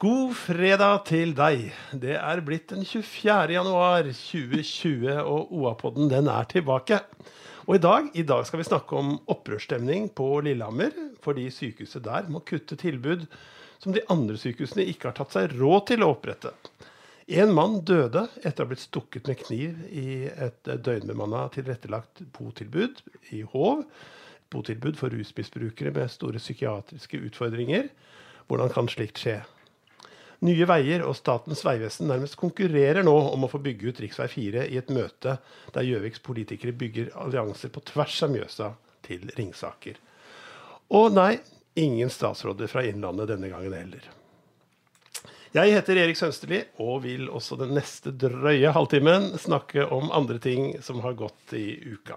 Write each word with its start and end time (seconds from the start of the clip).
God 0.00 0.30
fredag 0.32 1.02
til 1.10 1.34
deg. 1.36 1.66
Det 2.00 2.14
er 2.16 2.40
blitt 2.40 2.70
den 2.70 2.86
24. 2.88 3.50
januar 3.52 4.06
2020, 4.08 5.10
og 5.20 5.50
OA-podden 5.52 6.08
den 6.08 6.30
er 6.32 6.46
tilbake. 6.48 7.02
Og 7.66 7.74
i 7.76 7.82
dag, 7.84 8.08
i 8.16 8.24
dag 8.24 8.46
skal 8.48 8.62
vi 8.62 8.64
snakke 8.70 8.96
om 8.96 9.10
opprørsstemning 9.28 10.06
på 10.16 10.30
Lillehammer, 10.46 10.96
fordi 11.20 11.44
sykehuset 11.52 12.06
der 12.06 12.32
må 12.32 12.40
kutte 12.48 12.80
tilbud 12.80 13.28
som 13.76 13.92
de 13.92 14.00
andre 14.08 14.40
sykehusene 14.40 14.88
ikke 14.88 15.10
har 15.10 15.18
tatt 15.20 15.36
seg 15.36 15.52
råd 15.60 15.90
til 15.92 16.06
å 16.06 16.10
opprette. 16.14 16.54
En 17.28 17.52
mann 17.52 17.82
døde 17.84 18.24
etter 18.40 18.64
å 18.64 18.70
ha 18.70 18.72
blitt 18.72 18.86
stukket 18.86 19.28
med 19.28 19.44
kniv 19.44 19.84
i 19.92 20.08
et 20.32 20.74
døgnbemanna 20.80 21.44
tilrettelagt 21.52 22.24
botilbud 22.40 23.04
i 23.36 23.44
Hov. 23.52 23.84
Botilbud 24.48 24.96
for 24.96 25.12
rusmisbrukere 25.12 25.92
med 25.92 26.08
store 26.16 26.40
psykiatriske 26.40 27.20
utfordringer. 27.20 27.92
Hvordan 28.48 28.72
kan 28.72 28.88
slikt 28.88 29.20
skje? 29.20 29.42
Nye 30.40 30.64
Veier 30.64 31.02
og 31.04 31.18
Statens 31.18 31.60
vegvesen 31.66 32.08
nærmest 32.08 32.38
konkurrerer 32.40 33.04
nå 33.04 33.12
om 33.34 33.42
å 33.44 33.50
få 33.52 33.60
bygge 33.60 33.90
ut 33.90 33.98
rv. 34.00 34.14
4 34.32 34.62
i 34.72 34.78
et 34.80 34.92
møte 34.92 35.36
der 35.74 35.84
Gjøviks 35.84 36.22
politikere 36.24 36.72
bygger 36.72 37.10
allianser 37.20 37.72
på 37.74 37.82
tvers 37.90 38.16
av 38.24 38.32
Mjøsa 38.32 38.70
til 39.04 39.28
Ringsaker. 39.36 40.00
Og 40.96 41.12
nei, 41.12 41.34
ingen 41.76 42.08
statsråder 42.10 42.72
fra 42.72 42.86
Innlandet 42.88 43.28
denne 43.34 43.52
gangen 43.52 43.76
heller. 43.76 44.08
Jeg 45.50 45.74
heter 45.74 45.98
Erik 45.98 46.16
Sønsterli 46.16 46.62
og 46.80 47.02
vil 47.04 47.28
også 47.28 47.58
den 47.60 47.74
neste 47.74 48.12
drøye 48.14 48.72
halvtimen 48.72 49.32
snakke 49.42 49.84
om 49.92 50.12
andre 50.14 50.38
ting 50.40 50.76
som 50.82 51.02
har 51.04 51.18
gått 51.18 51.56
i 51.58 51.74
uka. 51.90 52.16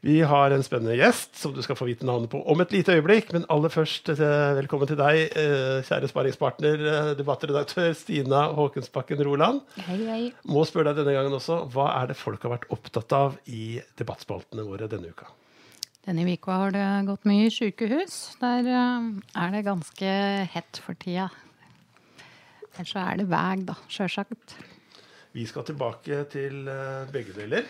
Vi 0.00 0.22
har 0.24 0.50
en 0.50 0.62
spennende 0.64 0.94
gjest 0.96 1.34
som 1.36 1.52
du 1.52 1.60
skal 1.60 1.76
få 1.76 1.84
vite 1.84 2.06
navnet 2.08 2.30
på 2.32 2.38
om 2.48 2.62
et 2.62 2.70
lite 2.72 2.94
øyeblikk. 2.96 3.34
Men 3.36 3.44
aller 3.52 3.68
først, 3.68 4.08
eh, 4.08 4.54
velkommen 4.56 4.88
til 4.88 4.96
deg, 4.96 5.36
eh, 5.36 5.82
kjære 5.84 6.08
sparringspartner, 6.08 6.84
eh, 6.92 7.14
debattredaktør 7.18 7.92
Stina 7.94 8.46
Håkensbakken 8.56 9.20
Roland. 9.26 9.60
Hei, 9.76 9.98
hei. 10.06 10.32
Må 10.48 10.64
spørre 10.64 10.94
deg 10.94 11.04
denne 11.04 11.12
gangen 11.12 11.36
også, 11.36 11.70
hva 11.70 12.02
er 12.02 12.06
det 12.06 12.16
folk 12.16 12.40
har 12.42 12.56
vært 12.56 12.70
opptatt 12.70 13.12
av 13.12 13.36
i 13.46 13.82
debattspaltene 13.98 14.64
våre 14.64 14.88
denne 14.88 15.12
uka? 15.12 15.26
Denne 16.06 16.24
uka 16.24 16.50
har 16.50 16.70
det 16.70 17.06
gått 17.06 17.24
mye 17.24 17.44
i 17.44 17.50
sykehus. 17.50 18.38
Der 18.40 18.64
er 19.36 19.50
det 19.52 19.66
ganske 19.66 20.48
hett 20.48 20.80
for 20.82 20.94
tida. 20.94 21.28
Ellers 22.78 22.94
så 22.94 23.04
er 23.04 23.18
det 23.18 23.28
vei, 23.28 23.56
da, 23.66 23.74
sjølsagt. 23.86 24.56
Vi 25.34 25.44
skal 25.44 25.62
tilbake 25.62 26.24
til 26.30 26.64
begge 27.12 27.36
deler. 27.36 27.68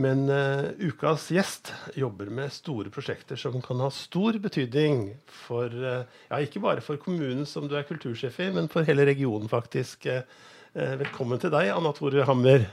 Men 0.00 0.22
uh, 0.32 0.70
ukas 0.80 1.26
gjest 1.34 1.72
jobber 1.98 2.30
med 2.32 2.52
store 2.54 2.88
prosjekter 2.94 3.36
som 3.40 3.58
kan 3.64 3.82
ha 3.84 3.90
stor 3.92 4.38
betydning 4.40 5.10
for 5.44 5.68
uh, 5.68 6.06
Ja, 6.30 6.38
ikke 6.40 6.62
bare 6.64 6.80
for 6.84 6.96
kommunen 7.02 7.44
som 7.48 7.68
du 7.68 7.76
er 7.76 7.84
kultursjef 7.88 8.38
i, 8.40 8.48
men 8.54 8.70
for 8.72 8.86
hele 8.88 9.04
regionen, 9.08 9.50
faktisk. 9.50 10.06
Eh, 10.08 10.92
velkommen 11.00 11.40
til 11.42 11.50
deg, 11.50 11.72
Anna 11.74 11.90
Tore 11.96 12.22
Hammer. 12.28 12.68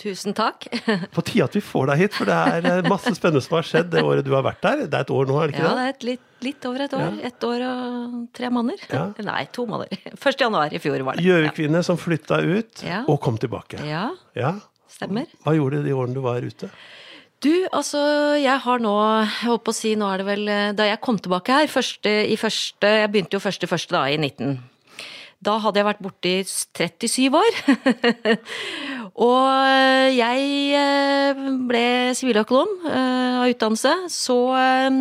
Tusen 0.00 0.32
takk. 0.34 0.64
På 1.14 1.22
tide 1.24 1.44
at 1.44 1.54
vi 1.56 1.60
får 1.62 1.90
deg 1.90 2.00
hit, 2.00 2.14
for 2.16 2.26
det 2.28 2.36
er 2.72 2.88
masse 2.88 3.12
spennende 3.14 3.42
som 3.44 3.58
har 3.58 3.66
skjedd 3.68 3.90
det 3.92 4.02
året 4.02 4.24
du 4.26 4.32
har 4.34 4.42
vært 4.46 4.62
der. 4.64 4.82
Det 4.88 4.96
er 4.98 5.04
et 5.04 5.12
år 5.14 5.28
nå, 5.28 5.36
er 5.42 5.50
det 5.52 5.54
ikke 5.58 5.66
Ja, 5.66 5.68
det 5.68 5.76
det? 5.76 5.84
er 5.84 5.92
et 5.94 6.06
litt, 6.08 6.24
litt 6.48 6.66
over 6.70 6.84
et 6.86 6.96
år. 6.96 7.04
Ja. 7.04 7.28
Ett 7.28 7.46
år 7.46 7.64
og 7.68 8.16
tre 8.40 8.50
måneder. 8.56 8.86
Ja. 8.90 9.04
Nei, 9.28 9.42
to 9.54 9.66
måneder. 9.68 10.00
1. 10.16 10.40
januar 10.46 10.72
i 10.74 10.80
fjor 10.82 11.04
var 11.06 11.20
det. 11.20 11.26
Gjøvikvinne 11.28 11.84
ja. 11.84 11.88
som 11.92 12.00
flytta 12.00 12.40
ut 12.42 12.82
Ja. 12.88 13.02
og 13.04 13.20
kom 13.28 13.38
tilbake. 13.42 13.84
Ja, 13.86 14.08
Ja. 14.36 14.56
Stemmer. 14.96 15.28
Hva 15.44 15.56
gjorde 15.56 15.82
du 15.82 15.88
de 15.88 15.96
årene 15.96 16.16
du 16.16 16.24
var 16.24 16.44
ute? 16.44 16.70
Du, 17.44 17.52
altså, 17.68 18.00
jeg 18.40 18.56
har 18.64 18.80
nå 18.80 18.94
Jeg 19.20 19.28
holdt 19.44 19.64
på 19.66 19.74
å 19.74 19.76
si, 19.76 19.90
nå 19.98 20.06
er 20.08 20.22
det 20.22 20.24
vel 20.24 20.46
eh, 20.48 20.70
Da 20.72 20.86
jeg 20.88 21.02
kom 21.04 21.18
tilbake 21.20 21.52
her, 21.52 21.68
første, 21.68 22.08
i 22.32 22.38
første 22.40 22.88
Jeg 22.88 23.10
begynte 23.12 23.36
jo 23.36 23.42
første 23.44 23.68
i 23.68 23.70
første, 23.70 23.92
da, 23.92 24.06
i 24.08 24.16
19. 24.16 24.56
Da 25.44 25.58
hadde 25.60 25.78
jeg 25.78 25.86
vært 25.86 26.00
borte 26.00 26.30
i 26.30 26.38
37 26.48 27.36
år. 27.36 27.58
og 29.28 30.14
jeg 30.16 30.46
eh, 30.80 31.42
ble 31.68 31.84
siviløkonom 32.16 32.88
eh, 32.88 33.36
av 33.42 33.52
utdannelse. 33.52 33.92
Så 34.10 34.38
eh, 34.56 34.98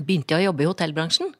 begynte 0.00 0.32
jeg 0.32 0.46
å 0.46 0.48
jobbe 0.48 0.64
i 0.64 0.70
hotellbransjen. 0.70 1.30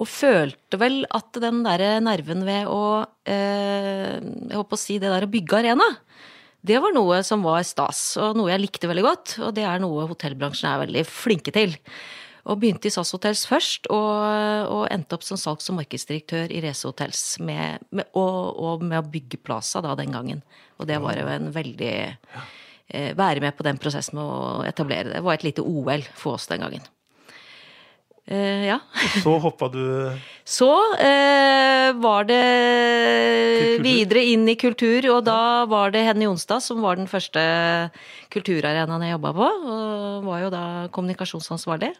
Og 0.00 0.08
følte 0.08 0.78
vel 0.80 1.02
at 1.12 1.36
den 1.42 1.64
derre 1.66 1.96
nerven 2.00 2.46
ved 2.46 2.70
å 2.70 3.02
eh, 3.28 4.16
Jeg 4.22 4.54
holdt 4.54 4.70
på 4.70 4.78
å 4.78 4.84
si 4.86 5.00
det 5.02 5.10
der 5.12 5.26
å 5.26 5.32
bygge 5.34 5.58
arena, 5.60 5.90
det 6.66 6.80
var 6.82 6.92
noe 6.92 7.22
som 7.24 7.44
var 7.44 7.62
stas, 7.64 8.00
og 8.20 8.36
noe 8.36 8.50
jeg 8.52 8.60
likte 8.60 8.88
veldig 8.90 9.04
godt. 9.04 9.36
Og 9.46 9.54
det 9.56 9.64
er 9.64 9.80
noe 9.82 10.08
hotellbransjen 10.10 10.68
er 10.68 10.82
veldig 10.82 11.04
flinke 11.08 11.54
til. 11.56 11.76
Og 12.50 12.60
begynte 12.60 12.88
i 12.88 12.92
SAS 12.92 13.12
Hotels 13.14 13.44
først, 13.48 13.88
og, 13.92 14.68
og 14.72 14.84
endte 14.92 15.16
opp 15.16 15.24
som 15.24 15.40
salgs- 15.40 15.68
og 15.72 15.78
markedsdirektør 15.78 16.52
i 16.52 16.62
Race 16.64 16.88
Hotels. 16.88 17.24
Med, 17.44 17.84
med, 17.92 18.08
og, 18.16 18.60
og 18.60 18.84
med 18.84 19.00
å 19.00 19.08
bygge 19.08 19.40
Plaza 19.44 19.82
da 19.84 19.96
den 19.98 20.12
gangen. 20.16 20.44
Og 20.80 20.88
det 20.88 21.00
var 21.04 21.20
jo 21.20 21.28
en 21.28 21.52
veldig 21.54 21.94
eh, 22.00 23.12
Være 23.16 23.38
med 23.44 23.54
på 23.54 23.62
den 23.62 23.78
prosessen 23.78 24.16
med 24.18 24.26
å 24.26 24.64
etablere 24.66 25.08
det. 25.08 25.20
Det 25.20 25.26
var 25.26 25.36
et 25.36 25.44
lite 25.46 25.62
OL 25.62 26.02
for 26.18 26.40
oss 26.40 26.48
den 26.50 26.64
gangen. 26.64 26.88
Eh, 28.30 28.66
ja. 28.68 28.78
Så 29.24 29.32
hoppa 29.42 29.66
du 29.68 29.82
Så 30.46 30.70
uh, 30.70 31.88
var 31.98 32.28
det 32.28 33.80
videre 33.82 34.22
inn 34.30 34.46
i 34.48 34.54
kultur, 34.58 35.08
og 35.16 35.24
da 35.26 35.66
var 35.70 35.90
det 35.90 36.04
Henny 36.06 36.28
Jonstad 36.28 36.62
som 36.62 36.78
var 36.84 37.00
den 37.00 37.10
første 37.10 37.40
kulturarenaen 38.30 39.02
jeg 39.02 39.16
jobba 39.16 39.32
på. 39.34 39.48
Og 39.72 40.28
var 40.28 40.44
jo 40.44 40.52
da 40.54 40.64
kommunikasjonsansvarlig. 40.94 41.90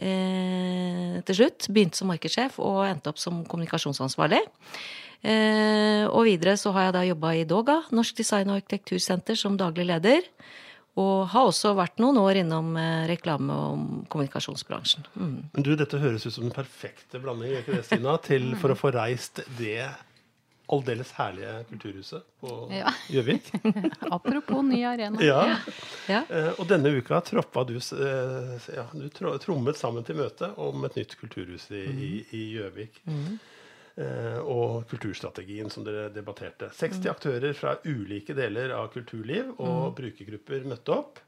uh, 0.00 1.20
til 1.28 1.36
slutt. 1.42 1.68
Begynte 1.68 2.00
som 2.00 2.08
markedssjef 2.08 2.56
og 2.64 2.86
endte 2.88 3.12
opp 3.12 3.20
som 3.20 3.44
kommunikasjonsansvarlig. 3.44 4.40
Og 5.20 6.22
videre 6.24 6.54
så 6.56 6.70
har 6.72 6.86
jeg 6.86 6.92
da 6.96 7.00
jobba 7.04 7.34
i 7.36 7.44
Doga, 7.44 7.74
Norsk 7.92 8.16
design- 8.16 8.48
og 8.48 8.56
arkitektursenter, 8.56 9.36
som 9.36 9.58
daglig 9.60 9.84
leder. 9.90 10.24
Og 10.98 11.28
har 11.30 11.46
også 11.46 11.70
vært 11.78 12.00
noen 12.02 12.18
år 12.18 12.40
innom 12.42 12.72
eh, 12.76 13.06
reklame- 13.08 13.54
og 13.54 14.06
kommunikasjonsbransjen. 14.10 15.04
Mm. 15.14 15.36
Men 15.54 15.62
du, 15.66 15.74
dette 15.78 16.00
høres 16.02 16.26
ut 16.26 16.34
som 16.34 16.44
den 16.48 16.54
perfekte 16.56 17.20
blanding 17.22 17.52
ikke 17.60 17.76
det, 17.78 17.84
Stina, 17.86 18.16
til 18.30 18.54
for 18.60 18.74
å 18.74 18.78
få 18.78 18.90
reist 18.96 19.38
det 19.58 19.86
aldeles 20.70 21.08
herlige 21.16 21.64
kulturhuset 21.70 22.22
på 22.42 22.50
Ja. 22.74 22.90
Gjøvik. 23.10 23.48
Apropos 24.16 24.62
ny 24.66 24.84
arena. 24.86 25.18
Ja. 25.22 25.56
Ja. 26.10 26.20
Eh, 26.30 26.52
og 26.58 26.68
denne 26.70 26.92
uka 26.94 27.18
troppa 27.26 27.64
du 27.66 27.76
eh, 27.78 28.68
ja, 28.76 28.84
Du 28.94 29.08
trommet 29.42 29.78
sammen 29.80 30.06
til 30.06 30.20
møte 30.20 30.52
om 30.62 30.84
et 30.86 30.94
nytt 31.00 31.16
kulturhus 31.18 31.70
i 31.74 31.82
i- 31.90 32.26
i 32.38 32.44
Gjøvik. 32.56 33.00
Eh, 33.06 33.32
og 33.98 34.86
kulturstrategien 34.88 35.68
som 35.72 35.84
dere 35.84 36.06
debatterte. 36.14 36.70
60 36.78 37.10
aktører 37.10 37.56
fra 37.58 37.74
ulike 37.84 38.32
deler 38.38 38.72
av 38.72 38.86
kulturliv 38.94 39.50
og 39.58 39.96
brukergrupper 39.98 40.64
møtte 40.70 40.94
opp. 40.94 41.20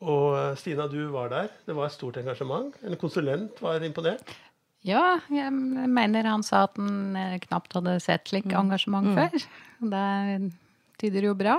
Og 0.00 0.36
eh, 0.36 0.54
Stina, 0.60 0.86
du 0.88 1.02
var 1.12 1.32
der. 1.32 1.50
Det 1.66 1.76
var 1.76 1.90
et 1.90 1.96
stort 1.96 2.18
engasjement. 2.20 2.72
En 2.86 2.96
konsulent 3.00 3.60
var 3.62 3.84
imponert. 3.84 4.32
Ja, 4.86 5.18
jeg 5.28 5.52
mener 5.52 6.24
han 6.24 6.44
sa 6.46 6.64
at 6.68 6.78
han 6.80 7.16
eh, 7.18 7.36
knapt 7.44 7.76
hadde 7.76 7.98
sett 8.02 8.32
slik 8.32 8.48
engasjement 8.56 9.12
før. 9.16 9.36
Det 9.92 10.04
tyder 11.00 11.26
jo 11.30 11.34
bra. 11.38 11.56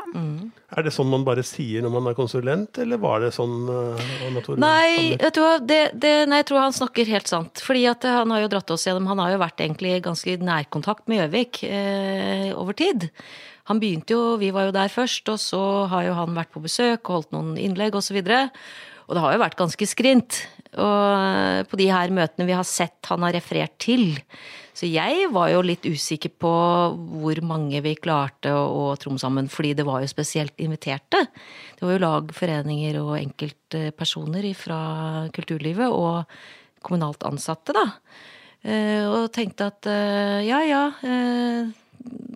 Er 0.71 0.85
det 0.85 0.93
sånn 0.95 1.09
man 1.11 1.25
bare 1.27 1.43
sier 1.45 1.83
når 1.83 1.93
man 1.95 2.09
er 2.11 2.17
konsulent, 2.17 2.79
eller 2.81 3.01
var 3.01 3.23
det 3.23 3.31
sånn 3.35 3.67
uh, 3.67 4.57
Nei, 4.61 5.17
vet 5.19 5.37
du 5.37 5.41
det, 5.67 5.81
det, 5.97 6.13
nei, 6.29 6.41
jeg 6.41 6.49
tror 6.51 6.63
han 6.63 6.75
snakker 6.77 7.09
helt 7.11 7.31
sant. 7.31 7.63
Fordi 7.65 7.85
at 7.91 8.07
han 8.07 8.31
har 8.33 8.45
jo 8.45 8.51
dratt 8.53 8.73
oss 8.73 8.87
gjennom 8.87 9.09
Han 9.11 9.21
har 9.23 9.33
jo 9.33 9.41
vært 9.41 9.63
egentlig 9.65 9.95
i 9.97 10.03
ganske 10.03 10.37
nærkontakt 10.41 11.09
med 11.11 11.23
Gjøvik 11.23 11.63
eh, 11.67 12.51
over 12.57 12.77
tid. 12.77 13.09
Han 13.69 13.81
begynte 13.81 14.15
jo, 14.15 14.37
vi 14.41 14.51
var 14.53 14.69
jo 14.69 14.75
der 14.75 14.91
først, 14.91 15.29
og 15.31 15.41
så 15.41 15.61
har 15.91 16.07
jo 16.07 16.15
han 16.17 16.37
vært 16.37 16.53
på 16.53 16.63
besøk 16.63 17.03
og 17.07 17.17
holdt 17.17 17.35
noen 17.35 17.53
innlegg 17.61 17.95
osv. 17.97 18.17
Og, 18.17 18.31
så. 18.31 18.89
Og 19.07 19.17
det 19.17 19.23
har 19.25 19.35
jo 19.35 19.43
vært 19.43 19.59
ganske 19.59 19.87
skrint. 19.89 20.41
Og 20.79 21.67
på 21.67 21.79
de 21.79 21.87
her 21.91 22.13
møtene 22.15 22.47
vi 22.47 22.55
har 22.55 22.67
sett 22.67 23.09
han 23.11 23.25
har 23.25 23.35
referert 23.35 23.75
til. 23.81 24.21
Så 24.71 24.87
jeg 24.87 25.27
var 25.33 25.49
jo 25.51 25.63
litt 25.65 25.83
usikker 25.83 26.31
på 26.39 26.51
hvor 26.95 27.41
mange 27.43 27.81
vi 27.83 27.91
klarte 27.99 28.53
å, 28.55 28.63
å 28.91 28.95
tromme 28.99 29.19
sammen, 29.19 29.49
fordi 29.51 29.73
det 29.77 29.85
var 29.87 30.01
jo 30.01 30.09
spesielt 30.11 30.63
inviterte. 30.63 31.25
Det 31.75 31.83
var 31.83 31.97
jo 31.97 32.03
lag, 32.05 32.31
foreninger 32.35 33.01
og 33.01 33.17
enkeltpersoner 33.19 34.47
fra 34.57 34.81
kulturlivet 35.35 35.91
og 35.91 36.23
kommunalt 36.81 37.27
ansatte, 37.27 37.75
da. 37.75 37.85
Eh, 38.61 39.05
og 39.09 39.31
tenkte 39.33 39.71
at 39.71 39.87
eh, 39.89 40.41
ja 40.45 40.61
ja, 40.65 40.83
eh, 41.01 41.71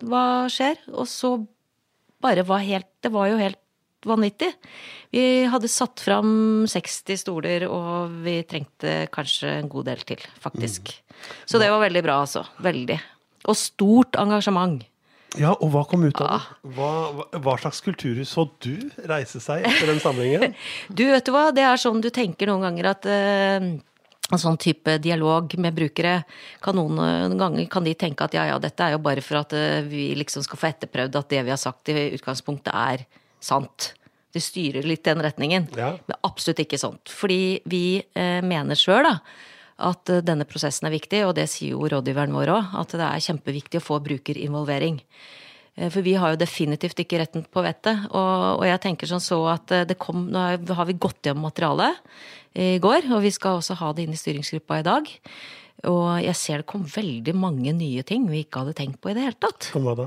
hva 0.06 0.24
skjer? 0.50 0.80
Og 0.94 1.06
så 1.10 1.36
bare 2.22 2.42
var 2.46 2.64
helt 2.66 2.88
Det 3.02 3.12
var 3.14 3.28
jo 3.30 3.38
helt 3.38 3.60
vanvittig. 4.08 4.52
Vi 5.14 5.24
hadde 5.50 5.70
satt 5.70 6.02
fram 6.02 6.66
60 6.70 7.20
stoler, 7.20 7.66
og 7.70 8.14
vi 8.26 8.40
trengte 8.48 9.06
kanskje 9.14 9.58
en 9.60 9.70
god 9.72 9.90
del 9.90 10.02
til, 10.08 10.26
faktisk. 10.42 10.92
Så 11.46 11.62
det 11.62 11.70
var 11.72 11.82
veldig 11.84 12.04
bra, 12.06 12.20
altså. 12.26 12.44
Veldig. 12.64 12.98
Og 13.46 13.58
stort 13.58 14.18
engasjement. 14.20 14.84
Ja, 15.36 15.52
og 15.52 15.68
hva 15.74 15.82
kom 15.88 16.06
ut 16.06 16.20
av 16.22 16.30
det? 16.30 16.70
Hva, 16.76 16.92
hva, 17.12 17.26
hva 17.44 17.56
slags 17.60 17.82
kulturhus 17.84 18.30
så 18.32 18.46
du 18.64 18.88
reise 19.10 19.40
seg 19.42 19.66
etter 19.68 19.90
den 19.90 20.00
samlingen? 20.00 20.54
Du, 20.88 21.04
vet 21.10 21.26
du 21.26 21.32
hva, 21.34 21.50
det 21.54 21.66
er 21.66 21.80
sånn 21.80 22.00
du 22.00 22.08
tenker 22.14 22.48
noen 22.48 22.64
ganger 22.64 22.88
at 22.94 23.08
uh, 23.10 23.66
en 24.26 24.42
sånn 24.42 24.58
type 24.60 24.96
dialog 25.02 25.52
med 25.60 25.76
brukere, 25.76 26.16
kan 26.64 26.78
noen, 26.78 26.98
noen 26.98 27.38
ganger 27.40 27.68
kan 27.70 27.86
de 27.86 27.94
tenke 27.98 28.26
at 28.26 28.34
ja 28.34 28.48
ja, 28.50 28.56
dette 28.62 28.82
er 28.82 28.96
jo 28.96 29.02
bare 29.04 29.22
for 29.24 29.42
at 29.42 29.54
eh, 29.56 29.84
vi 29.86 30.08
liksom 30.18 30.42
skal 30.46 30.60
få 30.60 30.70
etterprøvd 30.72 31.20
at 31.20 31.30
det 31.30 31.44
vi 31.46 31.54
har 31.54 31.60
sagt 31.60 31.92
i 31.92 32.08
utgangspunktet 32.16 32.72
er 32.74 33.04
sant. 33.46 33.92
Det 34.36 34.42
styrer 34.44 34.84
litt 34.84 35.04
den 35.06 35.22
retningen. 35.24 35.68
Ja. 35.78 35.94
Men 36.10 36.18
absolutt 36.26 36.58
ikke 36.66 36.76
sånt. 36.82 37.08
Fordi 37.08 37.62
vi 37.70 37.84
eh, 38.18 38.42
mener 38.44 38.76
sjøl 38.76 39.06
at 39.08 40.10
eh, 40.12 40.20
denne 40.26 40.44
prosessen 40.48 40.88
er 40.90 40.92
viktig, 40.96 41.22
og 41.28 41.34
det 41.38 41.46
sier 41.52 41.72
jo 41.76 41.88
rådgiveren 41.88 42.34
vår 42.36 42.52
òg, 42.58 42.74
at 42.82 42.92
det 42.98 43.06
er 43.06 43.24
kjempeviktig 43.30 43.80
å 43.80 43.86
få 43.86 43.98
brukerinvolvering. 44.04 44.98
Eh, 45.76 45.88
For 45.92 46.04
vi 46.04 46.14
har 46.20 46.34
jo 46.34 46.40
definitivt 46.42 47.00
ikke 47.00 47.22
retten 47.22 47.46
på 47.48 47.64
vettet. 47.64 48.06
Og, 48.10 48.60
og 48.60 48.64
jeg 48.68 48.82
tenker 48.84 49.08
sånn 49.08 49.24
så 49.24 49.40
at 49.54 49.72
eh, 49.72 49.86
det 49.88 49.96
kom 50.02 50.26
Nå 50.32 50.42
har- 50.74 50.88
vi 50.90 50.98
gått 51.00 51.22
gjennom 51.30 51.46
materialet 51.48 51.96
i 52.56 52.76
går, 52.80 53.08
og 53.12 53.20
vi 53.24 53.30
skal 53.36 53.58
også 53.62 53.74
ha 53.80 53.90
det 53.92 54.04
inn 54.06 54.14
i 54.16 54.20
styringsgruppa 54.20 54.78
i 54.80 54.84
dag. 54.86 55.08
Og 55.92 56.06
jeg 56.24 56.36
ser 56.40 56.62
det 56.62 56.68
kom 56.72 56.84
veldig 56.88 57.34
mange 57.36 57.72
nye 57.76 58.04
ting 58.08 58.24
vi 58.32 58.44
ikke 58.46 58.62
hadde 58.64 58.72
tenkt 58.78 59.00
på 59.04 59.10
i 59.12 59.16
det 59.16 59.26
hele 59.26 59.36
tatt. 59.44 59.66
Hva 59.76 59.92
da? 59.98 60.06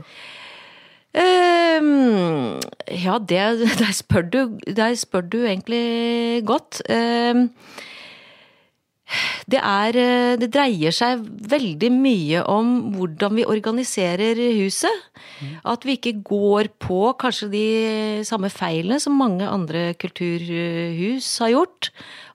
Ehm, 1.17 2.59
ja, 2.85 3.17
det 3.17 3.45
Der 3.81 3.93
spør 3.93 4.21
du, 4.21 4.41
der 4.67 4.95
spør 4.95 5.21
du 5.21 5.43
egentlig 5.45 6.45
godt. 6.45 6.81
Ehm, 6.89 7.49
det 9.49 9.57
er 9.57 10.37
Det 10.37 10.51
dreier 10.53 10.93
seg 10.93 11.23
veldig 11.49 11.89
mye 11.91 12.43
om 12.45 12.93
hvordan 12.93 13.39
vi 13.39 13.45
organiserer 13.49 14.37
huset. 14.59 14.93
At 15.65 15.85
vi 15.85 15.97
ikke 15.97 16.21
går 16.21 16.69
på 16.77 17.15
kanskje 17.17 17.49
de 17.49 17.67
samme 18.23 18.51
feilene 18.53 18.99
som 18.99 19.17
mange 19.17 19.47
andre 19.47 19.95
kulturhus 19.97 21.37
har 21.41 21.55
gjort. 21.55 21.89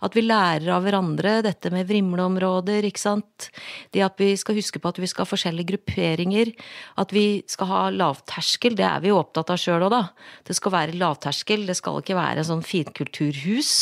At 0.05 0.17
vi 0.17 0.25
lærer 0.27 0.69
av 0.75 0.85
hverandre 0.85 1.39
dette 1.47 1.71
med 1.73 1.89
vrimleområder, 1.89 2.85
ikke 2.85 3.01
sant. 3.01 3.49
Det 3.95 4.03
at 4.05 4.21
vi 4.21 4.35
skal 4.37 4.59
huske 4.59 4.81
på 4.83 4.91
at 4.93 5.01
vi 5.01 5.09
skal 5.09 5.25
ha 5.25 5.31
forskjellige 5.31 5.71
grupperinger. 5.73 6.53
At 7.01 7.15
vi 7.15 7.43
skal 7.51 7.71
ha 7.71 7.81
lavterskel, 7.95 8.77
det 8.77 8.85
er 8.85 9.01
vi 9.05 9.13
jo 9.13 9.19
opptatt 9.23 9.55
av 9.55 9.61
sjøl 9.61 9.87
òg, 9.87 9.95
da. 9.95 10.03
Det 10.45 10.59
skal 10.59 10.75
være 10.77 10.99
lavterskel, 11.01 11.65
det 11.69 11.79
skal 11.81 12.03
ikke 12.03 12.19
være 12.19 12.45
en 12.45 12.51
sånn 12.51 12.67
finkulturhus. 12.67 13.73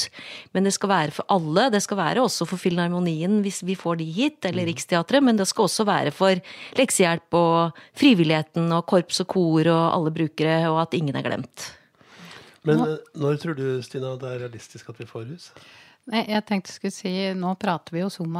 Men 0.55 0.69
det 0.69 0.77
skal 0.79 0.93
være 0.95 1.17
for 1.19 1.29
alle. 1.35 1.69
Det 1.75 1.83
skal 1.83 2.01
være 2.01 2.25
også 2.25 2.47
for 2.49 2.63
Filharmonien 2.63 3.41
hvis 3.43 3.63
vi 3.67 3.79
får 3.79 4.01
de 4.01 4.09
hit, 4.15 4.41
eller 4.49 4.71
Riksteatret. 4.71 5.27
Men 5.27 5.41
det 5.41 5.51
skal 5.51 5.67
også 5.67 5.89
være 5.89 6.15
for 6.15 6.39
leksehjelp 6.79 7.39
og 7.43 7.85
frivilligheten 7.99 8.71
og 8.73 8.87
korps 8.91 9.25
og 9.25 9.33
kor 9.35 9.67
og 9.67 9.85
alle 9.91 10.15
brukere, 10.15 10.59
og 10.71 10.85
at 10.87 10.99
ingen 10.99 11.19
er 11.19 11.27
glemt. 11.27 11.73
Men 12.69 12.83
eh, 12.85 12.99
når 13.19 13.41
tror 13.43 13.59
du, 13.59 13.67
Stina, 13.83 14.15
det 14.21 14.29
er 14.29 14.45
realistisk 14.45 14.93
at 14.93 15.01
vi 15.01 15.09
får 15.09 15.27
hus? 15.33 15.51
Nei, 16.11 16.25
jeg 16.27 16.43
tenkte 16.49 16.73
jeg 16.73 16.79
skulle 16.81 16.95
si, 16.97 17.11
Nå 17.39 17.53
prater 17.63 17.95
vi 17.95 18.01
jo 18.03 18.09
som, 18.11 18.35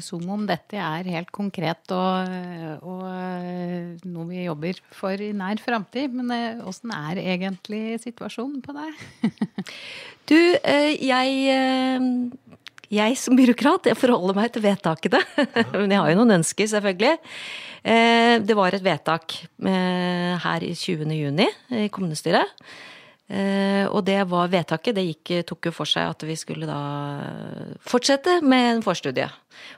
som 0.00 0.22
om 0.32 0.46
dette 0.48 0.78
er 0.80 1.10
helt 1.12 1.28
konkret 1.34 1.92
og, 1.92 2.30
og 2.80 3.02
eh, 3.10 3.90
noe 4.08 4.24
vi 4.30 4.46
jobber 4.46 4.80
for 4.94 5.20
i 5.20 5.34
nær 5.36 5.60
framtid. 5.60 6.14
Men 6.16 6.32
eh, 6.32 6.62
åssen 6.64 6.94
er 6.96 7.20
egentlig 7.20 7.98
situasjonen 8.04 8.64
på 8.64 8.76
deg? 8.78 9.04
Du, 10.24 10.38
eh, 10.38 10.94
jeg 11.04 11.42
jeg 12.94 13.16
som 13.20 13.36
byråkrat 13.36 13.90
jeg 13.90 13.98
forholder 14.00 14.38
meg 14.38 14.54
til 14.54 14.64
vedtakene. 14.64 15.20
Men 15.74 15.92
jeg 15.92 16.00
har 16.00 16.08
jo 16.08 16.16
noen 16.22 16.38
ønsker, 16.38 16.70
selvfølgelig. 16.70 17.12
Det 18.48 18.56
var 18.56 18.72
et 18.72 18.84
vedtak 18.84 19.34
her 19.60 20.64
i 20.64 20.70
20. 20.72 21.12
juni 21.12 21.48
i 21.76 21.90
kommunestyret. 21.92 22.54
Eh, 23.28 23.86
Og 23.88 24.04
det 24.04 24.20
var 24.28 24.48
vedtaket. 24.52 24.94
Det 24.94 25.04
gikk, 25.04 25.46
tok 25.46 25.66
jo 25.66 25.72
for 25.72 25.88
seg 25.88 26.10
at 26.10 26.22
vi 26.26 26.36
skulle 26.36 26.66
da 26.68 26.80
fortsette 27.88 28.40
med 28.44 28.76
en 28.76 28.82
forstudie. 28.84 29.28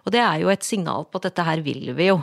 Og 0.04 0.12
det 0.12 0.22
er 0.22 0.40
jo 0.43 0.50
et 0.50 0.66
signal 0.66 1.06
på 1.06 1.20
at 1.20 1.28
dette 1.31 1.44
her 1.46 1.62
vil 1.62 1.93
vi 1.94 2.08
jo. 2.10 2.19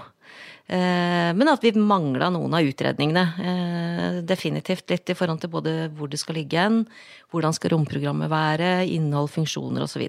Eh, 0.67 1.31
Men 1.33 1.47
at 1.47 1.61
vi 1.63 1.71
mangla 1.75 2.29
noen 2.31 2.53
av 2.53 2.63
utredningene. 2.63 3.25
Eh, 3.39 4.21
Definitivt 4.23 4.89
litt 4.89 5.09
i 5.09 5.13
forhold 5.15 5.41
til 5.41 5.49
både 5.49 5.89
hvor 5.95 6.09
det 6.09 6.19
skal 6.19 6.35
ligge 6.35 6.59
hen, 6.59 6.87
hvordan 7.31 7.53
skal 7.53 7.71
romprogrammet 7.71 8.29
være, 8.29 8.87
innhold, 8.87 9.29
funksjoner 9.29 9.83
osv. 9.83 10.07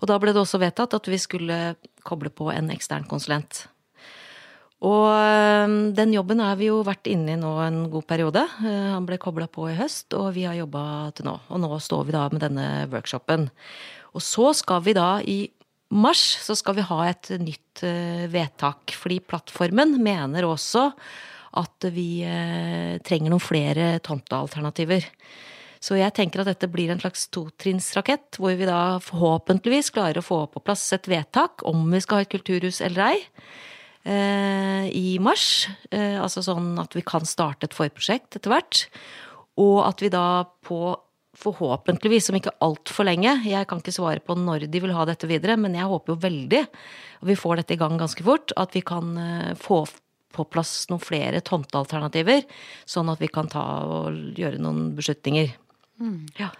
Og 0.00 0.06
da 0.06 0.18
ble 0.18 0.32
det 0.32 0.40
også 0.40 0.60
vedtatt 0.60 0.94
at 0.94 1.08
vi 1.08 1.18
skulle 1.18 1.76
koble 2.04 2.30
på 2.30 2.52
en 2.52 2.70
ekstern 2.70 3.04
konsulent. 3.08 3.66
Og 4.86 5.06
eh, 5.10 5.76
den 5.96 6.12
jobben 6.14 6.42
har 6.44 6.58
vi 6.60 6.68
jo 6.68 6.82
vært 6.86 7.08
inne 7.10 7.34
i 7.34 7.40
nå 7.40 7.50
en 7.64 7.80
god 7.90 8.06
periode. 8.06 8.44
Eh, 8.62 8.90
Han 8.94 9.08
ble 9.08 9.18
kobla 9.18 9.48
på 9.50 9.66
i 9.72 9.78
høst, 9.78 10.14
og 10.14 10.30
vi 10.36 10.46
har 10.46 10.58
jobba 10.58 11.10
til 11.18 11.26
nå. 11.26 11.34
Og 11.50 11.62
nå 11.64 11.70
står 11.82 12.06
vi 12.06 12.14
da 12.14 12.28
med 12.30 12.44
denne 12.44 12.68
workshopen. 12.92 13.48
Og 14.14 14.22
så 14.22 14.52
skal 14.56 14.84
vi 14.86 14.94
da 14.96 15.18
i 15.20 15.40
mars 15.90 16.22
så 16.44 16.54
skal 16.58 16.76
vi 16.76 16.86
ha 16.86 17.00
et 17.08 17.32
nytt 17.42 17.82
eh, 17.86 18.28
vedtak. 18.30 18.94
Fordi 18.94 19.18
plattformen 19.24 19.96
mener 20.04 20.46
også 20.46 20.90
at 21.58 21.88
vi 21.90 22.22
eh, 22.22 22.98
trenger 23.02 23.32
noen 23.32 23.42
flere 23.42 23.96
tomtealternativer. 24.04 25.06
Så 25.82 25.94
jeg 25.98 26.14
tenker 26.14 26.42
at 26.42 26.50
dette 26.50 26.68
blir 26.70 26.90
en 26.90 27.00
slags 27.00 27.28
totrinnsrakett, 27.34 28.38
hvor 28.38 28.54
vi 28.58 28.66
da 28.66 28.98
forhåpentligvis 29.02 29.92
klarer 29.94 30.18
å 30.20 30.26
få 30.26 30.40
på 30.50 30.62
plass 30.62 30.84
et 30.94 31.06
vedtak 31.10 31.62
om 31.66 31.86
vi 31.92 32.00
skal 32.02 32.20
ha 32.20 32.26
et 32.26 32.32
kulturhus 32.32 32.80
eller 32.84 33.12
ei. 33.12 33.20
Eh, 34.04 34.86
I 34.92 35.18
mars. 35.22 35.68
Eh, 35.90 36.16
altså 36.20 36.44
sånn 36.44 36.76
at 36.82 36.94
vi 36.96 37.04
kan 37.06 37.26
starte 37.28 37.68
et 37.68 37.76
forprosjekt 37.76 38.38
etter 38.38 38.52
hvert. 38.52 38.86
Og 39.58 39.82
at 39.86 40.02
vi 40.04 40.10
da 40.12 40.46
på 40.66 40.96
forhåpentligvis, 41.38 42.30
om 42.32 42.38
ikke 42.38 42.54
altfor 42.64 43.06
lenge 43.06 43.30
Jeg 43.46 43.66
kan 43.70 43.78
ikke 43.78 43.94
svare 43.94 44.22
på 44.24 44.34
når 44.34 44.66
de 44.72 44.80
vil 44.82 44.94
ha 44.96 45.04
dette 45.06 45.28
videre, 45.30 45.54
men 45.60 45.76
jeg 45.76 45.86
håper 45.86 46.14
jo 46.14 46.22
veldig, 46.24 46.62
og 47.20 47.30
vi 47.30 47.36
får 47.38 47.60
dette 47.60 47.76
i 47.76 47.78
gang 47.78 47.94
ganske 48.00 48.24
fort, 48.26 48.54
at 48.58 48.74
vi 48.74 48.82
kan 48.82 49.12
eh, 49.22 49.52
få 49.58 49.84
på 50.34 50.44
plass 50.52 50.72
noen 50.90 51.00
flere 51.02 51.40
tomtealternativer, 51.40 52.42
sånn 52.86 53.08
at 53.08 53.22
vi 53.22 53.30
kan 53.32 53.48
ta 53.50 53.62
og 53.86 54.18
gjøre 54.38 54.60
noen 54.60 54.90
beslutninger. 54.98 55.54
Ja. 56.38 56.50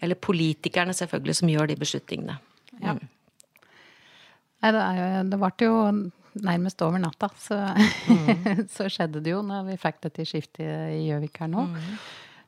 Eller 0.00 0.18
politikerne, 0.20 0.94
selvfølgelig, 0.96 1.34
som 1.40 1.50
gjør 1.50 1.70
de 1.70 1.78
beslutningene. 1.80 2.38
Ja. 2.80 2.94
Nei, 4.62 4.70
det, 4.72 4.84
er 4.84 5.00
jo, 5.00 5.08
det 5.32 5.40
ble 5.42 5.50
jo 5.66 5.74
nærmest 6.44 6.82
over 6.84 7.00
natta, 7.02 7.30
så, 7.40 7.58
så 8.76 8.88
skjedde 8.92 9.22
det 9.24 9.34
jo 9.34 9.42
når 9.46 9.66
vi 9.70 9.80
fikk 9.80 10.00
dette 10.08 10.26
skiftet 10.28 10.94
i 10.94 11.06
Gjøvik 11.08 11.42
her 11.42 11.52
nå. 11.52 11.66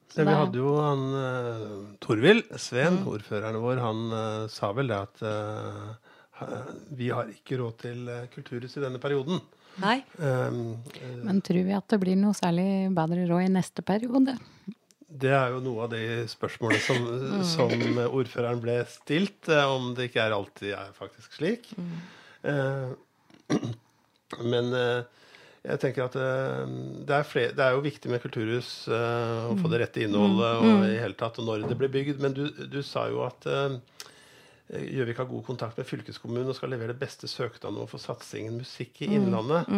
Så 0.09 0.25
vi 0.25 0.35
hadde 0.35 0.57
jo 0.57 0.73
han 0.81 1.03
uh, 1.13 1.73
Torvild 2.03 2.47
Sveen, 2.59 3.03
ordføreren 3.07 3.61
vår, 3.61 3.83
han 3.85 4.05
uh, 4.15 4.47
sa 4.51 4.73
vel 4.77 4.89
det 4.91 4.99
at 5.05 5.23
uh, 5.23 6.49
vi 6.97 7.11
har 7.13 7.29
ikke 7.33 7.59
råd 7.61 7.79
til 7.83 8.09
kulturhus 8.33 8.79
i 8.79 8.85
denne 8.85 9.01
perioden. 9.03 9.43
Nei? 9.79 10.01
Um, 10.19 10.79
Men 11.27 11.43
tror 11.45 11.61
vi 11.67 11.75
at 11.77 11.87
det 11.93 12.01
blir 12.03 12.19
noe 12.19 12.35
særlig 12.35 12.89
bedre 12.95 13.27
råd 13.29 13.47
i 13.47 13.53
neste 13.59 13.85
periode? 13.87 14.39
det 15.09 15.31
er 15.33 15.55
jo 15.55 15.61
noe 15.65 15.87
av 15.87 15.93
de 15.93 16.03
spørsmålene 16.29 16.81
som, 16.85 17.07
som 17.49 18.01
ordføreren 18.05 18.61
ble 18.61 18.77
stilt, 18.93 19.49
om 19.49 19.95
det 19.97 20.11
ikke 20.11 20.27
er 20.27 20.35
alltid 20.37 20.75
er 20.77 20.91
faktisk 20.97 21.39
slik. 21.39 21.71
Eh, 22.47 22.91
men 24.53 24.73
eh, 24.77 25.01
jeg 25.69 25.83
tenker 25.83 26.07
at 26.07 26.17
eh, 26.21 26.65
det, 27.09 27.15
er 27.17 27.29
flere, 27.29 27.55
det 27.57 27.65
er 27.65 27.77
jo 27.77 27.85
viktig 27.85 28.13
med 28.13 28.23
kulturhus, 28.25 28.73
eh, 28.93 29.49
å 29.51 29.57
få 29.59 29.71
det 29.73 29.83
rette 29.85 30.05
innholdet 30.05 30.63
og 30.65 30.85
i 30.89 30.99
hele 31.01 31.19
tatt, 31.19 31.41
og 31.41 31.49
når 31.49 31.69
det 31.69 31.79
blir 31.81 31.93
bygd. 31.93 32.23
Men 32.25 32.37
du, 32.37 32.47
du 32.69 32.81
sa 32.87 33.09
jo 33.13 33.25
at 33.27 33.49
Gjøvik 34.69 35.17
har 35.17 35.29
god 35.31 35.45
kontakt 35.47 35.79
med 35.81 35.89
fylkeskommunen 35.89 36.51
og 36.53 36.57
skal 36.59 36.69
levere 36.75 36.93
det 36.93 37.01
beste 37.01 37.29
søknaden 37.31 37.81
om 37.81 37.89
få 37.89 38.01
satsingen 38.03 38.59
Musikk 38.61 39.01
i 39.07 39.09
Innlandet. 39.17 39.71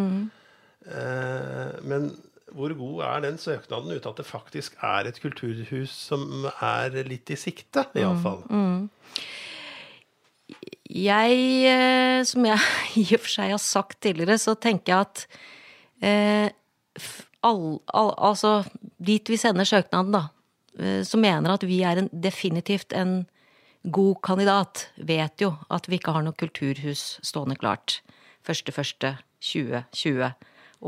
Eh, 0.89 1.77
men 1.87 2.11
hvor 2.51 2.73
god 2.75 3.03
er 3.07 3.21
den 3.29 3.39
søknaden 3.39 3.93
uten 3.93 4.11
at 4.11 4.19
det 4.19 4.27
faktisk 4.27 4.79
er 4.83 5.07
et 5.07 5.21
kulturhus 5.23 5.93
som 5.95 6.49
er 6.51 6.97
litt 7.07 7.31
i 7.31 7.39
sikte, 7.39 7.85
iallfall? 7.95 8.43
Mm, 8.51 8.89
Jeg, 10.91 11.35
eh, 11.71 12.25
som 12.27 12.47
jeg 12.47 12.59
i 13.03 13.15
og 13.15 13.21
for 13.23 13.31
seg 13.37 13.53
har 13.55 13.63
sagt 13.63 14.01
tidligere, 14.03 14.39
så 14.43 14.57
tenker 14.59 14.93
jeg 14.93 15.01
at 15.07 15.27
eh, 16.03 16.49
all, 17.47 17.79
all, 17.95 18.15
Altså, 18.19 18.65
dit 18.99 19.29
vi 19.31 19.39
sender 19.41 19.65
søknaden, 19.69 20.13
da, 20.17 20.23
eh, 20.81 21.03
så 21.07 21.17
mener 21.21 21.55
at 21.55 21.67
vi 21.69 21.83
er 21.87 21.97
en, 22.03 22.11
definitivt 22.11 22.93
en 22.97 23.27
god 23.87 24.17
kandidat, 24.27 24.89
vet 24.99 25.41
jo 25.41 25.55
at 25.73 25.89
vi 25.89 25.97
ikke 26.01 26.13
har 26.13 26.23
noe 26.27 26.37
kulturhus 26.37 27.21
stående 27.25 27.57
klart 27.61 28.03
1.1.2020 28.45 30.33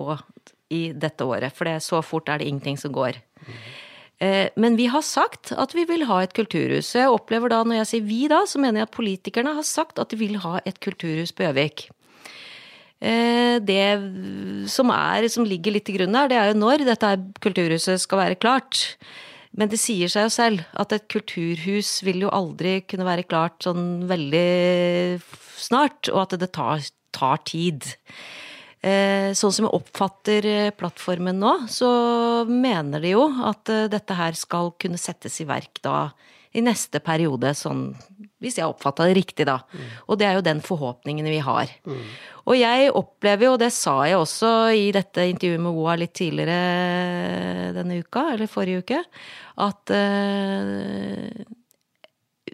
og 0.03 0.19
i 0.73 0.93
dette 0.97 1.25
året. 1.25 1.53
For 1.55 1.65
det, 1.69 1.83
så 1.85 2.03
fort 2.05 2.29
er 2.29 2.39
det 2.41 2.49
ingenting 2.49 2.79
som 2.81 2.93
går. 2.95 3.13
Eh, 3.47 3.92
men 4.23 4.77
vi 4.79 4.87
har 4.93 5.03
sagt 5.03 5.51
at 5.59 5.73
vi 5.75 5.83
vil 5.89 6.05
ha 6.07 6.21
et 6.23 6.35
kulturhus. 6.37 6.93
Jeg 6.95 7.11
opplever 7.11 7.51
da, 7.51 7.63
når 7.67 7.81
jeg 7.81 7.89
sier 7.91 8.05
vi 8.07 8.21
da, 8.31 8.45
så 8.47 8.61
mener 8.63 8.83
jeg 8.83 8.91
at 8.91 8.95
politikerne 8.95 9.57
har 9.57 9.67
sagt 9.67 9.99
at 9.99 10.13
de 10.13 10.21
vil 10.21 10.37
ha 10.45 10.61
et 10.69 10.79
kulturhus 10.85 11.35
på 11.35 11.47
Gjøvik. 11.49 11.89
Eh, 13.03 13.59
det 13.59 13.83
som, 14.71 14.93
er, 14.95 15.27
som 15.33 15.47
ligger 15.49 15.75
litt 15.75 15.89
til 15.89 15.99
grunn 15.99 16.15
her, 16.15 16.31
det 16.31 16.39
er 16.39 16.53
jo 16.53 16.61
når 16.61 16.85
dette 16.87 17.11
kulturhuset 17.43 18.03
skal 18.05 18.23
være 18.23 18.39
klart. 18.39 18.85
Men 19.59 19.69
det 19.73 19.81
sier 19.83 20.09
seg 20.09 20.29
jo 20.29 20.33
selv 20.33 20.63
at 20.81 20.95
et 20.95 21.09
kulturhus 21.13 21.99
vil 22.07 22.23
jo 22.25 22.31
aldri 22.33 22.79
kunne 22.89 23.09
være 23.09 23.27
klart 23.29 23.67
sånn 23.67 24.07
veldig 24.09 25.19
snart, 25.61 26.09
og 26.13 26.23
at 26.25 26.39
det 26.41 26.53
tar, 26.55 26.87
tar 27.13 27.43
tid. 27.49 27.91
Eh, 28.83 29.31
sånn 29.39 29.53
som 29.55 29.69
jeg 29.69 29.77
oppfatter 29.79 30.47
eh, 30.49 30.73
plattformen 30.75 31.39
nå, 31.39 31.53
så 31.71 31.89
mener 32.49 33.05
de 33.05 33.13
jo 33.13 33.29
at 33.47 33.71
eh, 33.71 33.87
dette 33.93 34.17
her 34.19 34.35
skal 34.35 34.73
kunne 34.75 34.99
settes 34.99 35.39
i 35.39 35.47
verk 35.47 35.79
da 35.85 36.09
i 36.53 36.65
neste 36.67 36.99
periode, 37.01 37.55
sånn 37.55 37.93
hvis 38.43 38.59
jeg 38.59 38.67
oppfatta 38.67 39.07
det 39.07 39.15
riktig, 39.21 39.47
da. 39.47 39.61
Mm. 39.71 39.87
Og 40.11 40.19
det 40.19 40.27
er 40.27 40.35
jo 40.35 40.45
den 40.45 40.61
forhåpningen 40.67 41.31
vi 41.31 41.39
har. 41.47 41.71
Mm. 41.87 42.03
Og 42.51 42.59
jeg 42.59 42.91
opplever 42.99 43.47
jo, 43.47 43.55
og 43.55 43.63
det 43.63 43.71
sa 43.77 43.95
jeg 44.09 44.19
også 44.19 44.51
i 44.75 44.91
dette 44.93 45.29
intervjuet 45.31 45.63
med 45.63 45.79
OA 45.79 45.95
litt 46.03 46.17
tidligere 46.19 47.71
denne 47.79 48.01
uka, 48.03 48.33
eller 48.35 48.51
forrige 48.51 48.83
uke, 48.83 48.99
at 49.63 49.95
uh, 49.95 51.55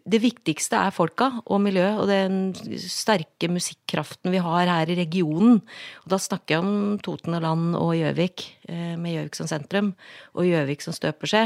det 0.09 0.21
viktigste 0.23 0.79
er 0.81 0.95
folka 0.95 1.29
og 1.45 1.61
miljøet 1.65 2.01
og 2.01 2.09
den 2.11 2.79
sterke 2.81 3.51
musikkraften 3.53 4.33
vi 4.33 4.41
har 4.43 4.71
her 4.71 4.91
i 4.91 4.97
regionen. 4.99 5.61
Og 6.05 6.09
da 6.13 6.19
snakker 6.23 6.57
jeg 6.57 6.65
om 6.65 6.97
Toten 7.05 7.37
og 7.37 7.45
Land 7.45 7.77
og 7.79 7.93
Gjøvik, 7.99 8.47
eh, 8.69 8.97
med 8.97 9.15
Gjøvik 9.15 9.39
som 9.39 9.51
sentrum, 9.51 9.93
og 10.35 10.49
Gjøvik 10.49 10.85
som 10.85 10.97
støpeskje. 10.97 11.45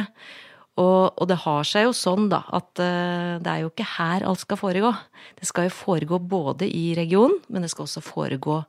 Og, 0.80 1.12
og, 1.18 1.26
det 1.28 1.36
har 1.42 1.66
seg 1.68 1.84
jo 1.84 1.92
sånn, 1.92 2.30
da, 2.32 2.40
at 2.48 2.80
uh, 2.80 3.36
det 3.44 3.50
er 3.50 3.58
jo 3.60 3.68
ikke 3.68 3.90
her 3.98 4.24
alt 4.24 4.40
skal 4.40 4.56
foregå. 4.56 4.92
Det 5.36 5.44
skal 5.44 5.66
jo 5.66 5.74
foregå 5.76 6.16
både 6.16 6.64
i 6.64 6.94
regionen, 6.96 7.42
men 7.52 7.66
det 7.66 7.68
skal 7.74 7.84
også 7.84 8.00
foregå 8.00 8.62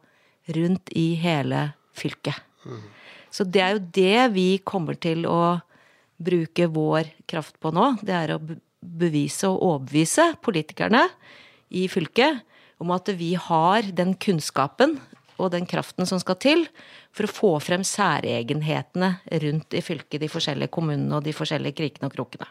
rundt 0.58 0.92
i 1.00 1.14
hele 1.22 1.70
fylket. 1.96 2.42
Mm. 2.68 2.82
Så 3.32 3.48
det 3.48 3.64
er 3.64 3.78
jo 3.78 3.86
det 3.96 4.26
vi 4.36 4.50
kommer 4.68 5.00
til 5.00 5.24
å 5.32 5.62
bruke 6.24 6.68
vår 6.76 7.08
kraft 7.30 7.56
på 7.64 7.72
nå. 7.74 7.94
Det 8.04 8.14
er 8.18 8.36
å 8.36 8.42
bevise 8.84 9.50
og 9.50 9.62
overbevise 9.64 10.34
politikerne 10.44 11.06
i 11.74 11.88
fylket 11.92 12.44
om 12.84 12.92
at 12.96 13.10
vi 13.18 13.34
har 13.40 13.90
den 13.96 14.16
kunnskapen 14.20 14.98
og 15.42 15.52
den 15.54 15.66
kraften 15.70 16.08
som 16.10 16.20
skal 16.22 16.38
til 16.42 16.66
for 17.14 17.26
å 17.26 17.34
få 17.34 17.52
frem 17.64 17.86
særegenhetene 17.88 19.16
rundt 19.44 19.74
i 19.78 19.82
fylket, 19.84 20.22
de 20.22 20.30
forskjellige 20.32 20.74
kommunene 20.74 21.18
og 21.18 21.26
de 21.26 21.34
forskjellige 21.36 21.78
krikene 21.80 22.10
og 22.10 22.16
krokene. 22.16 22.50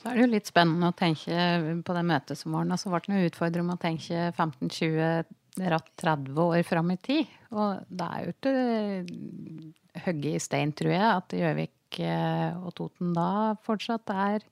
Så 0.00 0.08
er 0.08 0.16
det 0.16 0.24
jo 0.24 0.30
litt 0.32 0.48
spennende 0.48 0.88
å 0.88 0.96
tenke 0.96 1.50
på 1.84 1.96
det 1.96 2.04
møtet 2.08 2.40
som 2.40 2.56
var 2.56 2.64
nå, 2.68 2.78
så 2.80 2.92
ble 2.92 3.02
det 3.04 3.12
noe 3.12 3.28
utfordrende 3.28 3.76
å 3.76 3.80
tenke 3.80 4.30
15-20 4.32 5.36
30 5.60 6.38
år 6.40 6.62
fram 6.62 6.92
i 6.94 6.96
tid. 6.96 7.28
Og 7.50 7.82
det 7.88 8.06
er 8.06 8.24
jo 8.24 8.34
ikke 8.34 10.02
hogget 10.06 10.38
i 10.38 10.42
stein, 10.42 10.72
tror 10.76 10.94
jeg, 10.94 11.06
at 11.10 11.34
Gjøvik 11.34 12.00
eh, 12.06 12.58
og 12.60 12.74
Toten 12.78 13.12
da 13.16 13.56
fortsatt 13.66 14.12
er 14.14 14.46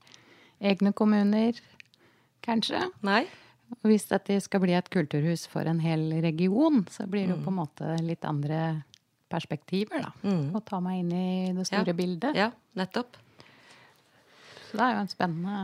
egne 0.61 0.93
kommuner, 0.97 1.59
kanskje. 2.45 2.83
Nei. 3.07 3.25
Og 3.79 3.91
hvis 3.91 4.07
dette 4.09 4.39
skal 4.41 4.63
bli 4.65 4.75
et 4.77 4.89
kulturhus 4.93 5.45
for 5.53 5.69
en 5.69 5.81
hel 5.85 6.09
region, 6.25 6.85
så 6.91 7.07
blir 7.11 7.27
det 7.27 7.37
jo 7.37 7.43
på 7.45 7.53
en 7.53 7.59
måte 7.59 7.97
litt 8.05 8.25
andre 8.25 8.83
perspektiver, 9.29 10.01
da. 10.07 10.13
Mm. 10.25 10.55
Å 10.57 10.63
ta 10.65 10.81
meg 10.81 11.03
inn 11.03 11.13
i 11.13 11.31
det 11.57 11.67
store 11.69 11.93
ja. 11.93 11.99
bildet. 11.99 12.39
Ja, 12.39 12.49
nettopp. 12.81 13.19
Så 14.71 14.79
det 14.79 14.87
er 14.87 14.97
jo 14.97 15.03
en 15.03 15.13
spennende 15.13 15.59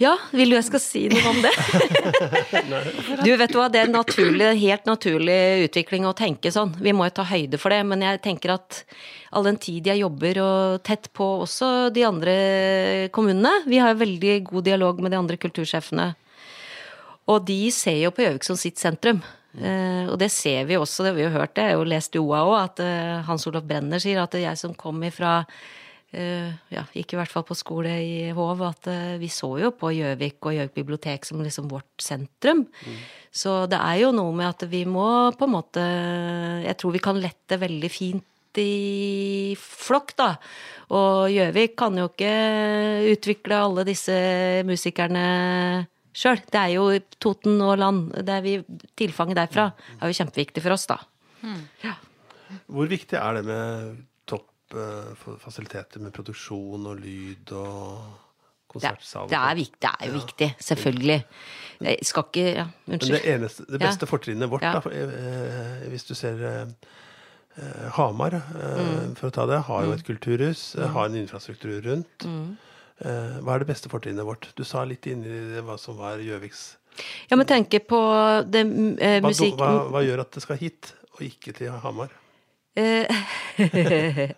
ja, 0.00 0.14
vil 0.32 0.50
du 0.50 0.56
jeg 0.56 0.66
skal 0.66 0.80
si 0.82 1.02
noe 1.12 1.22
om 1.30 1.40
det? 1.44 1.52
du, 3.24 3.30
vet 3.36 3.52
du 3.52 3.58
hva, 3.58 3.68
det 3.70 3.82
er 3.82 3.90
en 3.90 4.56
helt 4.58 4.88
naturlig 4.88 5.66
utvikling 5.68 6.06
å 6.08 6.14
tenke 6.16 6.52
sånn. 6.54 6.72
Vi 6.80 6.94
må 6.96 7.06
jo 7.06 7.16
ta 7.18 7.26
høyde 7.28 7.60
for 7.60 7.74
det, 7.74 7.82
men 7.86 8.02
jeg 8.02 8.22
tenker 8.24 8.54
at 8.56 8.82
all 9.32 9.46
den 9.46 9.60
tid 9.62 9.86
jeg 9.88 10.02
jobber 10.02 10.40
og 10.42 10.82
tett 10.86 11.10
på 11.14 11.28
også 11.44 11.90
de 11.94 12.02
andre 12.04 12.34
kommunene 13.14 13.62
Vi 13.64 13.78
har 13.80 13.92
jo 13.92 14.02
veldig 14.02 14.34
god 14.50 14.66
dialog 14.66 15.00
med 15.00 15.14
de 15.14 15.20
andre 15.20 15.38
kultursjefene. 15.40 16.12
Og 17.30 17.44
de 17.46 17.60
ser 17.74 18.00
jo 18.02 18.10
på 18.14 18.24
Gjøvik 18.24 18.48
som 18.48 18.58
sitt 18.58 18.82
sentrum. 18.82 19.22
Uh, 19.52 20.08
og 20.08 20.16
det 20.20 20.30
ser 20.32 20.64
vi 20.64 20.78
også, 20.80 21.04
det 21.04 21.12
har 21.12 21.18
vi 21.18 21.24
jo 21.26 21.34
hørt 21.34 21.52
det, 21.54 21.66
jeg 21.66 21.74
har 21.74 21.82
jo 21.82 21.88
lest 21.92 22.14
i 22.16 22.20
OA 22.22 22.38
òg, 22.40 22.54
at 22.56 22.80
uh, 22.80 23.24
Hans 23.26 23.44
Olof 23.50 23.66
Brenner 23.68 24.00
sier 24.00 24.22
at 24.22 24.32
det 24.32 24.40
er 24.40 24.46
jeg 24.46 24.60
som 24.62 24.72
kom 24.72 25.02
ifra 25.04 25.42
ja, 26.12 26.82
gikk 26.92 27.14
i 27.14 27.16
hvert 27.16 27.32
fall 27.32 27.44
på 27.48 27.56
skole 27.56 27.92
i 28.04 28.16
Hov, 28.36 28.60
at 28.66 28.88
uh, 28.90 29.14
vi 29.20 29.30
så 29.32 29.48
jo 29.62 29.70
på 29.72 29.94
Gjøvik 29.96 30.44
og 30.44 30.56
Gjøvik 30.58 30.74
bibliotek 30.76 31.24
som 31.24 31.40
liksom 31.40 31.70
vårt 31.70 32.04
sentrum. 32.04 32.66
Mm. 32.68 32.98
Så 33.32 33.54
det 33.72 33.78
er 33.80 34.02
jo 34.02 34.10
noe 34.12 34.34
med 34.36 34.50
at 34.50 34.66
vi 34.68 34.82
må 34.84 35.32
på 35.32 35.48
en 35.48 35.54
måte 35.54 35.84
Jeg 36.66 36.76
tror 36.76 36.92
vi 36.92 37.00
kan 37.00 37.16
lette 37.16 37.56
veldig 37.56 37.90
fint 37.92 38.60
i 38.60 39.56
flokk, 39.56 40.12
da. 40.18 40.28
Og 40.92 41.32
Gjøvik 41.32 41.76
kan 41.80 41.96
jo 41.96 42.10
ikke 42.10 42.34
utvikle 43.14 43.62
alle 43.64 43.86
disse 43.88 44.14
musikerne 44.68 45.24
sjøl. 46.12 46.42
Det 46.44 46.60
er 46.60 46.74
jo 46.76 46.90
Toten 47.22 47.56
og 47.64 47.78
land. 47.80 48.12
Det 48.20 48.36
er 48.36 48.44
vi, 48.44 48.58
tilfanget 49.00 49.40
derfra 49.40 49.70
er 49.98 50.12
jo 50.12 50.20
kjempeviktig 50.20 50.64
for 50.64 50.76
oss, 50.76 50.88
da. 50.90 51.00
Mm. 51.42 51.62
Ja. 51.86 51.96
Hvor 52.68 52.90
viktig 52.90 53.16
er 53.16 53.38
det 53.38 53.46
med 53.48 54.02
uh, 54.74 55.36
fasiliteter 55.42 56.02
med 56.02 56.14
produksjon 56.14 56.86
og 56.90 57.00
lyd 57.00 57.52
og 57.58 58.00
konsertsal. 58.72 59.28
Det, 59.28 59.36
det, 59.36 59.42
er, 59.42 59.76
det 59.84 59.92
er 59.92 60.08
jo 60.08 60.12
ja. 60.12 60.18
viktig, 60.18 60.48
selvfølgelig. 60.58 61.20
Jeg 61.82 62.08
skal 62.08 62.26
ikke 62.28 62.48
ja, 62.48 62.66
Unnskyld. 62.86 63.12
Men 63.12 63.20
det, 63.20 63.34
eneste, 63.34 63.64
det 63.68 63.80
beste 63.82 64.06
ja. 64.06 64.10
fortrinnet 64.10 64.50
vårt, 64.52 64.66
da, 64.66 64.82
uh, 64.82 65.88
hvis 65.92 66.06
du 66.08 66.14
ser 66.18 66.44
uh, 66.48 66.92
Hamar, 67.98 68.38
mm. 68.40 69.16
for 69.18 69.28
å 69.28 69.34
ta 69.34 69.44
det, 69.50 69.58
har 69.68 69.88
jo 69.88 69.92
et 69.92 70.00
mm. 70.00 70.06
kulturhus, 70.08 70.62
mm. 70.78 70.86
har 70.94 71.10
en 71.10 71.18
infrastruktur 71.20 71.82
rundt. 71.84 72.24
Mm. 72.24 72.54
hva 73.42 73.56
er 73.56 73.64
det 73.64 73.66
beste 73.66 73.90
fortrinnet 73.90 74.24
vårt? 74.24 74.46
Du 74.56 74.62
sa 74.64 74.84
litt 74.86 75.08
inni 75.10 75.28
det 75.50 75.64
hva 75.66 75.74
som 75.80 75.96
var 75.98 76.20
Gjøviks 76.22 76.60
Ja, 77.28 77.36
men 77.36 77.48
tenke 77.50 77.80
på 77.82 77.98
det 78.46 78.62
musikk... 78.68 79.56
Hva, 79.58 79.68
hva, 79.68 79.84
hva 79.90 80.02
gjør 80.06 80.22
at 80.22 80.36
det 80.36 80.44
skal 80.44 80.60
hit, 80.60 80.92
og 81.16 81.24
ikke 81.26 81.52
til 81.56 81.74
Hamar? 81.82 82.14
Eh, 82.78 83.08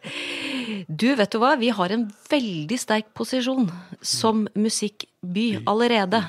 du, 0.89 1.09
vet 1.15 1.31
du 1.31 1.39
hva? 1.39 1.55
Vi 1.61 1.71
har 1.75 1.95
en 1.95 2.07
veldig 2.31 2.79
sterk 2.81 3.13
posisjon 3.15 3.69
som 4.03 4.47
musikkby 4.59 5.67
allerede. 5.71 6.23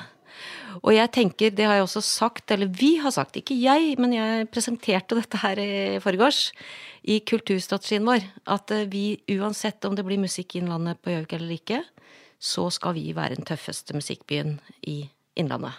Og 0.82 0.92
jeg 0.94 1.10
tenker, 1.14 1.54
det 1.56 1.66
har 1.66 1.78
jeg 1.78 1.86
også 1.86 2.02
sagt, 2.04 2.52
eller 2.54 2.68
vi 2.70 2.96
har 3.02 3.14
sagt, 3.14 3.38
ikke 3.40 3.56
jeg, 3.58 3.96
men 4.02 4.12
jeg 4.14 4.48
presenterte 4.52 5.16
dette 5.18 5.40
her 5.40 5.58
i 5.58 5.70
forgårs, 6.04 6.50
i 7.06 7.20
kulturstrategien 7.26 8.06
vår, 8.06 8.24
at 8.54 8.74
eh, 8.74 8.86
vi 8.90 9.16
uansett 9.38 9.84
om 9.88 9.96
det 9.96 10.04
blir 10.06 10.20
musikk 10.20 10.54
i 10.54 10.62
Innlandet 10.62 11.00
på 11.02 11.14
Gjøvik 11.14 11.36
eller 11.38 11.56
ikke, 11.56 11.80
så 12.36 12.68
skal 12.74 12.96
vi 12.98 13.08
være 13.16 13.38
den 13.38 13.48
tøffeste 13.48 13.96
musikkbyen 13.96 14.58
i 14.90 15.00
Innlandet. 15.40 15.78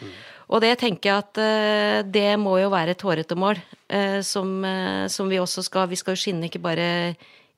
Mm. 0.00 0.12
Og 0.48 0.62
det 0.64 0.74
tenker 0.80 1.10
jeg 1.10 1.24
at 1.24 1.40
uh, 1.40 1.98
det 2.08 2.30
må 2.40 2.56
jo 2.62 2.70
være 2.72 2.94
et 2.96 3.04
hårete 3.04 3.36
mål, 3.38 3.60
uh, 3.92 4.20
som, 4.24 4.54
uh, 4.64 5.04
som, 5.12 5.28
vi 5.28 5.40
også 5.40 5.64
skal 5.66 5.90
Vi 5.90 5.98
skal 6.00 6.16
jo 6.16 6.22
skinne 6.22 6.48
ikke 6.48 6.62
bare 6.64 6.88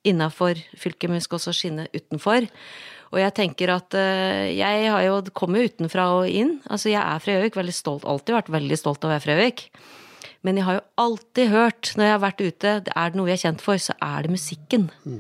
innafor 0.06 0.58
fylket, 0.80 1.10
men 1.10 1.20
vi 1.20 1.26
skal 1.26 1.38
også 1.38 1.54
skinne 1.54 1.86
utenfor. 1.94 2.48
Og 3.10 3.18
jeg 3.18 3.34
tenker 3.34 3.72
at 3.74 3.92
jeg 4.54 4.84
har 4.86 5.02
jo 5.02 5.16
kommet 5.34 5.66
utenfra 5.66 6.04
og 6.14 6.30
inn. 6.30 6.60
Altså 6.70 6.92
jeg 6.92 7.02
er 7.02 7.18
fra 7.18 7.34
Gjøvik, 7.34 7.56
veldig 7.58 7.74
stolt, 7.74 8.06
alltid 8.06 8.36
vært 8.36 8.52
veldig 8.54 8.78
stolt 8.78 9.02
av 9.02 9.10
å 9.10 9.12
være 9.12 9.24
fra 9.24 9.34
Gjøvik. 9.34 9.64
Men 10.46 10.56
jeg 10.56 10.64
har 10.68 10.78
jo 10.78 10.84
alltid 11.04 11.50
hørt, 11.52 11.90
når 11.98 12.06
jeg 12.06 12.14
har 12.14 12.22
vært 12.22 12.40
ute, 12.40 12.72
er 12.86 13.10
det 13.10 13.18
noe 13.18 13.28
vi 13.28 13.34
er 13.34 13.42
kjent 13.42 13.64
for, 13.64 13.82
så 13.82 13.96
er 13.98 14.24
det 14.24 14.32
musikken. 14.38 14.86
Mm. 15.04 15.18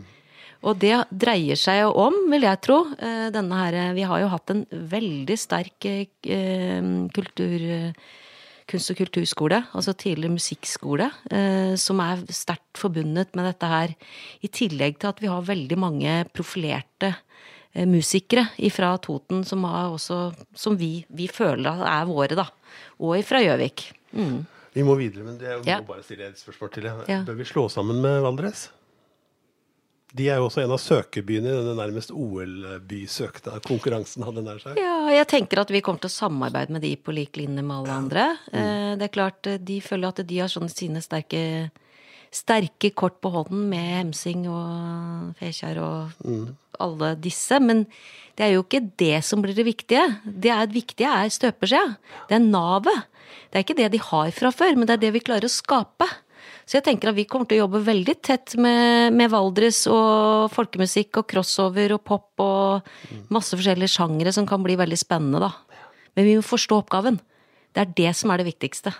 Og 0.62 0.76
det 0.82 0.92
dreier 1.08 1.56
seg 1.56 1.78
jo 1.80 1.92
om, 2.02 2.16
vil 2.30 2.44
jeg 2.44 2.60
tro, 2.66 2.82
eh, 3.00 3.30
denne 3.32 3.56
her 3.62 3.94
Vi 3.96 4.02
har 4.04 4.20
jo 4.20 4.28
hatt 4.28 4.50
en 4.52 4.66
veldig 4.70 5.36
sterk 5.40 5.86
eh, 5.88 6.82
kultur, 7.16 7.94
kunst- 8.70 8.92
og 8.92 8.98
kulturskole, 9.00 9.62
altså 9.74 9.94
tidligere 9.96 10.36
musikkskole, 10.36 11.08
eh, 11.32 11.74
som 11.80 12.00
er 12.04 12.22
sterkt 12.28 12.76
forbundet 12.78 13.34
med 13.34 13.48
dette 13.48 13.66
her. 13.70 13.94
I 14.44 14.48
tillegg 14.52 14.98
til 15.00 15.08
at 15.10 15.20
vi 15.22 15.30
har 15.32 15.42
veldig 15.48 15.78
mange 15.80 16.12
profilerte 16.36 17.14
eh, 17.74 17.86
musikere 17.88 18.46
fra 18.70 18.92
Toten 19.02 19.42
som, 19.48 19.64
har 19.64 19.90
også, 19.96 20.34
som 20.54 20.76
vi, 20.76 21.04
vi 21.08 21.26
føler 21.26 21.82
er 21.88 22.04
våre, 22.10 22.36
da. 22.36 22.46
Og 23.00 23.16
fra 23.24 23.40
Gjøvik. 23.42 23.88
Mm. 24.12 24.44
Vi 24.76 24.84
må 24.86 24.94
videre, 25.00 25.24
men 25.24 25.40
jeg 25.40 25.58
må 25.58 25.66
Ja. 25.66 25.80
bare 25.80 26.04
stille 26.04 26.28
et 26.28 26.38
spørsmål 26.38 26.70
til. 26.76 26.84
Ja. 27.08 27.22
Bør 27.26 27.34
vi 27.40 27.48
slå 27.48 27.68
sammen 27.72 28.00
med 28.04 28.20
Valdres? 28.22 28.68
De 30.16 30.26
er 30.26 30.40
jo 30.40 30.48
også 30.48 30.64
en 30.64 30.72
av 30.74 30.80
søkebyene 30.82 31.50
i 31.52 31.58
denne 31.60 31.76
nærmest 31.78 32.10
OL-bysøkta 32.10 33.60
konkurransen, 33.66 34.24
hadde 34.26 34.42
nær 34.42 34.58
seg. 34.62 34.78
Ja, 34.80 35.04
jeg 35.14 35.28
tenker 35.30 35.62
at 35.62 35.70
vi 35.70 35.82
kommer 35.86 36.02
til 36.02 36.10
å 36.10 36.16
samarbeide 36.16 36.74
med 36.74 36.82
de 36.82 36.96
på 36.98 37.14
lik 37.14 37.38
linje 37.38 37.62
med 37.62 37.76
alle 37.76 37.98
andre. 38.04 38.24
Mm. 38.50 38.98
Det 38.98 39.06
er 39.06 39.14
klart, 39.14 39.46
eh, 39.46 39.60
de 39.62 39.78
føler 39.84 40.10
at 40.10 40.24
de 40.26 40.40
har 40.42 40.50
sånne 40.50 40.72
sine 40.72 41.02
sterke, 41.04 41.70
sterke 42.34 42.90
kort 42.90 43.20
på 43.22 43.30
hånden 43.34 43.68
med 43.70 43.86
Hemsing 44.00 44.48
og 44.50 45.38
Fekjær 45.38 45.78
og 45.84 46.26
alle 46.80 47.12
disse. 47.22 47.60
Men 47.62 47.84
det 48.38 48.48
er 48.48 48.56
jo 48.56 48.64
ikke 48.64 48.82
det 48.98 49.20
som 49.26 49.44
blir 49.44 49.54
det 49.54 49.68
viktige. 49.68 50.06
Det 50.24 50.50
er, 50.54 50.66
viktige 50.74 51.12
er 51.12 51.30
støpeskjea. 51.30 51.94
Det 52.30 52.38
er 52.38 52.44
navet. 52.46 53.06
Det 53.50 53.60
er 53.60 53.66
ikke 53.66 53.78
det 53.78 53.92
de 53.94 54.02
har 54.10 54.34
fra 54.34 54.50
før, 54.54 54.74
men 54.78 54.90
det 54.90 54.96
er 54.96 55.04
det 55.06 55.14
vi 55.18 55.22
klarer 55.22 55.46
å 55.46 55.52
skape. 55.52 56.08
Så 56.70 56.78
jeg 56.78 56.84
tenker 56.86 57.10
at 57.10 57.16
vi 57.16 57.24
kommer 57.26 57.48
til 57.50 57.58
å 57.58 57.64
jobbe 57.64 57.80
veldig 57.82 58.14
tett 58.22 58.52
med, 58.62 59.10
med 59.18 59.32
Valdres 59.32 59.80
og 59.90 60.52
folkemusikk 60.54 61.18
og 61.18 61.26
crossover 61.32 61.96
og 61.96 62.04
pop 62.06 62.42
og 62.44 62.92
masse 63.34 63.56
forskjellige 63.58 63.90
sjangere 63.90 64.30
som 64.36 64.46
kan 64.46 64.62
bli 64.62 64.76
veldig 64.78 64.98
spennende, 65.00 65.40
da. 65.42 65.50
Men 66.14 66.28
vi 66.28 66.36
må 66.38 66.44
forstå 66.46 66.78
oppgaven. 66.84 67.18
Det 67.74 67.82
er 67.82 67.90
det 67.98 68.12
som 68.18 68.30
er 68.30 68.38
det 68.38 68.46
viktigste. 68.52 68.92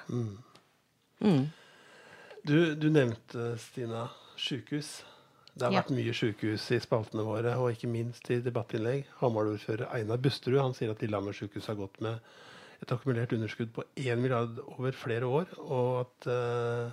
Du, 2.43 2.57
du 2.75 2.89
nevnte, 2.91 3.53
Stina, 3.63 4.09
sjukehus. 4.41 5.03
Det 5.55 5.67
har 5.67 5.73
Ja. 5.75 5.83
vært 5.83 5.93
mye 5.95 6.13
sjukehus 6.15 6.65
i 6.75 6.79
spaltene 6.83 7.23
våre, 7.27 7.55
og 7.59 7.71
ikke 7.75 7.91
minst 7.91 8.31
i 8.31 8.41
debattinnlegg. 8.43 9.05
Hamar-ordfører 9.21 9.91
Einar 9.95 10.19
Busterud 10.23 10.59
han 10.63 10.75
sier 10.75 10.91
at 10.91 11.03
Lillehammer 11.03 11.35
sykehus 11.37 11.67
har 11.71 11.77
gått 11.79 12.01
med 12.01 12.19
et 12.83 12.89
akkumulert 12.95 13.35
underskudd 13.37 13.73
på 13.77 13.85
1 13.95 14.19
milliard 14.19 14.59
over 14.79 14.91
flere 14.97 15.27
år, 15.29 15.47
og 15.61 16.01
at 16.07 16.31
eh, 16.33 16.93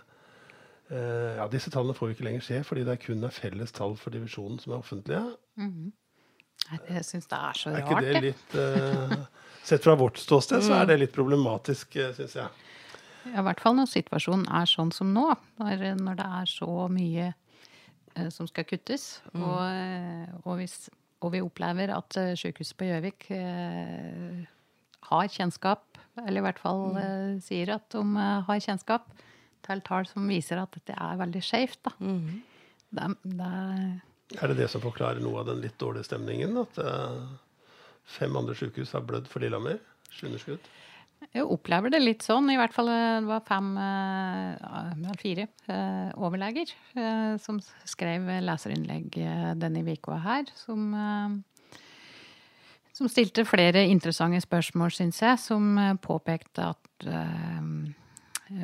ja, 0.91 1.47
disse 1.51 1.71
tallene 1.73 1.95
får 1.97 2.09
vi 2.09 2.15
ikke 2.15 2.27
lenger 2.29 2.45
se, 2.45 2.59
fordi 2.63 2.85
det 2.87 2.93
er 2.95 3.01
kun 3.01 3.25
er 3.27 3.33
felles 3.35 3.73
tall 3.75 3.97
for 3.99 4.15
divisjonen 4.15 4.59
som 4.63 4.73
er 4.73 4.77
offentlige. 4.79 5.23
Nei, 5.59 6.79
Jeg 6.89 7.03
syns 7.07 7.27
det 7.31 7.39
er 7.39 7.59
så 7.59 7.73
rart. 7.73 7.81
Er 7.81 7.87
ikke 7.87 8.05
det 8.05 8.21
litt 8.29 8.55
eh, 8.59 9.17
Sett 9.67 9.83
fra 9.83 9.97
vårt 9.99 10.19
ståsted 10.21 10.63
så 10.63 10.77
er 10.79 10.87
det 10.87 10.95
litt 11.01 11.15
problematisk, 11.15 11.97
syns 12.15 12.37
jeg. 12.39 12.47
Ja, 13.27 13.41
I 13.41 13.43
hvert 13.43 13.59
fall 13.59 13.75
når 13.75 13.89
situasjonen 13.91 14.45
er 14.55 14.69
sånn 14.69 14.93
som 14.95 15.11
nå. 15.15 15.25
Når, 15.59 15.83
det 16.15 16.27
er 16.39 16.47
så 16.47 16.87
mye 16.91 17.25
eh, 17.33 18.29
som 18.31 18.47
skal 18.47 18.67
kuttes. 18.69 19.17
Og, 19.35 19.59
eh, 19.67 20.27
og, 20.45 20.53
hvis, 20.61 20.77
og 21.19 21.33
vi 21.35 21.43
opplever 21.43 21.91
at 21.95 22.19
eh, 22.19 22.33
sykehuset 22.39 22.77
på 22.79 22.87
Gjøvik 22.87 23.27
eh, 23.35 24.45
har 25.11 25.31
kjennskap, 25.31 25.99
eller 26.23 26.41
i 26.41 26.45
hvert 26.47 26.61
fall 26.63 26.97
eh, 26.99 27.35
sier 27.43 27.75
at 27.75 27.87
de 27.93 28.03
eh, 28.03 28.37
har 28.47 28.63
kjennskap, 28.63 29.11
til 29.67 29.83
tall 29.85 30.07
som 30.09 30.27
viser 30.29 30.61
at 30.61 30.73
dette 30.75 30.95
er 30.95 31.19
veldig 31.19 31.43
skjevt. 31.43 31.81
da. 31.87 31.93
Det, 32.87 33.09
det, 33.37 33.51
Er 34.39 34.53
det 34.53 34.57
det 34.61 34.71
som 34.71 34.83
forklarer 34.83 35.21
noe 35.23 35.43
av 35.43 35.51
den 35.51 35.61
litt 35.63 35.77
dårlige 35.81 36.07
stemningen? 36.07 36.55
At 36.63 36.79
uh, 36.79 37.21
fem 38.17 38.35
andre 38.39 38.55
sykehus 38.57 38.95
har 38.95 39.05
blødd 39.07 39.29
for 39.31 39.43
Lillehammer? 39.43 39.79
Underskudd? 40.23 40.63
Jeg 41.33 41.45
opplever 41.49 41.91
det 41.91 41.99
litt 42.01 42.23
sånn. 42.25 42.49
I 42.53 42.57
hvert 42.59 42.73
fall 42.75 42.89
eh, 42.91 43.19
det 43.21 43.29
var 43.29 43.43
fem, 43.47 43.71
eh, 43.81 45.13
fire 45.19 45.47
eh, 45.69 46.09
overleger 46.15 46.71
som 47.41 47.59
skrev 47.87 48.29
leserinnlegg 48.45 49.17
denne 49.59 49.83
uka 49.85 50.19
her, 50.23 50.49
som 50.57 51.43
som 52.97 53.05
stilte 53.11 53.43
flere 53.45 53.83
interessante 53.85 54.39
spørsmål, 54.41 54.89
syns 54.89 55.19
jeg, 55.21 55.37
som 55.37 55.75
påpekte 56.01 56.71
at 56.71 57.05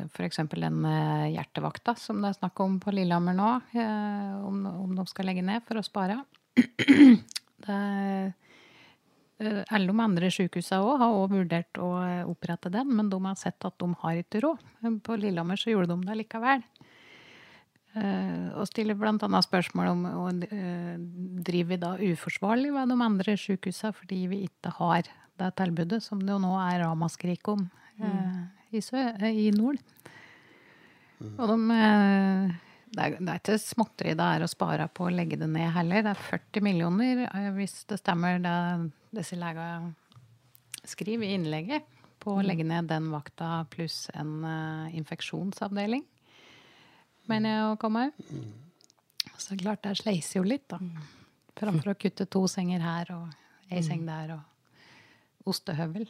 f.eks. 0.09 0.39
den 0.53 0.85
eh, 0.89 1.33
hjertevakta 1.35 1.95
som 1.99 2.21
det 2.23 2.31
er 2.31 2.39
snakk 2.39 2.59
om 2.63 2.79
på 2.83 2.93
Lillehammer 2.95 3.35
nå, 3.37 3.49
eh, 3.75 4.37
om, 4.47 4.63
om 4.85 4.95
de 4.95 5.05
skal 5.09 5.29
legge 5.29 5.43
ned 5.45 5.65
for 5.67 5.81
å 5.81 5.85
spare. 5.85 6.21
det 7.67 7.81
Eh, 9.41 9.63
Alle 9.73 9.89
de 9.89 9.99
andre 9.99 10.29
sykehusene 10.31 10.83
også 10.83 10.99
har 11.01 11.15
også 11.17 11.33
vurdert 11.33 11.79
å 11.81 11.89
eh, 12.05 12.29
opprette 12.29 12.71
den, 12.73 12.91
men 12.95 13.09
de 13.11 13.19
har 13.25 13.37
sett 13.39 13.65
at 13.65 13.77
de 13.81 13.89
har 14.03 14.19
ikke 14.21 14.43
råd. 14.45 14.61
På 15.05 15.17
Lillehammer 15.19 15.59
så 15.59 15.73
gjorde 15.73 15.93
de 15.93 16.07
det 16.09 16.17
likevel. 16.21 16.63
Eh, 17.97 18.47
Og 18.57 18.67
stiller 18.69 18.97
bl.a. 18.97 19.41
spørsmål 19.45 19.91
om 19.91 20.05
å 20.09 20.27
eh, 20.47 20.95
driver 21.45 21.73
vi 21.73 21.81
da 21.81 21.93
uforsvarlig 22.13 22.73
ved 22.73 22.93
de 22.93 22.99
andre 23.09 23.37
sykehusene 23.37 23.93
fordi 23.97 24.23
vi 24.31 24.43
ikke 24.47 24.73
har 24.79 25.09
det 25.41 25.53
tilbudet 25.57 26.03
som 26.05 26.21
det 26.21 26.29
jo 26.33 26.41
nå 26.41 26.53
er 26.61 26.83
ramaskrik 26.85 27.47
om 27.49 27.65
eh, 27.99 28.41
i, 28.73 28.81
sø, 28.83 28.99
eh, 28.99 29.39
i 29.45 29.49
nord. 29.55 29.79
Og 31.23 31.49
de 31.49 31.57
eh, 31.77 32.53
det 32.93 33.01
er, 33.01 33.15
det 33.17 33.31
er 33.31 33.39
ikke 33.39 33.57
småtteri 33.57 34.11
det 34.13 34.25
er 34.35 34.43
å 34.45 34.51
spare 34.51 34.85
på 34.93 35.07
å 35.07 35.13
legge 35.13 35.39
det 35.41 35.47
ned 35.49 35.71
heller. 35.73 36.03
Det 36.05 36.11
er 36.13 36.25
40 36.27 36.65
millioner, 36.65 37.23
eh, 37.29 37.49
hvis 37.55 37.79
det 37.89 37.99
stemmer 38.03 38.41
det 38.43 38.57
disse 39.13 39.37
legene 39.39 39.93
skriver 40.83 41.29
i 41.29 41.37
innlegget, 41.37 41.89
på 42.23 42.37
å 42.37 42.43
legge 42.43 42.63
ned 42.67 42.87
den 42.87 43.09
vakta 43.11 43.65
pluss 43.71 44.05
en 44.15 44.45
infeksjonsavdeling. 44.95 46.03
Mener 47.31 47.55
jeg 47.55 47.65
å 47.67 47.79
komme 47.79 48.05
òg. 48.07 48.21
Så 49.39 49.57
klart 49.59 49.83
det 49.83 49.97
sleiser 49.99 50.39
jo 50.39 50.45
litt, 50.47 50.69
da. 50.71 50.79
Framfor 51.59 51.91
å 51.91 51.97
kutte 51.99 52.27
to 52.31 52.45
senger 52.51 52.83
her 52.83 53.11
og 53.15 53.71
ei 53.71 53.83
seng 53.83 54.05
der 54.07 54.35
og 54.37 55.49
ostehøvel. 55.51 56.07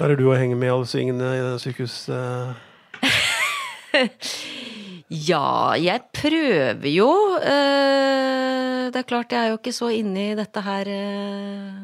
Klarer 0.00 0.16
du 0.16 0.30
å 0.30 0.32
henge 0.32 0.56
med 0.56 0.70
alle 0.72 0.86
svingene 0.88 1.26
i 1.36 1.40
det 1.44 1.56
sykehus... 1.60 1.94
eh, 2.08 2.56
Ja, 5.28 5.74
jeg 5.76 6.00
prøver 6.16 6.88
jo. 6.88 7.10
Eh, 7.36 8.86
Det 8.94 9.02
er 9.02 9.04
klart, 9.10 9.34
jeg 9.36 9.42
er 9.42 9.50
jo 9.52 9.58
ikke 9.58 9.74
så 9.76 9.90
inne 9.92 10.30
i 10.30 10.38
dette 10.38 10.62
her 10.64 10.88
eh, 10.88 11.76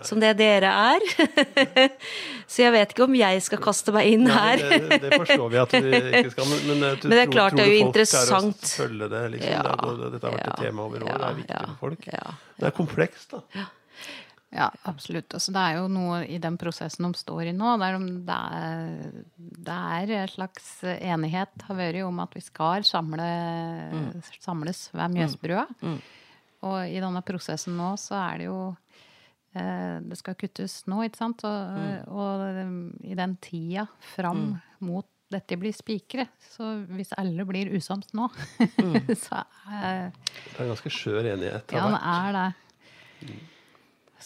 som 0.00 0.22
det 0.22 0.32
dere 0.40 0.72
er. 0.72 1.04
Så 2.48 2.62
jeg 2.62 2.72
vet 2.72 2.92
ikke 2.94 3.04
om 3.04 3.14
jeg 3.18 3.44
skal 3.44 3.60
kaste 3.60 3.92
meg 3.92 4.08
inn 4.14 4.24
Nei, 4.28 4.34
her. 4.36 4.62
det, 4.62 4.98
det 5.04 5.16
forstår 5.18 5.48
vi 5.52 5.60
at 5.60 5.72
vi 5.76 5.80
ikke 5.98 6.32
skal, 6.32 6.50
men, 6.52 6.60
men, 6.68 6.84
Men 7.10 7.16
det 7.18 7.22
er 7.26 7.32
klart, 7.32 7.56
tror 7.56 7.60
det 7.60 7.64
er 7.66 7.72
jo 7.74 7.80
interessant. 7.84 8.62
Det, 8.64 9.22
liksom. 9.36 9.50
Ja, 9.52 9.62
det 9.66 10.12
dette 10.14 10.28
har 10.30 10.36
vært 10.38 10.52
et 10.54 10.62
tema 10.70 10.88
over 10.88 11.04
år. 11.04 11.16
det 11.20 11.28
er 11.28 11.40
viktig 11.42 11.58
ja, 11.58 11.64
for 11.66 11.82
folk. 11.84 12.06
ja. 12.14 12.36
Det 12.56 12.70
er 12.70 12.76
komplekst, 12.80 13.34
da. 13.36 13.66
Ja, 14.56 14.70
absolutt. 14.88 15.34
Altså, 15.36 15.52
det 15.52 15.62
er 15.62 15.74
jo 15.76 15.88
noe 15.92 16.22
i 16.32 16.38
den 16.40 16.56
prosessen 16.56 17.04
de 17.04 17.18
står 17.20 17.50
i 17.50 17.54
nå, 17.56 17.74
der 17.82 17.98
det, 18.00 18.36
er, 18.36 19.16
det 19.68 19.74
er 19.76 20.12
en 20.22 20.30
slags 20.32 20.70
enighet 20.96 21.66
har 21.68 21.76
vært 21.76 21.98
om 22.06 22.22
at 22.24 22.32
vi 22.36 22.40
skal 22.44 22.86
samle, 22.88 23.26
samles 24.40 24.86
ved 24.96 25.12
Mjøsbrua. 25.18 25.66
Og 26.66 26.78
i 26.88 27.02
denne 27.04 27.20
prosessen 27.26 27.76
nå 27.76 27.92
så 28.00 28.16
er 28.16 28.40
det 28.40 28.46
jo 28.48 28.60
eh, 29.52 29.98
Det 30.08 30.16
skal 30.18 30.38
kuttes 30.40 30.78
nå, 30.88 31.02
ikke 31.04 31.20
sant? 31.20 31.44
Og, 31.44 32.14
og 32.16 32.46
um, 32.62 32.78
i 33.04 33.18
den 33.18 33.36
tida 33.44 33.84
fram 34.14 34.54
mot 34.80 35.06
dette 35.32 35.58
blir 35.58 35.74
spikere. 35.74 36.28
så 36.54 36.86
hvis 36.94 37.12
alle 37.18 37.44
blir 37.48 37.72
usams 37.74 38.12
nå, 38.14 38.28
så 39.26 39.42
er 39.68 40.08
Det 40.14 40.56
er 40.56 40.64
en 40.64 40.72
ganske 40.72 40.94
skjør 40.96 41.32
enighet. 41.34 41.76
ja, 41.76 41.90
det 41.92 42.00
er 42.14 42.40
det. 42.40 43.36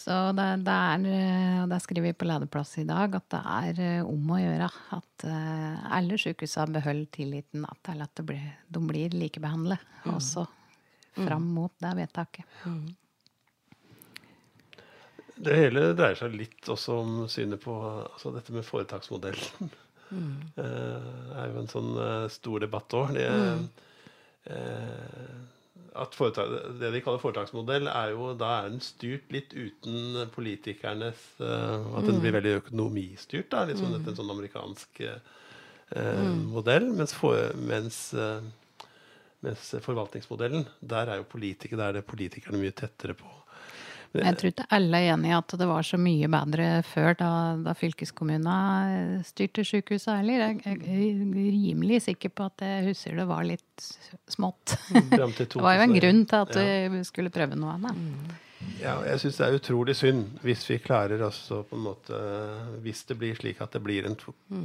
Så 0.01 0.13
det, 0.33 0.45
det 0.65 0.73
er, 0.73 1.03
eh, 1.13 1.57
og 1.61 1.67
det 1.69 1.77
skriver 1.83 2.07
vi 2.09 2.17
på 2.17 2.25
lederplass 2.25 2.71
i 2.81 2.87
dag, 2.89 3.13
at 3.19 3.27
det 3.33 3.41
er 3.41 3.81
eh, 3.85 4.07
om 4.07 4.31
å 4.33 4.39
gjøre 4.41 4.69
at 4.97 5.25
eh, 5.29 5.83
alle 5.97 6.17
sykehusene 6.21 6.79
beholder 6.79 7.11
tilliten 7.13 7.67
til 7.85 8.01
at 8.01 8.15
det 8.17 8.25
blir, 8.31 8.47
de 8.65 8.81
blir 8.87 9.13
likebehandlet, 9.13 9.83
også 10.09 10.47
fram 11.19 11.45
mot 11.53 11.73
det 11.83 11.93
vedtaket. 11.99 12.57
Det 15.41 15.57
hele 15.57 15.85
dreier 15.97 16.17
seg 16.17 16.33
litt 16.37 16.69
også 16.69 16.97
om 17.01 17.13
synet 17.29 17.61
på 17.61 17.77
altså 17.83 18.33
dette 18.33 18.53
med 18.55 18.65
foretaksmodellen. 18.65 19.71
Det 20.57 20.67
er 20.67 21.53
jo 21.53 21.61
en 21.61 21.71
sånn 21.71 21.93
stor 22.33 22.65
debatt 22.65 22.97
òg. 22.97 23.13
Det, 23.15 23.27
eh, 24.49 25.60
at 25.91 26.15
foretak, 26.15 26.47
det 26.79 26.91
de 26.93 27.01
kaller 27.03 27.19
foretaksmodell, 27.19 27.89
er 27.91 28.13
jo 28.13 28.31
da 28.39 28.51
er 28.61 28.69
den 28.71 28.83
styrt 28.83 29.33
litt 29.33 29.51
uten 29.51 30.21
politikernes 30.31 31.25
uh, 31.43 31.97
At 31.99 32.07
den 32.07 32.21
blir 32.23 32.37
veldig 32.37 32.57
økonomistyrt. 32.61 33.49
Da, 33.51 33.65
litt 33.67 33.81
sånn 33.81 33.97
etter 33.97 34.13
en 34.13 34.19
sånn 34.21 34.31
amerikansk 34.31 35.03
eh, 35.03 36.31
modell. 36.47 36.87
Mens, 36.95 37.15
for, 37.17 37.51
mens 37.59 37.99
uh, 38.15 38.39
mens 39.41 39.71
forvaltningsmodellen, 39.81 40.67
der 40.79 41.09
er 41.09 41.21
jo 41.21 41.29
politikere, 41.29 41.79
der 41.81 41.89
er 41.89 41.99
det 41.99 42.07
politikerne 42.09 42.61
mye 42.61 42.75
tettere 42.77 43.17
på. 43.17 43.40
Jeg 44.11 44.37
tror 44.39 44.51
ikke 44.51 44.67
alle 44.75 44.99
er 44.99 45.13
enig 45.13 45.29
i 45.31 45.35
at 45.37 45.53
det 45.61 45.67
var 45.69 45.85
så 45.87 45.97
mye 46.01 46.27
bedre 46.31 46.67
før, 46.83 47.13
da, 47.21 47.31
da 47.63 47.75
fylkeskommunene 47.79 49.21
styrte 49.27 49.63
sykehuset 49.67 50.17
heller. 50.19 50.43
Jeg 50.49 50.59
jeg 50.65 50.77
er 50.83 51.23
rimelig 51.55 52.01
sikker 52.09 52.33
på 52.35 52.49
at 52.49 52.65
jeg 52.65 52.89
husker 52.89 53.15
det 53.21 53.27
var 53.29 53.47
litt 53.47 53.87
smått. 54.29 54.75
Det 55.11 55.63
var 55.63 55.77
jo 55.77 55.85
en 55.87 55.95
grunn 55.95 56.23
til 56.27 56.43
at 56.43 56.57
vi 56.91 57.03
skulle 57.07 57.31
prøve 57.33 57.55
noe 57.59 57.77
annet. 57.79 58.39
Ja, 58.81 58.99
jeg 59.05 59.21
syns 59.23 59.39
det 59.39 59.47
er 59.47 59.57
utrolig 59.57 59.95
synd 59.97 60.41
hvis 60.45 60.63
vi 60.69 60.77
klarer 60.81 61.21
også 61.25 61.63
på 61.69 61.77
en 61.77 61.83
måte 61.85 62.17
Hvis 62.83 63.03
det 63.09 63.17
blir 63.17 63.37
slik 63.37 63.61
at 63.63 63.73
det 63.73 63.81
blir 63.81 64.05
en 64.05 64.17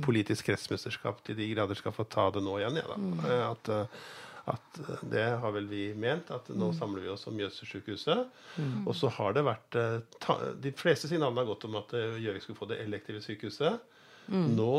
politisk 0.05 0.51
kretsmesterskap 0.51 1.23
til 1.25 1.39
de 1.39 1.49
grader 1.55 1.79
skal 1.79 1.95
få 1.97 2.05
ta 2.09 2.29
det 2.35 2.43
nå 2.45 2.59
igjen, 2.61 2.81
ja, 2.81 2.87
da. 2.93 2.99
Eh, 3.31 3.45
At, 3.51 3.71
eh, 3.73 4.05
at 4.47 4.79
eh, 4.83 5.03
det 5.11 5.25
har 5.43 5.55
vel 5.55 5.67
vi 5.71 5.89
ment, 5.99 6.31
at 6.31 6.49
nå 6.55 6.71
samler 6.77 7.03
vi 7.05 7.11
oss 7.13 7.27
om 7.27 7.37
Mjøssykehuset. 7.39 8.39
Og 8.87 8.95
så 8.97 9.11
har 9.19 9.35
det 9.37 9.47
vært 9.47 9.79
eh, 9.81 9.99
ta, 10.23 10.39
De 10.63 10.73
fleste 10.77 11.11
signalene 11.11 11.43
har 11.43 11.51
gått 11.51 11.67
om 11.69 11.79
at 11.81 11.95
eh, 11.99 12.21
Gjøvik 12.23 12.47
skulle 12.47 12.61
få 12.61 12.71
det 12.71 12.81
elektive 12.85 13.23
sykehuset. 13.25 13.93
Nå 14.27 14.71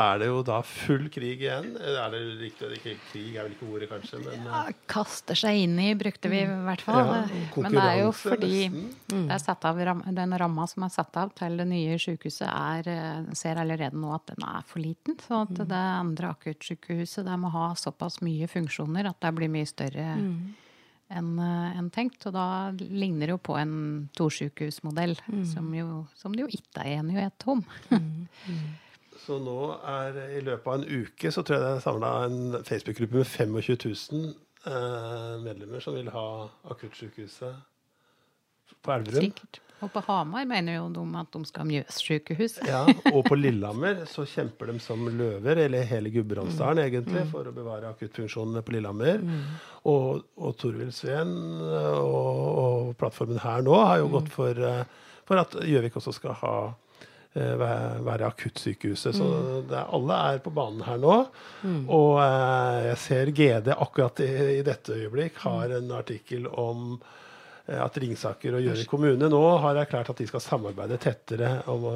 er 0.00 0.20
det 0.20 0.28
jo 0.30 0.40
da 0.46 0.58
full 0.64 1.08
krig 1.12 1.42
igjen. 1.44 1.74
Er 1.76 2.12
det 2.12 2.20
riktig? 2.40 2.70
Ikke 2.78 2.94
krig 3.10 3.36
er 3.36 3.46
vel 3.46 3.54
ikke 3.56 3.68
ordet, 3.68 3.88
kanskje, 3.90 4.20
men 4.24 4.46
eh, 4.46 4.46
Ja, 4.48 4.62
kaster 4.90 5.38
seg 5.38 5.60
inn 5.64 5.76
i, 5.82 5.90
brukte 5.98 6.30
vi 6.32 6.40
i 6.44 6.48
hvert 6.48 6.84
fall. 6.86 7.10
Ja, 7.10 7.42
Men 7.64 7.76
det 7.76 7.84
er 7.84 8.00
jo 8.02 8.14
fordi 8.16 8.54
det 8.70 9.20
er 9.36 9.42
satt 9.42 9.66
av, 9.68 9.80
den 9.80 10.36
ramma 10.40 10.66
som 10.70 10.86
er 10.86 10.94
satt 10.94 11.20
av 11.20 11.34
til 11.38 11.60
det 11.60 11.68
nye 11.70 11.98
sykehuset, 12.00 12.48
er, 12.48 12.90
eh, 12.94 13.30
ser 13.38 13.60
allerede 13.60 14.00
nå 14.00 14.14
at 14.16 14.32
den 14.32 14.48
er 14.48 14.64
for 14.68 14.82
liten. 14.82 15.18
Så 15.20 15.44
at 15.44 15.54
det 15.60 15.84
andre 15.84 16.32
akuttsykehuset 16.34 17.28
må 17.40 17.52
ha 17.54 17.70
såpass 17.78 18.20
mye 18.24 18.48
funksjoner 18.50 19.10
at 19.12 19.20
det 19.20 19.34
blir 19.36 19.52
mye 19.52 19.68
større 19.68 20.16
enn 21.10 21.30
en 21.40 21.88
tenkt. 21.90 22.22
Og 22.28 22.34
da 22.36 22.46
ligner 22.78 23.26
det 23.28 23.34
jo 23.34 23.40
på 23.50 23.56
en 23.58 23.74
tosykehusmodell, 24.16 25.16
som, 25.50 25.72
jo, 25.74 26.04
som 26.16 26.36
det 26.36 26.46
jo 26.46 26.52
ikke 26.60 26.84
er 26.84 27.00
enighet 27.00 27.50
om. 27.50 27.64
Så 29.20 29.36
nå 29.42 29.56
er 29.86 30.16
i 30.38 30.42
løpet 30.44 30.66
av 30.66 30.78
en 30.78 31.04
uke 31.04 31.32
så 31.32 31.42
tror 31.44 31.58
jeg 31.58 31.64
det 31.64 31.72
er 31.76 31.82
samla 31.84 32.12
en 32.26 32.38
Facebook-gruppe 32.66 33.20
med 33.20 33.28
25 33.28 33.76
000 33.86 34.30
eh, 34.66 35.34
medlemmer 35.44 35.82
som 35.84 35.96
vil 35.98 36.08
ha 36.14 36.28
akuttsykehuset 36.72 37.66
på 38.80 38.94
Elverum. 38.94 39.28
Sikkert. 39.28 39.60
Og 39.80 39.88
på 39.94 40.02
Hamar 40.04 40.44
mener 40.44 40.76
jo 40.76 40.88
de 40.92 41.02
at 41.16 41.30
de 41.32 41.40
skal 41.48 41.62
ha 41.62 41.68
Mjøssykehus. 41.70 42.58
Ja, 42.68 42.82
og 43.14 43.22
på 43.24 43.36
Lillehammer 43.38 44.02
så 44.08 44.26
kjemper 44.28 44.68
de 44.68 44.76
som 44.84 45.06
løver, 45.08 45.62
eller 45.64 45.88
hele 45.88 46.12
Gudbrandsdalen 46.12 46.82
egentlig, 46.84 47.22
for 47.30 47.48
å 47.48 47.54
bevare 47.56 47.88
akuttfunksjonene 47.94 48.60
på 48.66 48.74
Lillehammer. 48.76 49.24
Og, 49.88 50.26
og 50.36 50.58
Torvild 50.60 50.92
Sveen 50.96 51.32
og, 51.64 52.44
og 52.64 52.92
plattformen 53.00 53.40
her 53.40 53.64
nå 53.64 53.78
har 53.80 54.02
jo 54.02 54.12
gått 54.18 54.28
for, 54.34 54.60
eh, 54.68 54.84
for 55.28 55.40
at 55.40 55.56
Gjøvik 55.64 55.96
også 55.96 56.12
skal 56.18 56.36
ha 56.42 56.54
eh, 56.68 56.89
være, 57.34 58.00
være 58.02 58.26
akuttsykehuset. 58.26 59.14
Så 59.14 59.26
det 59.68 59.76
er, 59.76 59.88
alle 59.94 60.18
er 60.32 60.42
på 60.42 60.52
banen 60.54 60.82
her 60.86 60.98
nå. 61.00 61.16
Og 61.86 62.18
eh, 62.24 62.78
jeg 62.88 63.00
ser 63.04 63.32
GD 63.36 63.72
akkurat 63.76 64.22
i, 64.24 64.30
i 64.58 64.62
dette 64.66 64.96
øyeblikk 64.98 65.42
har 65.44 65.76
en 65.78 65.92
artikkel 65.94 66.48
om 66.50 66.96
eh, 66.96 67.78
at 67.78 68.00
Ringsaker 68.02 68.58
og 68.58 68.64
Gjøvik 68.66 68.90
kommune 68.90 69.30
nå 69.30 69.44
har 69.62 69.78
erklært 69.84 70.10
at 70.10 70.22
de 70.22 70.26
skal 70.30 70.42
samarbeide 70.44 70.98
tettere, 71.02 71.60
om, 71.70 71.86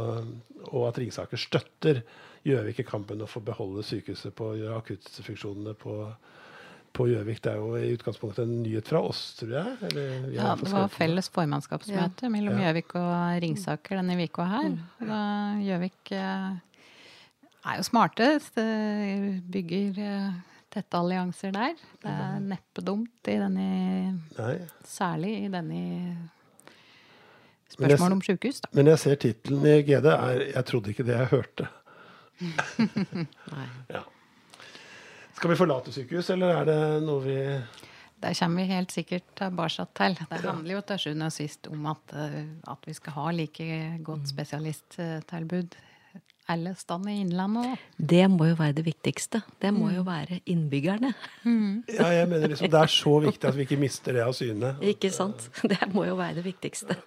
og 0.70 0.86
at 0.90 1.02
Ringsaker 1.02 1.40
støtter 1.40 2.04
Gjøvik 2.44 2.82
i 2.82 2.86
kampen 2.86 3.24
å 3.24 3.30
få 3.30 3.42
beholde 3.42 3.82
sykehuset 3.86 4.34
på 4.36 4.52
akuttfunksjonene 4.76 5.74
på 5.80 5.98
på 6.94 7.08
Gjøvik. 7.10 7.40
Det 7.42 7.52
er 7.52 7.58
jo 7.58 7.74
i 7.78 7.90
utgangspunktet 7.96 8.44
en 8.46 8.60
nyhet 8.62 8.88
fra 8.88 9.00
oss, 9.02 9.22
tror 9.40 9.54
jeg. 9.56 9.74
Eller, 9.88 10.12
vi 10.28 10.38
Ja, 10.38 10.52
det 10.58 10.70
var 10.70 10.92
felles 10.94 11.28
formannskapsmøte 11.34 12.30
mellom 12.32 12.60
Gjøvik 12.62 12.94
og 13.00 13.12
Ringsaker 13.44 13.98
denne 14.00 14.16
uka 14.22 14.46
her. 14.52 14.70
Og 15.00 15.10
Da 15.10 15.20
Gjøvik 15.64 16.14
eh, 16.14 16.48
er 17.64 17.80
jo 17.80 17.86
smarte. 17.86 18.30
Bygger 19.56 20.00
eh, 20.06 20.38
tette 20.74 21.00
allianser 21.00 21.54
der. 21.54 21.74
Det 22.02 22.14
er 22.14 22.38
neppe 22.42 22.86
dumt 22.86 23.30
i 23.30 23.36
denne 23.42 23.68
Nei. 24.38 24.54
Særlig 24.86 25.34
i 25.44 25.52
denne 25.52 25.82
spørsmålet 27.74 28.18
om 28.20 28.22
sjukehus, 28.22 28.62
da. 28.62 28.70
Men 28.78 28.90
jeg 28.92 29.02
ser 29.02 29.22
tittelen 29.22 29.66
i 29.66 29.78
GD 29.82 30.10
er 30.14 30.42
'Jeg 30.52 30.64
trodde 30.70 30.90
ikke 30.90 31.06
det 31.06 31.18
jeg 31.18 31.30
hørte'. 31.34 31.70
Nei. 32.38 33.68
ja. 33.96 34.02
Skal 35.34 35.50
vi 35.50 35.58
forlate 35.58 35.94
sykehus, 35.94 36.30
eller 36.34 36.60
er 36.60 36.68
det 36.68 36.78
noe 37.04 37.22
vi 37.24 37.38
Der 38.24 38.36
kommer 38.38 38.62
vi 38.62 38.68
helt 38.70 38.92
sikkert 38.94 39.26
tilbake 39.36 39.86
til. 39.98 40.14
Det 40.30 40.44
handler 40.44 40.78
jo 40.78 40.84
til 40.88 41.02
sjuende 41.02 41.26
og 41.28 41.34
sist 41.34 41.66
om 41.68 41.90
at, 41.92 42.14
eh, 42.14 42.44
at 42.70 42.86
vi 42.86 42.94
skal 42.96 43.18
ha 43.18 43.30
like 43.30 43.98
godt 44.06 44.30
spesialisttilbud 44.30 45.76
alle 46.52 46.74
steder 46.76 47.08
i 47.08 47.20
Innlandet 47.22 47.70
òg. 47.70 47.84
Det 47.96 48.24
må 48.28 48.48
jo 48.50 48.56
være 48.58 48.76
det 48.78 48.84
viktigste. 48.84 49.40
Det 49.62 49.70
må 49.74 49.88
jo 49.94 50.04
være 50.04 50.40
innbyggerne. 50.50 51.12
Ja, 51.88 52.08
jeg 52.12 52.28
mener 52.28 52.52
liksom 52.52 52.70
Det 52.70 52.80
er 52.80 52.92
så 52.92 53.14
viktig 53.24 53.48
at 53.48 53.56
vi 53.56 53.64
ikke 53.64 53.80
mister 53.80 54.16
det 54.16 54.24
av 54.24 54.34
syne. 54.36 54.74
Ikke 54.92 55.10
sant? 55.14 55.48
Det 55.62 55.80
må 55.94 56.04
jo 56.08 56.18
være 56.20 56.40
det 56.40 56.44
viktigste. 56.44 56.98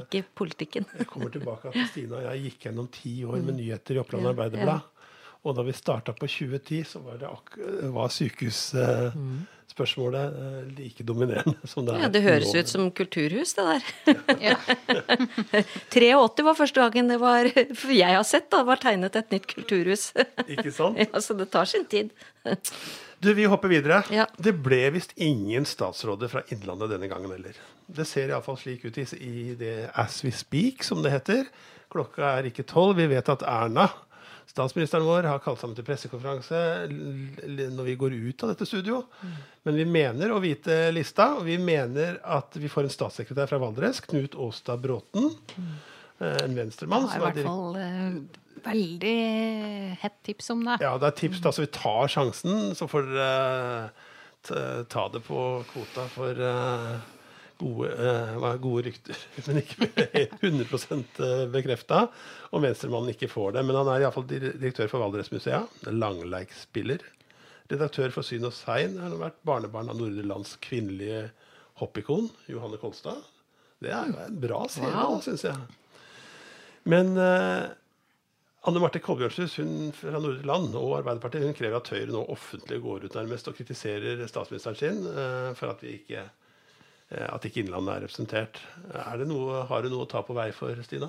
Ikke 0.00 0.24
politikken. 0.40 0.88
Jeg 0.98 1.08
kommer 1.10 1.32
tilbake 1.34 1.72
at 1.72 1.90
Stine 1.92 2.20
og 2.20 2.30
jeg 2.30 2.46
gikk 2.46 2.68
gjennom 2.68 2.88
ti 2.92 3.18
år 3.28 3.42
med 3.42 3.58
nyheter 3.60 3.98
i 3.98 4.02
Oppland 4.04 4.24
Ja, 4.24 4.32
Arbeiderblad. 4.32 4.94
Og 5.46 5.54
da 5.54 5.62
vi 5.62 5.70
starta 5.72 6.10
på 6.12 6.26
2010, 6.26 6.82
så 6.84 6.98
var, 7.04 7.16
det 7.20 7.26
ak 7.30 7.56
var 7.94 8.08
sykehusspørsmålet 8.10 10.32
eh, 10.42 10.62
like 10.80 11.04
dominerende 11.06 11.54
som 11.70 11.84
det 11.86 11.92
er 11.94 11.98
Ja, 12.02 12.08
det 12.12 12.22
høres 12.24 12.50
nå. 12.50 12.58
ut 12.58 12.68
som 12.72 12.88
kulturhus, 12.90 13.54
det 13.54 13.64
der. 13.68 13.82
83 15.94 16.42
var 16.48 16.54
første 16.58 16.80
gangen 16.82 17.06
det 17.12 17.20
var 17.22 17.46
for 17.54 17.92
jeg 17.94 18.10
har 18.16 18.26
sett 18.26 18.50
da, 18.50 18.64
var 18.66 18.76
tegnet 18.82 19.14
et 19.20 19.30
nytt 19.34 19.46
kulturhus. 19.54 20.08
Ikke 20.52 20.72
sant? 20.74 20.98
Ja, 20.98 21.20
så 21.22 21.34
det 21.38 21.46
tar 21.54 21.64
sin 21.70 21.86
tid. 21.86 22.10
Du, 23.22 23.30
Vi 23.34 23.44
hopper 23.50 23.68
videre. 23.70 24.02
Ja. 24.14 24.26
Det 24.38 24.52
ble 24.62 24.90
visst 24.94 25.12
ingen 25.16 25.64
statsråder 25.66 26.28
fra 26.34 26.42
Innlandet 26.54 26.90
denne 26.94 27.08
gangen 27.10 27.30
heller. 27.34 27.54
Det 27.86 28.04
ser 28.06 28.28
iallfall 28.34 28.58
slik 28.60 28.84
ut 28.84 28.98
i, 29.00 29.04
i 29.22 29.54
det 29.58 29.90
As 29.94 30.20
We 30.26 30.32
Speak, 30.34 30.82
som 30.86 31.02
det 31.02 31.10
heter. 31.14 31.44
Klokka 31.94 32.22
er 32.38 32.44
ikke 32.50 32.64
tolv. 32.68 32.96
Vi 33.00 33.06
vet 33.10 33.28
at 33.32 33.42
Erna, 33.48 33.86
statsministeren 34.48 35.06
vår, 35.06 35.28
har 35.28 35.42
kalt 35.44 35.60
sammen 35.60 35.76
til 35.76 35.86
pressekonferanse 35.86 36.58
når 36.88 37.84
vi 37.86 37.96
går 38.00 38.16
ut 38.16 38.44
av 38.44 38.54
dette 38.54 38.66
studio. 38.68 39.02
Men 39.68 39.78
vi 39.78 39.86
mener 39.88 40.32
å 40.32 40.40
vite 40.42 40.88
lista, 40.94 41.34
og 41.38 41.46
vi 41.48 41.58
mener 41.60 42.18
at 42.24 42.56
vi 42.58 42.70
får 42.72 42.88
en 42.88 42.96
statssekretær 42.96 43.50
fra 43.50 43.60
Valdres, 43.62 44.00
Knut 44.08 44.38
Aastad 44.40 44.82
Bråten. 44.84 45.30
Mm. 45.56 45.72
En 46.18 46.56
venstremann. 46.56 47.06
Det 47.06 47.14
er 47.14 47.20
i 47.20 47.22
er 47.22 47.26
hvert 47.28 47.46
fall 47.46 47.76
uh, 47.78 48.38
veldig 48.64 49.18
hett 50.02 50.18
tips 50.26 50.50
om 50.54 50.64
det. 50.66 50.78
Ja, 50.82 50.96
det 50.98 51.12
er 51.12 51.18
tips. 51.20 51.42
da, 51.44 51.52
så 51.54 51.62
Vi 51.62 51.70
tar 51.78 52.10
sjansen, 52.10 52.72
så 52.78 52.88
får 52.90 53.12
dere 53.12 53.28
ta, 54.42 54.64
ta 54.88 55.06
det 55.12 55.22
på 55.26 55.44
kvota 55.72 56.08
for 56.12 56.42
eh, 56.48 56.98
gode, 57.58 57.90
eh, 57.92 58.34
er 58.50 58.60
gode 58.62 58.84
rykter. 58.88 59.20
Men 59.48 59.60
ikke 59.62 59.88
100% 60.42 61.20
bekrefta. 61.54 62.04
Om 62.54 62.64
venstremannen 62.64 63.14
ikke 63.14 63.30
får 63.32 63.56
det. 63.58 63.64
Men 63.68 63.80
han 63.80 63.90
er 63.92 64.04
iallfall 64.06 64.28
direktør 64.30 64.90
for 64.92 65.04
Valdresmusea. 65.04 65.64
Langleikspiller. 65.90 67.04
Redaktør 67.68 68.14
for 68.14 68.24
Syn 68.24 68.46
og 68.48 68.54
Sein 68.56 68.96
har 69.00 69.10
han 69.12 69.20
vært. 69.20 69.42
Barnebarn 69.46 69.90
av 69.92 69.98
Nordre 69.98 70.24
Lands 70.24 70.54
kvinnelige 70.64 71.26
hoppikon, 71.82 72.30
Johanne 72.50 72.78
Kolstad. 72.80 73.20
Det 73.78 73.92
er 73.94 74.08
jo 74.10 74.16
en 74.24 74.38
bra 74.42 74.62
serie, 74.72 74.94
Wow. 74.94 75.20
syns 75.22 75.44
jeg. 75.46 75.54
Men 76.88 77.12
eh, 77.20 77.68
Anne 78.66 78.80
Marte 78.82 78.98
Kolbjørnshus 79.04 79.58
hun 79.60 79.92
fra 79.94 80.16
Nordre 80.18 80.46
Land 80.48 80.74
og 80.80 80.96
Arbeiderpartiet 80.98 81.44
hun 81.46 81.54
krever 81.56 81.78
at 81.78 81.90
Høyre 81.92 82.10
nå 82.10 82.24
offentlig 82.32 82.80
går 82.82 83.06
ut 83.06 83.18
nærmest 83.20 83.50
og 83.50 83.54
kritiserer 83.58 84.24
statsministeren 84.30 84.78
sin 84.80 84.98
eh, 85.12 85.52
for 85.58 85.74
at, 85.74 85.84
vi 85.84 85.98
ikke, 86.00 86.24
eh, 86.24 86.37
at 87.08 87.46
ikke 87.48 87.62
Innlandet 87.64 87.94
er 87.94 88.04
representert. 88.04 88.60
Er 88.92 89.22
noe, 89.28 89.62
har 89.70 89.84
du 89.84 89.88
noe 89.92 90.04
å 90.04 90.10
ta 90.10 90.20
på 90.26 90.36
vei 90.36 90.50
for, 90.56 90.76
Stina? 90.84 91.08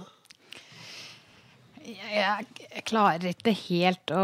Jeg, 1.90 2.48
klarer 2.88 3.32
ikke 3.32 3.56
helt 3.66 4.14
å 4.14 4.24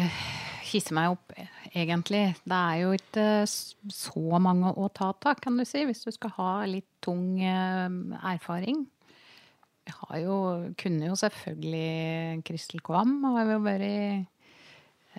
kisse 0.00 0.38
hisse 0.70 0.94
meg 0.94 1.14
opp, 1.14 1.34
egentlig. 1.74 2.22
Det 2.44 2.56
er 2.56 2.80
jo 2.82 2.94
ikke 2.96 3.26
så 3.46 4.40
mange 4.42 4.72
å 4.72 4.88
ta 4.94 5.12
tak, 5.22 5.42
kan 5.44 5.58
du 5.58 5.66
si, 5.68 5.84
hvis 5.88 6.04
du 6.06 6.10
skal 6.14 6.34
ha 6.38 6.50
litt 6.68 6.88
tung 7.04 7.40
eh, 7.42 7.86
erfaring. 8.32 8.84
Jeg 9.88 9.96
har 9.96 10.20
jo, 10.22 10.36
kunne 10.78 11.08
jo 11.08 11.16
selvfølgelig 11.18 12.44
Kristel 12.46 12.82
Kvam 12.84 13.16
har 13.32 13.56
jo 13.56 13.62
vært 13.64 14.29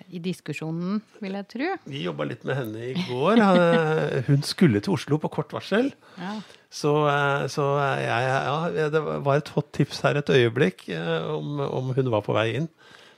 i, 0.09 0.19
diskusjonen, 0.23 0.99
vil 1.23 1.37
jeg 1.37 1.47
tro. 1.53 1.69
Vi 1.91 2.03
jobba 2.05 2.27
litt 2.29 2.43
med 2.47 2.57
henne 2.59 2.89
i 2.91 3.05
går. 3.09 3.41
Eh, 3.61 4.23
Hun 4.27 4.43
skulle 4.47 4.81
til 4.83 4.95
Oslo 4.95 5.17
på 5.21 5.29
kort 5.33 5.53
varsel. 5.53 5.91
Ja. 6.17 6.35
Så, 6.71 6.93
eh, 7.11 7.45
så 7.51 7.65
ja, 7.81 8.19
jeg, 8.25 8.75
ja, 8.79 8.89
det 8.93 9.01
var 9.05 9.41
et 9.41 9.51
hot 9.55 9.71
tips 9.75 10.01
her 10.05 10.19
et 10.19 10.29
øyeblikk 10.31 10.87
eh, 10.93 11.31
om, 11.31 11.59
om 11.65 11.91
hun 11.97 12.11
var 12.13 12.23
på 12.25 12.35
vei 12.37 12.51
inn. 12.59 12.69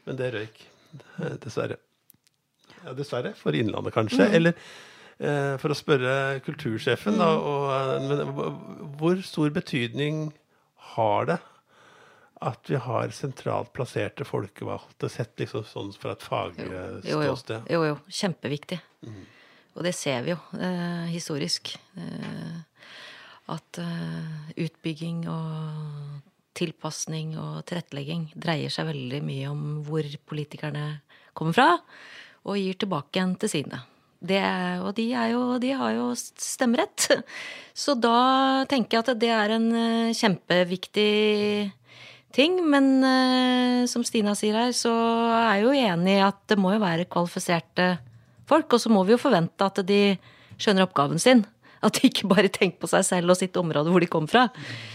Men 0.07 0.19
det 0.19 0.31
røyk, 0.35 0.63
eh, 1.19 1.35
dessverre. 1.43 1.77
Ja, 2.83 2.95
dessverre. 2.97 3.35
For 3.39 3.55
Innlandet, 3.55 3.95
kanskje. 3.95 4.27
Eller 4.33 4.57
Eh, 5.21 5.55
for 5.61 5.71
å 5.71 5.77
spørre 5.77 6.41
kultursjefen, 6.43 7.19
da, 7.21 7.29
og, 7.37 7.65
eh, 7.71 8.07
men, 8.09 8.95
hvor 8.97 9.19
stor 9.23 9.51
betydning 9.53 10.31
har 10.95 11.27
det 11.29 11.37
at 12.49 12.69
vi 12.69 12.79
har 12.81 13.13
sentralt 13.15 13.71
plasserte 13.75 14.25
folkevalgte, 14.27 15.09
sett 15.11 15.39
liksom 15.39 15.65
sånn 15.67 15.93
fra 15.95 16.15
et 16.17 16.25
Jo, 17.07 17.21
jo. 17.23 17.37
jo, 17.69 17.85
jo. 17.91 17.95
Kjempeviktig. 18.07 18.79
Og 19.73 19.85
det 19.87 19.95
ser 19.97 20.21
vi 20.25 20.33
jo 20.33 20.39
eh, 20.59 21.09
historisk. 21.13 21.73
Eh, 21.97 22.61
at 23.51 23.79
eh, 23.81 24.51
utbygging 24.63 25.25
og 25.31 26.21
tilpasning 26.55 27.33
og 27.41 27.63
tilrettelegging 27.67 28.29
dreier 28.37 28.71
seg 28.71 28.87
veldig 28.91 29.23
mye 29.25 29.49
om 29.49 29.63
hvor 29.87 30.05
politikerne 30.29 31.01
kommer 31.33 31.57
fra, 31.57 31.69
og 32.45 32.59
gir 32.59 32.77
tilbake 32.79 33.17
igjen 33.17 33.35
til 33.41 33.51
sine. 33.51 33.81
Det, 34.23 34.39
og 34.79 34.93
de, 34.95 35.09
er 35.19 35.33
jo, 35.33 35.41
de 35.59 35.73
har 35.75 35.95
jo 35.97 36.11
stemmerett. 36.15 37.09
Så 37.83 37.97
da 37.99 38.63
tenker 38.71 38.99
jeg 38.99 39.03
at 39.03 39.19
det 39.19 39.31
er 39.35 39.55
en 39.57 39.67
eh, 39.75 40.13
kjempeviktig 40.15 41.09
ting. 42.35 42.59
Men 42.69 42.89
eh, 43.07 43.83
som 43.89 44.05
Stina 44.05 44.35
sier 44.37 44.57
her, 44.59 44.75
så 44.75 44.93
er 44.93 45.59
jeg 45.59 45.65
jo 45.67 45.77
enig 45.93 46.17
i 46.17 46.25
at 46.25 46.41
det 46.51 46.59
må 46.59 46.73
jo 46.75 46.83
være 46.83 47.07
kvalifiserte 47.11 47.95
folk. 48.49 48.73
Og 48.73 48.83
så 48.83 48.91
må 48.93 49.05
vi 49.07 49.15
jo 49.15 49.21
forvente 49.21 49.67
at 49.67 49.83
de 49.87 50.01
skjønner 50.57 50.87
oppgaven 50.87 51.21
sin. 51.21 51.45
At 51.83 51.97
de 51.97 52.07
ikke 52.07 52.29
bare 52.31 52.51
tenker 52.53 52.79
på 52.79 52.89
seg 52.91 53.05
selv 53.07 53.33
og 53.33 53.39
sitt 53.39 53.57
område 53.59 53.91
hvor 53.91 54.03
de 54.03 54.11
kommer 54.11 54.31
fra. 54.31 54.43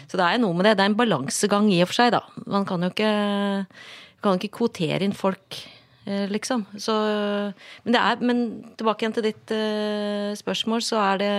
Så 0.09 0.21
det 0.21 0.27
er 0.27 0.43
noe 0.43 0.57
med 0.57 0.69
det. 0.69 0.79
Det 0.79 0.87
er 0.87 0.93
en 0.93 1.01
balansegang 1.01 1.73
i 1.73 1.83
og 1.85 1.91
for 1.91 2.01
seg, 2.01 2.15
da. 2.17 2.23
Man 2.49 2.65
kan 2.69 2.85
jo 2.85 2.93
ikke, 2.93 3.11
kan 4.25 4.41
ikke 4.41 4.57
kvotere 4.61 5.05
inn 5.05 5.17
folk, 5.17 5.61
eh, 6.09 6.25
liksom. 6.33 6.65
Så, 6.81 6.95
men, 7.85 7.99
er, 7.99 8.25
men 8.25 8.47
tilbake 8.81 9.05
igjen 9.05 9.19
til 9.19 9.29
ditt 9.29 9.53
uh, 9.53 10.33
spørsmål, 10.39 10.85
så 10.87 11.03
er 11.11 11.21
det 11.21 11.35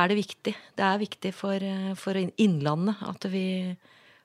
er 0.00 0.08
det 0.08 0.16
viktig. 0.16 0.52
Det 0.78 0.84
er 0.86 1.00
viktig 1.02 1.32
for, 1.36 1.64
for 1.98 2.16
Innlandet 2.16 3.02
at 3.04 3.26
vi 3.28 3.44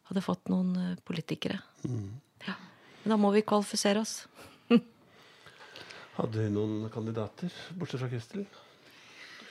hadde 0.10 0.24
fått 0.24 0.50
noen 0.54 0.76
politikere. 1.06 1.60
politikere. 1.82 2.22
Ja. 2.46 2.56
Men 3.04 3.16
da 3.16 3.18
må 3.22 3.32
vi 3.36 3.44
kvalifisere 3.46 4.02
oss. 4.02 4.24
Hadde 6.16 6.40
vi 6.40 6.52
noen 6.54 6.88
kandidater, 6.94 7.54
bortsett 7.76 8.02
fra 8.02 8.10
Kristel? 8.12 8.46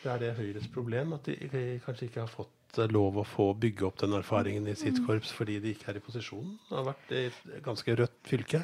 Er 0.05 0.21
det 0.21 0.35
Høyres 0.37 0.67
problem 0.73 1.15
at 1.17 1.29
de 1.29 1.63
kanskje 1.85 2.09
ikke 2.09 2.23
har 2.23 2.33
fått 2.33 2.79
eh, 2.81 2.91
lov 2.93 3.21
å 3.21 3.25
få 3.25 3.51
bygge 3.57 3.87
opp 3.89 4.03
den 4.03 4.17
erfaringen 4.19 4.67
i 4.69 4.77
sitt 4.77 4.99
korps 5.07 5.33
fordi 5.33 5.59
de 5.65 5.73
ikke 5.73 5.93
er 5.93 6.01
i 6.01 6.05
posisjon? 6.05 6.51
Det 6.69 6.77
har 6.77 6.89
vært 6.91 7.13
i 7.13 7.23
et 7.31 7.63
ganske 7.65 7.97
rødt 8.01 8.19
fylke. 8.29 8.63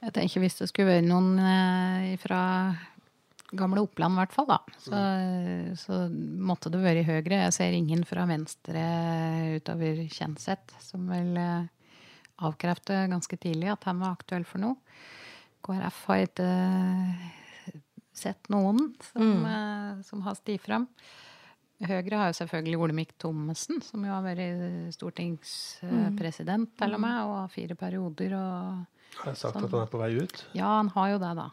Jeg 0.00 0.14
tenker 0.16 0.40
Hvis 0.40 0.56
det 0.58 0.68
skulle 0.70 0.94
vært 0.94 1.08
noen 1.08 1.38
eh, 1.44 2.16
fra 2.20 2.42
gamle 3.50 3.82
Oppland, 3.82 4.14
i 4.14 4.20
hvert 4.20 4.34
fall, 4.34 4.48
da, 4.50 4.58
så, 4.78 5.00
så 5.80 6.00
måtte 6.10 6.70
det 6.72 6.82
vært 6.82 7.08
Høyre. 7.08 7.42
Jeg 7.46 7.54
ser 7.56 7.76
ingen 7.76 8.04
fra 8.08 8.26
Venstre 8.30 8.84
utover 9.56 10.04
Kjenseth 10.12 10.78
som 10.84 11.08
vel 11.10 11.34
eh, 11.40 11.70
avkrefte 12.46 13.04
ganske 13.10 13.40
tidlig 13.40 13.72
at 13.72 13.88
han 13.88 14.02
var 14.02 14.14
aktuell 14.16 14.46
for 14.48 14.62
noe. 14.62 14.78
KrF 15.66 16.04
har 16.08 16.22
ikke 16.28 16.46
eh, 16.46 17.26
sett 18.16 18.52
noen 18.52 18.92
som, 19.10 19.34
mm. 19.42 20.06
som 20.06 20.22
har 20.26 20.38
sti 20.38 20.56
fram. 20.62 20.86
Høyre 21.80 22.16
har 22.20 22.28
jo 22.28 22.36
selvfølgelig 22.42 22.80
Olemic 22.84 23.12
Thommessen, 23.22 23.78
som 23.80 24.02
jo 24.04 24.12
har 24.12 24.24
vært 24.24 24.92
stortingspresident 24.92 26.74
til 26.76 26.96
og 26.96 27.00
med, 27.00 27.20
og 27.24 27.38
har 27.38 27.54
fire 27.54 27.76
perioder. 27.80 28.34
og 28.36 29.14
Har 29.22 29.30
han 29.30 29.38
sagt 29.40 29.56
at 29.56 29.64
han 29.64 29.86
er 29.86 29.88
på 29.88 30.02
vei 30.02 30.10
ut? 30.20 30.44
ja, 30.52 30.74
han 30.76 30.92
har 30.92 31.14
jo 31.14 31.22
det, 31.22 31.32
da. 31.40 31.48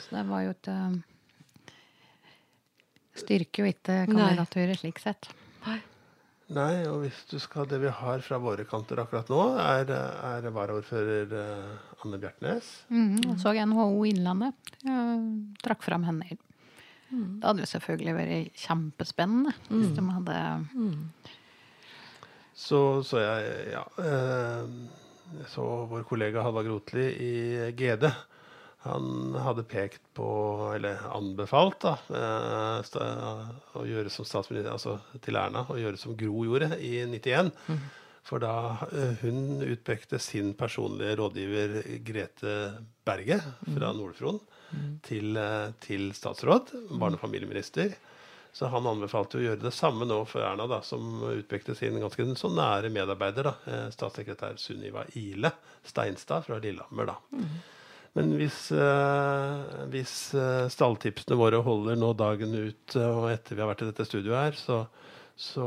Så 0.00 0.16
det 0.16 0.26
var 0.30 0.46
jo 0.46 0.56
ikke 0.56 0.80
Styrker 3.20 3.64
jo 3.64 3.70
ikke 3.72 3.96
kandidaturet 4.08 4.80
slik 4.80 5.00
sett. 5.02 5.28
Nei, 6.50 6.82
og 6.90 7.04
hvis 7.04 7.18
du 7.30 7.36
skal 7.38 7.66
det 7.70 7.78
vi 7.78 7.90
har 7.94 8.22
fra 8.26 8.38
våre 8.42 8.64
kanter 8.66 8.98
akkurat 8.98 9.28
nå, 9.30 9.42
er, 9.62 9.90
er 9.92 10.48
varaordfører 10.50 11.34
eh, 11.38 12.00
Anne 12.02 12.18
Bjertnæs. 12.18 12.70
Mm, 12.90 13.36
så 13.38 13.52
NHO 13.54 14.02
Innlandet. 14.08 14.72
Jeg 14.82 15.20
trakk 15.62 15.84
fram 15.86 16.08
henne. 16.08 16.38
Det 17.10 17.46
hadde 17.46 17.62
jo 17.62 17.70
selvfølgelig 17.70 18.16
vært 18.16 18.58
kjempespennende 18.64 19.54
hvis 19.68 19.94
de 19.96 20.02
hadde 20.14 20.40
Så 22.54 22.80
så 23.06 23.22
jeg 23.22 23.54
ja, 23.74 23.84
eh, 24.02 24.74
jeg 25.38 25.48
så 25.54 25.64
vår 25.90 26.02
kollega 26.08 26.42
Halvard 26.42 26.66
Grotli 26.66 27.06
i 27.14 27.32
GD. 27.78 28.10
Han 28.82 29.34
hadde 29.36 29.66
pekt 29.68 30.00
på, 30.16 30.26
eller 30.74 31.02
anbefalt, 31.12 31.82
da, 31.84 31.98
eh, 32.16 33.48
å 33.76 33.82
gjøre 33.84 34.08
som 34.12 34.24
statsminister, 34.24 34.72
altså 34.72 34.94
til 35.20 35.36
Erna, 35.36 35.66
å 35.68 35.76
gjøre 35.76 35.98
som 36.00 36.14
Gro 36.16 36.46
gjorde 36.46 36.78
i 36.80 36.94
91. 37.04 37.50
For 38.24 38.40
da 38.40 38.54
eh, 38.88 39.18
hun 39.20 39.60
utpekte 39.66 40.18
sin 40.22 40.54
personlige 40.56 41.18
rådgiver 41.20 41.74
Grete 42.06 42.54
Berge 43.04 43.40
fra 43.66 43.90
Nord-Fron 43.96 44.40
til, 45.04 45.36
eh, 45.36 45.72
til 45.84 46.14
statsråd, 46.16 46.72
barne- 46.96 47.18
og 47.18 47.24
familieminister. 47.26 47.92
Så 48.52 48.66
han 48.72 48.88
anbefalte 48.88 49.38
å 49.38 49.42
gjøre 49.44 49.60
det 49.62 49.74
samme 49.76 50.08
nå 50.08 50.22
for 50.26 50.40
Erna, 50.42 50.64
da, 50.66 50.80
som 50.80 51.20
utpekte 51.28 51.76
sin 51.76 52.00
ganske 52.00 52.24
så 52.34 52.48
nære 52.50 52.88
medarbeider, 52.90 53.44
da, 53.50 53.84
statssekretær 53.92 54.56
Sunniva 54.58 55.04
Ile 55.20 55.52
Steinstad 55.84 56.48
fra 56.48 56.58
Lillehammer. 56.58 57.12
da. 57.12 57.18
Men 58.18 58.32
hvis, 58.40 58.72
eh, 58.74 59.84
hvis 59.92 60.14
eh, 60.34 60.66
stalltipsene 60.72 61.38
våre 61.38 61.60
holder 61.62 61.98
nå 61.98 62.10
dagen 62.18 62.56
ut 62.56 62.96
eh, 62.98 63.06
og 63.06 63.30
etter 63.30 63.54
vi 63.54 63.62
har 63.62 63.70
vært 63.70 63.84
i 63.84 63.90
dette 63.92 64.06
studioet 64.08 64.48
her, 64.48 64.58
så, 64.58 64.78
så 65.38 65.66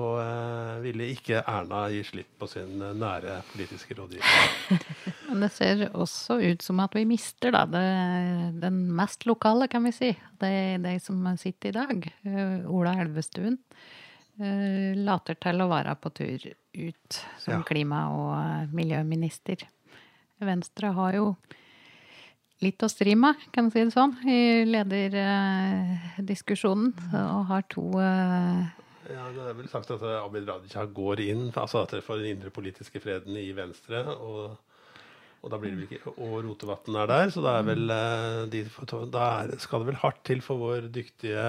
ville 0.84 1.08
ikke 1.14 1.40
Erna 1.40 1.86
gi 1.94 2.02
slipp 2.06 2.36
på 2.42 2.50
sin 2.52 2.84
nære 3.00 3.40
politiske 3.54 3.96
rådgiver. 3.96 4.76
Men 5.30 5.46
det 5.46 5.54
ser 5.56 5.86
også 5.96 6.42
ut 6.44 6.68
som 6.68 6.84
at 6.84 7.00
vi 7.00 7.06
mister 7.10 7.56
da, 7.56 7.64
det, 7.70 7.86
den 8.62 8.84
mest 9.00 9.24
lokale, 9.30 9.70
kan 9.72 9.88
vi 9.88 9.96
si. 9.96 10.12
Det 10.44 10.52
er 10.52 10.84
de 10.84 10.98
som 11.02 11.24
sitter 11.40 11.72
i 11.72 11.78
dag. 11.80 12.12
Ola 12.68 12.98
Elvestuen 13.06 13.58
later 14.34 15.38
til 15.38 15.62
å 15.62 15.70
være 15.70 15.94
på 16.02 16.10
tur 16.18 16.46
ut 16.50 17.18
som 17.40 17.64
klima- 17.66 18.08
og 18.12 18.72
miljøminister. 18.74 19.62
Venstre 20.44 20.90
har 20.98 21.18
jo 21.18 21.28
litt 22.62 22.84
å 22.86 22.88
stri 22.92 23.16
med, 23.18 23.34
kan 23.56 23.66
jeg 23.68 23.74
si 23.74 23.82
det 23.88 23.96
sånn, 23.96 24.14
i 24.30 24.66
lederdiskusjonen. 24.70 26.94
Og 27.24 27.44
har 27.50 27.64
to 27.72 27.86
eh, 28.00 28.64
Ja, 29.10 29.24
det 29.36 29.44
er 29.50 29.54
vel 29.58 29.70
sagt 29.72 29.92
at 29.96 30.04
Abid 30.22 30.48
Raja 30.48 30.82
går 30.86 31.18
inn, 31.26 31.44
altså 31.50 31.78
at 31.84 31.92
for 32.06 32.16
den 32.22 32.30
indre 32.36 32.50
politiske 32.54 33.00
freden 33.04 33.34
i 33.40 33.52
Venstre. 33.58 34.00
og 34.14 34.40
og 35.44 35.66
ikke, 35.68 36.00
og 36.24 36.38
Rotevatn 36.46 36.96
er 36.96 37.08
der, 37.10 37.28
så 37.34 37.42
da, 37.44 37.58
er 37.60 37.66
vel, 37.68 37.90
eh, 37.92 38.48
de, 38.48 38.64
da 39.12 39.24
er, 39.42 39.52
skal 39.60 39.82
det 39.82 39.90
vel 39.90 40.00
hardt 40.00 40.22
til 40.24 40.40
for 40.40 40.56
vår 40.62 40.88
dyktige 40.88 41.44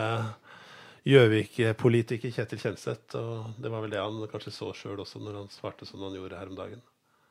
Gjøvik-politiker 1.07 2.33
Kjetil 2.35 2.59
Kjenseth. 2.59 3.15
Og 3.21 3.55
det 3.63 3.71
var 3.71 3.81
vel 3.85 3.95
det 3.95 4.03
han 4.03 4.19
kanskje 4.33 4.51
så 4.57 4.73
sjøl 4.75 4.99
også, 5.05 5.23
når 5.23 5.35
han 5.43 5.53
svarte 5.53 5.87
som 5.87 6.03
han 6.03 6.17
gjorde 6.19 6.41
her 6.41 6.51
om 6.51 6.59
dagen. 6.59 6.83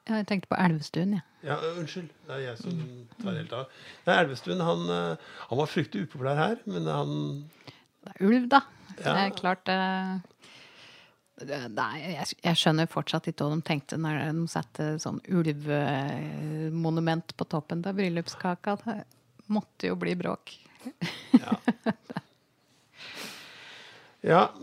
Ja, 0.08 0.16
Jeg 0.20 0.28
tenkte 0.28 0.48
på 0.52 0.56
Elvestuen, 0.60 1.12
jeg. 1.18 1.24
Ja, 1.44 1.56
ja, 1.60 1.72
unnskyld. 1.80 2.10
Det 2.28 2.34
er 2.36 2.40
jeg 2.46 2.58
som 2.62 2.74
tar 3.22 3.34
helt 3.40 3.54
av. 3.54 3.66
Nei, 4.08 4.16
Elvestuen 4.24 4.62
han, 4.64 4.82
eh, 4.90 5.16
han 5.50 5.58
var 5.60 5.68
fryktelig 5.72 6.04
upopulær 6.08 6.38
her, 6.40 6.56
men 6.66 6.86
han 6.88 7.10
Det 8.04 8.10
er 8.14 8.18
ulv, 8.28 8.46
da. 8.52 8.60
Det 8.98 9.06
er 9.08 9.30
klart 9.36 9.68
eh, 9.74 10.14
det- 11.44 11.72
Nei, 11.74 12.00
jeg, 12.14 12.26
jeg 12.44 12.56
skjønner 12.62 12.88
fortsatt 12.92 13.28
ikke 13.32 13.44
hva 13.48 13.56
de 13.56 13.62
tenkte 13.68 13.96
når 14.00 14.14
de 14.38 14.44
satte 14.52 14.84
sånn 15.04 15.20
ulvemonument 15.28 17.28
på 17.38 17.44
toppen 17.50 17.84
av 17.86 17.94
bryllupskaka. 17.98 18.72
Det 18.86 18.98
måtte 19.52 19.84
jo 19.90 19.96
bli 20.00 20.14
bråk. 20.20 20.46
Ja, 21.34 21.52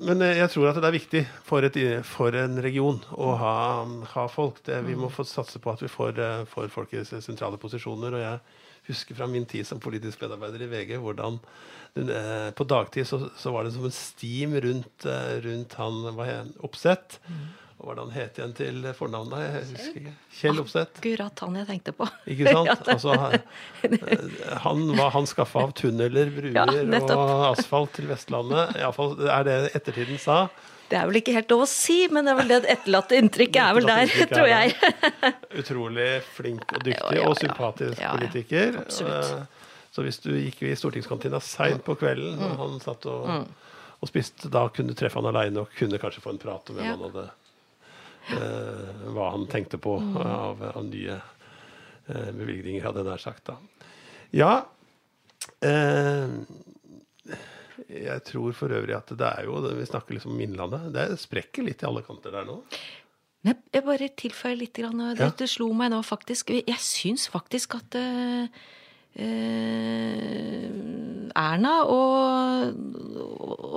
men 0.00 0.22
eh, 0.24 0.38
jeg 0.38 0.52
tror 0.54 0.70
at 0.70 0.78
det 0.80 0.88
er 0.88 0.96
viktig 0.96 1.20
for, 1.44 1.64
et, 1.66 1.76
for 2.08 2.36
en 2.38 2.56
region 2.64 3.00
å 3.12 3.34
ha, 3.40 3.56
ha 4.14 4.24
folk. 4.32 4.62
Det, 4.64 4.78
vi 4.86 4.96
må 4.96 5.10
få 5.12 5.26
satse 5.28 5.60
på 5.60 5.74
at 5.74 5.84
vi 5.84 5.90
får, 5.92 6.16
eh, 6.16 6.44
får 6.48 6.72
folk 6.72 6.94
i 6.96 7.04
sentrale 7.04 7.60
posisjoner. 7.60 8.16
Og 8.16 8.24
jeg 8.24 8.40
husker 8.88 9.18
fra 9.18 9.28
min 9.28 9.44
tid 9.48 9.68
som 9.68 9.82
politisk 9.82 10.24
medarbeider 10.24 10.64
i 10.64 10.70
VG 10.70 10.96
hvordan 11.02 11.36
eh, 12.00 12.48
på 12.56 12.66
dagtid 12.72 13.08
så, 13.08 13.20
så 13.36 13.52
var 13.52 13.66
det 13.66 13.74
som 13.76 13.84
en 13.84 13.94
stim 13.94 14.56
rundt, 14.64 15.04
eh, 15.04 15.36
rundt 15.44 15.76
han 15.80 16.00
hva 16.16 16.30
Oppsett. 16.64 17.20
han, 17.28 17.50
Og 17.80 17.86
hva 17.88 17.94
det 17.96 18.02
han 18.04 18.10
het 18.12 18.38
igjen 18.38 18.50
til 18.58 18.88
fornavnet? 18.92 19.40
Jeg 19.40 19.62
husker 19.70 20.00
ikke. 20.02 20.10
Kjell 20.36 20.58
Opseth. 20.60 20.98
Akkurat 21.00 21.40
han 21.46 21.54
jeg 21.56 21.68
tenkte 21.70 21.94
på. 21.96 22.08
Ikke 22.34 22.52
sant? 22.52 22.88
Altså, 22.94 23.14
han, 23.16 23.94
han, 24.66 24.82
var- 24.98 25.14
han 25.14 25.28
skaffa 25.30 25.62
av 25.64 25.72
tunneler, 25.80 26.28
bruer 26.34 26.58
Ja, 26.58 26.66
og 27.16 27.46
asfalt 27.54 27.94
til 27.96 28.10
Vestlandet. 28.10 28.76
I 28.76 28.84
alle 28.84 28.96
fall 28.98 29.16
er 29.24 29.48
det 29.48 29.56
ettertiden 29.80 30.20
sa. 30.20 30.42
Det 30.90 30.98
er 30.98 31.06
vel 31.06 31.20
ikke 31.20 31.32
helt 31.36 31.52
lov 31.54 31.60
å 31.64 31.70
si, 31.70 32.00
men 32.10 32.26
det 32.26 32.32
er 32.34 32.38
vel 32.42 32.48
det 32.50 32.58
etterlatte 32.72 33.16
inntrykket 33.22 33.60
er 33.62 33.76
vel 33.78 33.86
der, 33.86 34.12
tror 34.32 34.48
jeg. 34.50 34.72
Utrolig 35.62 36.08
flink 36.34 36.64
og 36.74 36.82
dyktig 36.86 37.20
og 37.24 37.36
sympatisk 37.38 38.00
politiker. 38.02 38.80
Eh, 38.82 39.34
Så 39.94 40.04
hvis 40.06 40.20
du 40.22 40.28
gikk 40.36 40.60
i 40.68 40.74
stortingskantina 40.78 41.40
seint 41.42 41.82
på 41.86 41.96
kvelden, 41.98 42.36
og 42.46 42.58
han 42.60 42.76
satt 42.82 43.06
og, 43.10 43.46
og 44.02 44.10
spiste, 44.10 44.50
da 44.52 44.64
kunne 44.70 44.92
du 44.92 44.98
treffe 44.98 45.18
han 45.22 45.26
aleine 45.30 45.64
og 45.64 45.72
kunne 45.78 45.98
kanskje 46.02 46.22
få 46.22 46.34
en 46.34 46.42
prat 46.42 46.70
om 46.70 46.78
hvem 46.78 46.90
han 46.92 47.02
hadde 47.08 47.24
eh, 47.28 47.36
Hva 49.14 49.30
han 49.34 49.46
tenkte 49.50 49.80
på 49.82 49.96
av, 50.22 50.62
av 50.70 50.84
nye 50.86 51.16
eh, 51.16 52.30
bevilgninger, 52.36 52.84
hadde 52.84 53.02
jeg 53.02 53.08
nær 53.10 53.22
sagt. 53.22 53.50
da. 53.50 53.56
Ja. 54.36 54.52
Eh, 55.64 56.28
jeg 57.90 58.22
tror 58.28 58.54
for 58.56 58.72
øvrig 58.76 58.94
at 58.96 59.10
det 59.18 59.26
er 59.26 59.46
jo 59.48 59.60
Vi 59.64 59.86
snakker 59.88 60.14
liksom 60.14 60.34
om 60.34 60.40
Innlandet. 60.44 60.90
Det 60.94 61.06
sprekker 61.20 61.64
litt 61.66 61.82
i 61.82 61.88
alle 61.88 62.02
kanter 62.06 62.34
der 62.34 62.48
nå. 62.48 62.60
Nei, 63.46 63.54
jeg 63.72 63.86
bare 63.86 64.10
tilføyer 64.20 64.58
litt. 64.60 64.76
Grann, 64.76 65.00
og 65.00 65.16
Ja. 65.18 65.30
Slo 65.48 65.72
meg 65.72 65.90
nå 65.94 66.02
faktisk. 66.04 66.50
Jeg 66.50 66.78
syns 66.78 67.28
faktisk 67.32 67.74
at 67.78 67.96
uh, 67.96 68.44
eh, 69.16 70.68
Erna 71.40 71.74
og, 71.88 72.74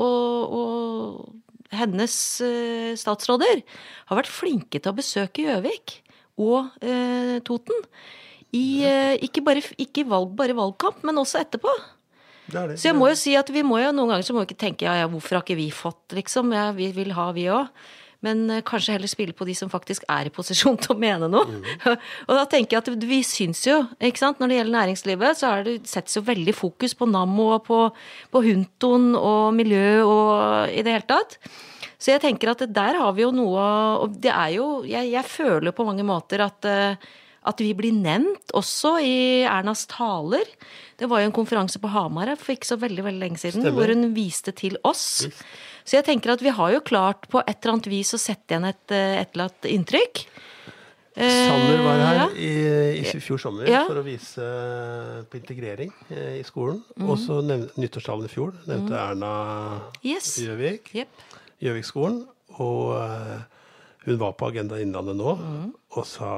og, 0.03 0.57
og 0.59 1.42
hennes 1.77 2.15
eh, 2.45 2.93
statsråder 2.99 3.63
har 4.09 4.19
vært 4.19 4.31
flinke 4.31 4.79
til 4.79 4.91
å 4.93 4.97
besøke 4.97 5.47
Gjøvik 5.47 5.97
og 6.41 6.69
eh, 6.83 7.39
Toten. 7.45 7.85
I, 8.53 8.85
eh, 8.85 9.15
ikke, 9.25 9.41
bare, 9.45 9.63
ikke 9.81 10.05
valg, 10.09 10.35
bare 10.37 10.55
valgkamp, 10.57 11.01
men 11.07 11.17
også 11.21 11.41
etterpå. 11.41 11.73
Det 12.45 12.67
det. 12.69 12.77
Så 12.77 12.89
jeg 12.89 12.97
må 12.97 13.07
jo 13.09 13.17
si 13.17 13.33
at 13.39 13.49
vi 13.53 13.63
må 13.65 13.79
jo 13.81 13.93
noen 13.95 14.13
ganger 14.13 14.27
så 14.27 14.35
må 14.35 14.43
vi 14.43 14.51
ikke 14.51 14.63
tenke 14.65 14.85
ja, 14.85 14.97
ja, 15.01 15.09
hvorfor 15.09 15.39
har 15.39 15.45
ikke 15.45 15.57
vi 15.57 15.69
fått, 15.73 16.15
liksom. 16.17 16.51
Ja, 16.53 16.69
vi 16.75 16.91
vil 16.95 17.13
ha, 17.17 17.29
vi 17.35 17.47
òg. 17.53 17.69
Men 18.23 18.45
eh, 18.49 18.63
kanskje 18.65 18.95
heller 18.95 19.11
spille 19.11 19.35
på 19.35 19.47
de 19.47 19.55
som 19.57 19.71
faktisk 19.71 20.05
er 20.11 20.29
i 20.29 20.33
posisjon 20.33 20.79
til 20.81 20.95
å 20.95 20.99
mene 20.99 21.29
noe. 21.31 21.59
og 22.27 22.33
da 22.33 22.45
tenker 22.49 22.77
jeg 22.77 22.83
at 22.83 23.07
vi 23.09 23.19
syns 23.27 23.65
jo, 23.67 23.81
ikke 23.99 24.23
sant, 24.23 24.39
når 24.41 24.51
det 24.51 24.59
gjelder 24.59 24.77
næringslivet, 24.79 25.39
så 25.39 25.51
er 25.51 25.67
det, 25.67 25.75
settes 25.89 26.17
jo 26.19 26.25
veldig 26.27 26.55
fokus 26.57 26.95
på 26.97 27.09
Nammo 27.09 27.51
og 27.57 27.67
på, 27.67 27.81
på 28.33 28.43
Huntoen 28.47 29.11
og 29.19 29.53
miljø 29.57 30.03
og 30.07 30.73
i 30.73 30.85
det 30.85 30.97
hele 30.97 31.09
tatt. 31.09 31.37
Så 32.03 32.11
jeg 32.11 32.23
tenker 32.23 32.51
at 32.51 32.63
der 32.67 32.99
har 32.99 33.13
vi 33.15 33.23
jo 33.23 33.29
noe 33.31 33.61
Og 34.03 34.17
det 34.19 34.31
er 34.33 34.49
jo 34.57 34.65
Jeg, 34.83 35.07
jeg 35.13 35.23
føler 35.23 35.71
på 35.71 35.85
mange 35.87 36.03
måter 36.03 36.41
at 36.43 36.67
eh, 36.67 37.05
at 37.43 37.59
vi 37.59 37.73
blir 37.75 37.91
nevnt 37.95 38.53
også 38.55 38.93
i 39.03 39.43
Ernas 39.43 39.85
taler. 39.91 40.47
Det 40.99 41.09
var 41.11 41.21
jo 41.21 41.29
en 41.29 41.35
konferanse 41.35 41.81
på 41.81 41.91
Hamar 41.91 42.31
for 42.39 42.55
ikke 42.55 42.69
så 42.69 42.77
veldig 42.79 43.03
veldig 43.03 43.19
lenge 43.19 43.41
siden, 43.41 43.65
Stemmer. 43.65 43.75
hvor 43.75 43.91
hun 43.91 44.13
viste 44.15 44.53
til 44.55 44.77
oss. 44.87 45.25
Så 45.83 45.97
jeg 45.99 46.07
tenker 46.07 46.33
at 46.33 46.43
vi 46.43 46.53
har 46.55 46.73
jo 46.75 46.81
klart 46.85 47.27
på 47.31 47.41
et 47.43 47.57
eller 47.59 47.77
annet 47.77 47.91
vis 47.91 48.13
å 48.15 48.21
sette 48.21 48.55
igjen 48.55 48.69
et, 48.69 48.83
eh, 48.91 49.19
et 49.21 49.33
eller 49.35 49.49
annet 49.49 49.69
inntrykk. 49.73 50.23
Sanner 51.13 51.81
var 51.85 51.99
her 52.01 52.15
ja. 52.17 52.27
i, 52.33 52.53
i 53.03 53.19
fjor 53.21 53.37
sommer 53.37 53.67
Ja. 53.69 53.83
for 53.85 53.99
å 54.01 54.05
vise 54.05 54.41
på 55.29 55.37
integrering 55.37 55.91
eh, 56.09 56.39
i 56.39 56.43
skolen. 56.47 56.79
Mm. 56.97 57.05
Og 57.05 57.19
så 57.21 57.37
nyttårstalen 57.45 58.25
i 58.25 58.31
fjor 58.31 58.55
nevnte 58.65 58.97
Erna 58.97 59.33
Yes. 60.01 60.31
Gjøvik-skolen. 60.41 61.11
Gjøvikskolen. 61.63 62.23
Og 62.63 62.95
eh, 62.97 63.43
hun 64.05 64.17
var 64.19 64.33
på 64.35 64.47
Agenda 64.51 64.79
Innlandet 64.81 65.15
nå 65.15 65.33
mm. 65.39 65.67
og 65.95 66.07
sa 66.07 66.29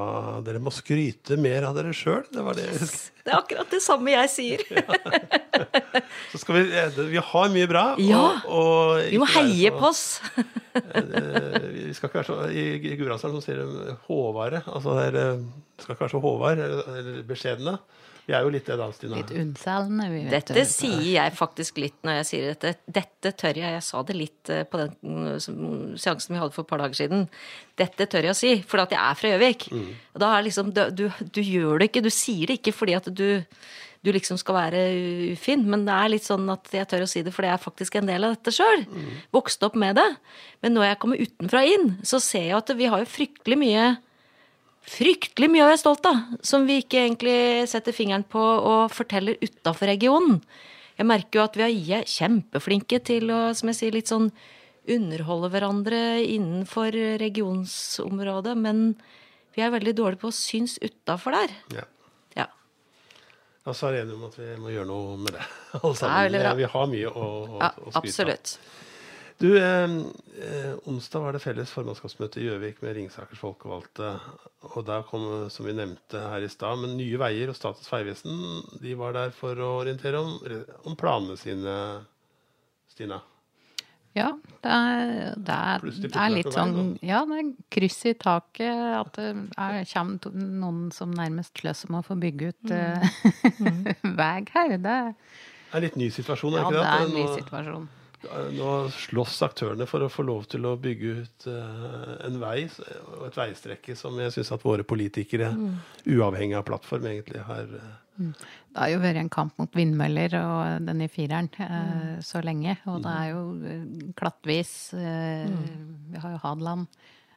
dere 0.46 0.60
må 0.62 0.70
skryte 0.74 1.34
mer 1.40 1.66
av 1.66 1.74
dere 1.74 1.90
sjøl. 1.96 2.22
Det 2.30 2.44
var 2.46 2.54
det 2.54 2.68
jeg 2.68 2.78
husker. 2.84 3.16
Det 3.26 3.32
er 3.32 3.38
akkurat 3.40 3.72
det 3.74 3.80
samme 3.82 4.12
jeg 4.12 4.30
sier. 4.30 4.62
Så 6.30 6.38
skal 6.42 6.58
vi, 6.60 6.62
eh, 6.78 7.00
vi 7.10 7.18
har 7.32 7.50
mye 7.50 7.66
bra. 7.70 7.84
Ja. 7.98 8.22
Og, 8.46 9.02
og 9.02 9.02
Vi 9.10 9.18
må 9.18 9.26
heie 9.34 9.72
på 9.74 9.88
oss. 9.88 10.20
eh, 10.38 11.58
Vi 11.74 11.90
skal 11.96 12.10
ikke 12.10 12.20
være 12.20 12.28
så 12.28 12.38
I 12.54 12.66
i 12.76 12.94
Gudbrandsdalen 12.94 13.42
sier 13.42 13.64
de 13.64 13.96
håvare. 14.06 14.62
Altså 14.70 14.94
det 15.00 15.08
er, 15.10 15.20
eh, 15.24 15.46
skal 15.82 15.96
ikke 15.96 16.06
være 16.06 16.14
så 16.14 16.22
håvard 16.22 16.62
eller 16.68 17.22
beskjedne. 17.26 17.78
Vi 18.26 18.34
er 18.34 18.42
jo 18.42 18.50
litt 18.50 18.66
det 18.66 18.74
da, 18.80 18.88
Stina. 18.90 19.20
Litt 19.20 19.30
unnfallende, 19.38 20.08
vi 20.10 20.20
vet 20.24 20.32
Dette 20.34 20.56
det. 20.56 20.64
sier 20.66 21.04
jeg 21.12 21.34
faktisk 21.38 21.78
litt 21.78 21.96
når 22.06 22.18
jeg 22.18 22.26
sier 22.30 22.48
dette. 22.50 22.72
Dette 22.98 23.30
tør 23.38 23.60
jeg. 23.60 23.74
Jeg 23.76 23.84
sa 23.86 24.02
det 24.08 24.16
litt 24.18 24.50
eh, 24.50 24.64
på 24.66 24.80
den 24.80 24.96
mm, 24.98 25.94
seansen 26.02 26.34
vi 26.34 26.40
hadde 26.42 26.56
for 26.56 26.66
et 26.66 26.70
par 26.72 26.82
dager 26.82 26.98
siden. 26.98 27.28
Dette 27.78 28.08
tør 28.10 28.26
jeg 28.26 28.34
å 28.34 28.38
si, 28.38 28.52
fordi 28.66 28.86
at 28.88 28.94
jeg 28.96 29.02
er 29.04 29.20
fra 29.20 29.30
Gjøvik. 29.30 29.66
Mm. 29.70 29.90
Da 30.18 30.30
er 30.34 30.46
liksom, 30.48 30.72
du, 30.74 31.04
du, 31.06 31.40
gjør 31.40 31.78
det 31.78 31.90
ikke, 31.92 32.02
du 32.02 32.10
sier 32.10 32.50
det 32.50 32.58
ikke 32.58 32.74
fordi 32.74 32.96
at 32.98 33.06
du, 33.14 33.28
du 34.02 34.10
liksom 34.16 34.40
skal 34.42 34.58
være 34.58 34.82
ufin, 35.36 35.62
men 35.70 35.86
det 35.86 35.94
er 35.94 36.12
litt 36.16 36.26
sånn 36.26 36.50
at 36.50 36.74
jeg 36.74 36.90
tør 36.90 37.06
å 37.06 37.10
si 37.12 37.22
det 37.22 37.34
fordi 37.36 37.52
jeg 37.52 37.60
er 37.60 37.62
faktisk 37.62 38.00
en 38.00 38.10
del 38.10 38.26
av 38.26 38.34
dette 38.34 38.56
sjøl. 38.58 38.82
Vokste 39.38 39.70
opp 39.70 39.78
med 39.78 40.00
det. 40.00 40.08
Men 40.66 40.74
når 40.74 40.90
jeg 40.90 41.00
kommer 41.04 41.22
utenfra 41.22 41.62
inn, 41.76 41.92
så 42.02 42.18
ser 42.18 42.48
jeg 42.48 42.58
at 42.58 42.74
vi 42.74 42.90
har 42.90 43.06
jo 43.06 43.12
fryktelig 43.14 43.60
mye 43.62 43.86
fryktelig 44.86 45.48
mye 45.50 45.64
å 45.64 45.70
være 45.70 45.80
stolt 45.82 46.06
av, 46.08 46.20
som 46.46 46.66
vi 46.68 46.80
ikke 46.82 47.02
egentlig 47.02 47.38
setter 47.70 47.94
fingeren 47.96 48.24
på 48.28 48.40
og 48.40 48.92
forteller 48.94 49.38
utafor 49.42 49.90
regionen. 49.90 50.40
Jeg 50.96 51.08
merker 51.10 51.40
jo 51.40 51.44
at 51.44 51.58
vi 51.58 51.80
er 51.92 52.06
kjempeflinke 52.08 53.00
til 53.04 53.32
å, 53.34 53.40
som 53.56 53.72
jeg 53.72 53.80
sier, 53.80 53.96
litt 53.96 54.12
sånn 54.12 54.30
underholde 54.86 55.50
hverandre 55.50 56.00
innenfor 56.22 56.94
regionsområdet, 57.20 58.54
men 58.62 58.94
vi 59.56 59.64
er 59.64 59.74
veldig 59.74 59.94
dårlige 59.98 60.22
på 60.22 60.30
å 60.30 60.36
synes 60.36 60.78
utafor 60.78 61.34
der. 61.34 61.54
Ja. 61.74 61.86
Ja. 62.38 62.46
Og 63.66 63.76
så 63.76 63.88
er 63.88 63.96
vi 63.96 64.02
enige 64.04 64.18
om 64.20 64.26
at 64.28 64.38
vi 64.38 64.48
må 64.62 64.72
gjøre 64.72 64.88
noe 64.92 65.20
med 65.20 65.36
det. 65.36 65.46
Alle 65.82 65.94
sammen. 65.98 66.38
bra. 66.38 66.56
Vi 66.60 66.72
har 66.76 66.90
mye 66.94 67.12
å, 67.12 67.26
å, 67.26 67.60
ja 67.60 67.70
å 67.72 67.74
skryte 67.74 67.96
av. 67.96 68.02
absolutt. 68.04 68.58
Du, 69.38 69.50
eh, 69.58 69.84
eh, 70.40 70.74
onsdag 70.88 71.20
var 71.20 71.36
det 71.36 71.42
felles 71.44 71.72
formannskapsmøte 71.76 72.40
i 72.40 72.46
Gjøvik 72.46 72.80
med 72.80 72.94
Ringsakers 72.96 73.40
folkevalgte. 73.42 74.14
Og 74.72 74.84
der 74.88 75.04
kom, 75.08 75.26
som 75.52 75.68
vi 75.68 75.74
nevnte 75.76 76.22
her 76.32 76.44
i 76.44 76.48
stad, 76.48 76.80
men 76.80 76.96
Nye 76.96 77.20
Veier 77.20 77.52
og 77.52 77.58
Statens 77.58 77.90
vegvesen 77.92 78.62
de 78.80 78.94
var 78.96 79.12
der 79.16 79.34
for 79.36 79.60
å 79.60 79.74
orientere 79.82 80.22
om, 80.22 80.38
om 80.88 80.96
planene 80.96 81.36
sine, 81.40 81.74
Stina. 82.88 83.20
Ja, 84.16 84.30
det 84.64 84.72
er, 84.72 85.10
det 85.36 85.54
er, 85.54 85.82
det 85.84 86.10
er 86.16 86.30
litt 86.32 86.54
sånn 86.54 86.94
Ja, 87.04 87.18
det 87.28 87.36
er 87.42 87.50
kryss 87.76 87.98
i 88.08 88.14
taket. 88.16 88.72
At 88.72 89.12
det 89.18 89.26
er, 89.52 89.82
kommer 89.90 90.32
noen 90.32 90.86
som 90.96 91.12
nærmest 91.12 91.60
sløs 91.60 91.84
om 91.90 91.98
å 91.98 92.02
få 92.06 92.16
bygge 92.22 92.54
ut 92.54 92.72
mm. 92.72 93.92
vei 94.22 94.38
her. 94.54 94.78
Det, 94.80 94.80
Det 94.80 94.96
er 94.96 95.76
en 95.76 95.84
litt 95.84 96.00
ny 96.00 96.08
situasjon, 96.08 96.56
er 96.56 96.64
ja, 96.64 96.70
ikke 96.70 96.78
det 96.78 96.88
er 96.94 97.04
en 97.04 97.14
ny 97.18 97.26
Nå- 97.26 97.36
situasjon. 97.42 97.86
Nå 98.56 98.70
slåss 98.94 99.40
aktørene 99.46 99.86
for 99.88 100.04
å 100.04 100.10
få 100.12 100.24
lov 100.26 100.46
til 100.52 100.66
å 100.68 100.76
bygge 100.80 101.12
ut 101.20 101.46
eh, 101.50 102.12
en 102.26 102.38
vei 102.42 102.66
og 102.66 103.26
et 103.28 103.38
veistrekke 103.38 103.96
som 103.98 104.16
jeg 104.20 104.34
syns 104.34 104.52
at 104.56 104.64
våre 104.66 104.86
politikere, 104.86 105.52
uavhengig 106.06 106.58
av 106.58 106.66
plattform, 106.68 107.08
egentlig 107.10 107.42
har 107.46 107.66
eh, 107.66 107.90
Det 108.16 108.78
har 108.80 108.92
jo 108.94 109.02
vært 109.02 109.20
en 109.22 109.32
kamp 109.32 109.58
mot 109.60 109.76
vindmøller 109.76 110.38
og 110.40 110.86
den 110.86 111.04
i 111.04 111.10
fireren 111.12 111.50
mm. 111.52 112.22
så 112.24 112.42
lenge. 112.44 112.78
Og 112.90 113.02
det 113.04 113.12
er 113.12 113.28
jo 113.32 113.42
eh, 113.60 113.84
klattvis. 114.18 114.72
Eh, 114.96 115.46
Vi 116.12 116.22
har 116.22 116.36
jo 116.36 116.42
Hadeland 116.44 116.88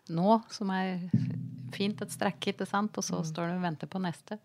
nå, 0.10 0.40
som 0.50 0.72
er 0.74 1.06
fint 1.76 2.02
et 2.02 2.14
strekke, 2.14 2.54
ikke 2.54 2.68
sant? 2.70 2.98
Og 2.98 3.06
så 3.06 3.22
står 3.26 3.52
det 3.52 3.60
og 3.60 3.68
venter 3.68 3.92
på 3.92 4.02
neste. 4.02 4.40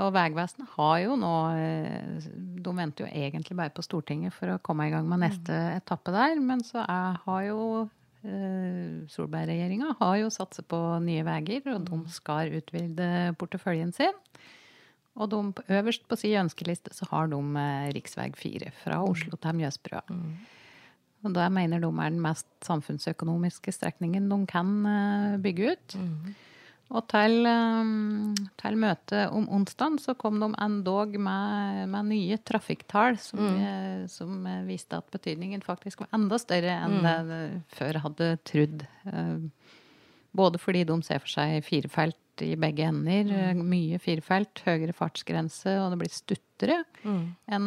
Og 0.00 0.12
Vegvesenet 0.14 0.70
har 0.76 0.98
jo 1.02 1.16
nå 1.20 1.32
eh, 1.52 2.28
De 2.64 2.72
venter 2.76 3.04
jo 3.04 3.10
egentlig 3.10 3.56
bare 3.58 3.74
på 3.74 3.84
Stortinget 3.84 4.32
for 4.36 4.54
å 4.54 4.60
komme 4.64 4.86
i 4.88 4.92
gang 4.94 5.08
med 5.08 5.20
neste 5.24 5.56
etappe 5.74 6.14
der, 6.14 6.38
men 6.40 6.64
så 6.64 6.80
er, 6.86 7.18
har 7.26 7.42
jo 7.48 7.60
eh, 8.24 9.02
Solberg-regjeringa 9.12 9.96
har 10.00 10.16
jo 10.22 10.32
satset 10.32 10.68
på 10.70 10.80
nye 11.04 11.26
veier, 11.26 11.68
og 11.74 11.84
de 11.90 12.00
skal 12.14 12.54
utvide 12.56 13.10
porteføljen 13.40 13.92
sin. 13.96 14.16
Og 15.20 15.28
de, 15.28 15.42
øverst 15.76 16.08
på 16.08 16.16
sin 16.16 16.38
ønskeliste 16.46 16.94
så 16.96 17.04
har 17.10 17.28
de 17.28 17.42
riksveg 17.92 18.38
4 18.40 18.72
fra 18.78 19.02
Oslo 19.04 19.36
til 19.36 19.58
Mjøsbrua. 19.60 20.06
Og 21.22 21.34
da 21.36 21.48
mener 21.52 21.82
de 21.82 21.90
er 21.90 22.14
den 22.14 22.22
mest 22.22 22.48
samfunnsøkonomiske 22.66 23.74
strekningen 23.74 24.30
de 24.30 24.40
kan 24.50 24.72
eh, 24.88 25.36
bygge 25.42 25.74
ut. 25.74 25.96
Og 26.92 27.06
til, 27.08 27.46
eh, 27.48 27.92
til 28.60 28.78
møtet 28.80 29.32
om 29.32 29.46
onsdag 29.56 29.98
så 30.02 30.14
kom 30.18 30.40
de 30.42 30.50
endog 30.60 31.14
med, 31.16 31.86
med 31.92 32.10
nye 32.10 32.38
trafikktall 32.44 33.16
som, 33.20 33.40
mm. 33.40 34.08
som 34.12 34.42
eh, 34.48 34.64
viste 34.68 34.98
at 35.00 35.08
betydningen 35.14 35.64
faktisk 35.64 36.04
var 36.04 36.12
enda 36.18 36.40
større 36.40 36.76
enn 36.84 36.98
det 37.04 37.16
det 37.30 37.44
før 37.78 38.02
hadde 38.08 38.34
trodd. 38.48 38.84
Eh, 39.08 39.78
Både 40.32 40.56
fordi 40.56 40.86
de 40.88 40.94
ser 41.04 41.20
for 41.20 41.28
seg 41.28 41.58
firefelt 41.66 42.40
i 42.40 42.54
begge 42.56 42.86
ender, 42.88 43.28
mm. 43.52 43.58
mye 43.68 43.98
firefelt, 44.00 44.62
høyere 44.64 44.94
fartsgrense, 44.96 45.74
og 45.76 45.92
det 45.92 45.98
blir 46.00 46.12
stuttere 46.14 46.78
enn 47.52 47.66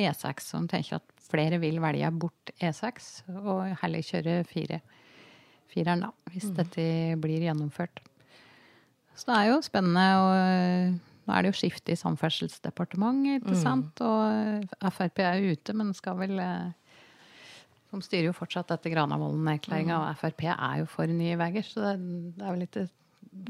E6, 0.00 0.46
som 0.54 0.68
tenker 0.72 0.96
at 0.96 1.26
flere 1.28 1.58
vil 1.60 1.82
velge 1.84 2.08
bort 2.16 2.54
E6 2.64 3.10
og 3.42 3.76
heller 3.82 4.08
kjøre 4.08 4.38
fire. 4.48 4.80
Fireren, 5.72 6.06
da, 6.06 6.32
hvis 6.32 6.48
dette 6.56 6.86
blir 7.20 7.44
gjennomført. 7.44 8.00
Så 9.16 9.28
det 9.28 9.38
er 9.38 9.50
jo 9.52 9.58
spennende. 9.64 10.06
og 10.18 11.00
Nå 11.22 11.34
er 11.34 11.44
det 11.44 11.52
jo 11.52 11.58
skifte 11.60 11.94
i 11.94 11.98
Samferdselsdepartementet, 11.98 13.42
ikke 13.42 13.58
sant? 13.60 14.00
Og 14.02 14.88
Frp 14.90 15.22
er 15.22 15.38
jo 15.38 15.52
ute, 15.54 15.74
men 15.78 15.92
skal 15.94 16.18
vel 16.18 16.34
eh, 16.42 16.96
De 17.92 18.00
styrer 18.02 18.30
jo 18.30 18.34
fortsatt 18.34 18.72
etter 18.74 18.94
Granavolden-erklæringa, 18.94 20.00
og 20.00 20.18
Frp 20.18 20.48
er 20.50 20.80
jo 20.80 20.88
for 20.90 21.06
nye 21.06 21.38
veier, 21.38 21.62
så 21.66 21.84
det, 21.84 21.94
det 22.38 22.42
er 22.42 22.56
vel 22.56 22.66
ikke 22.66 22.88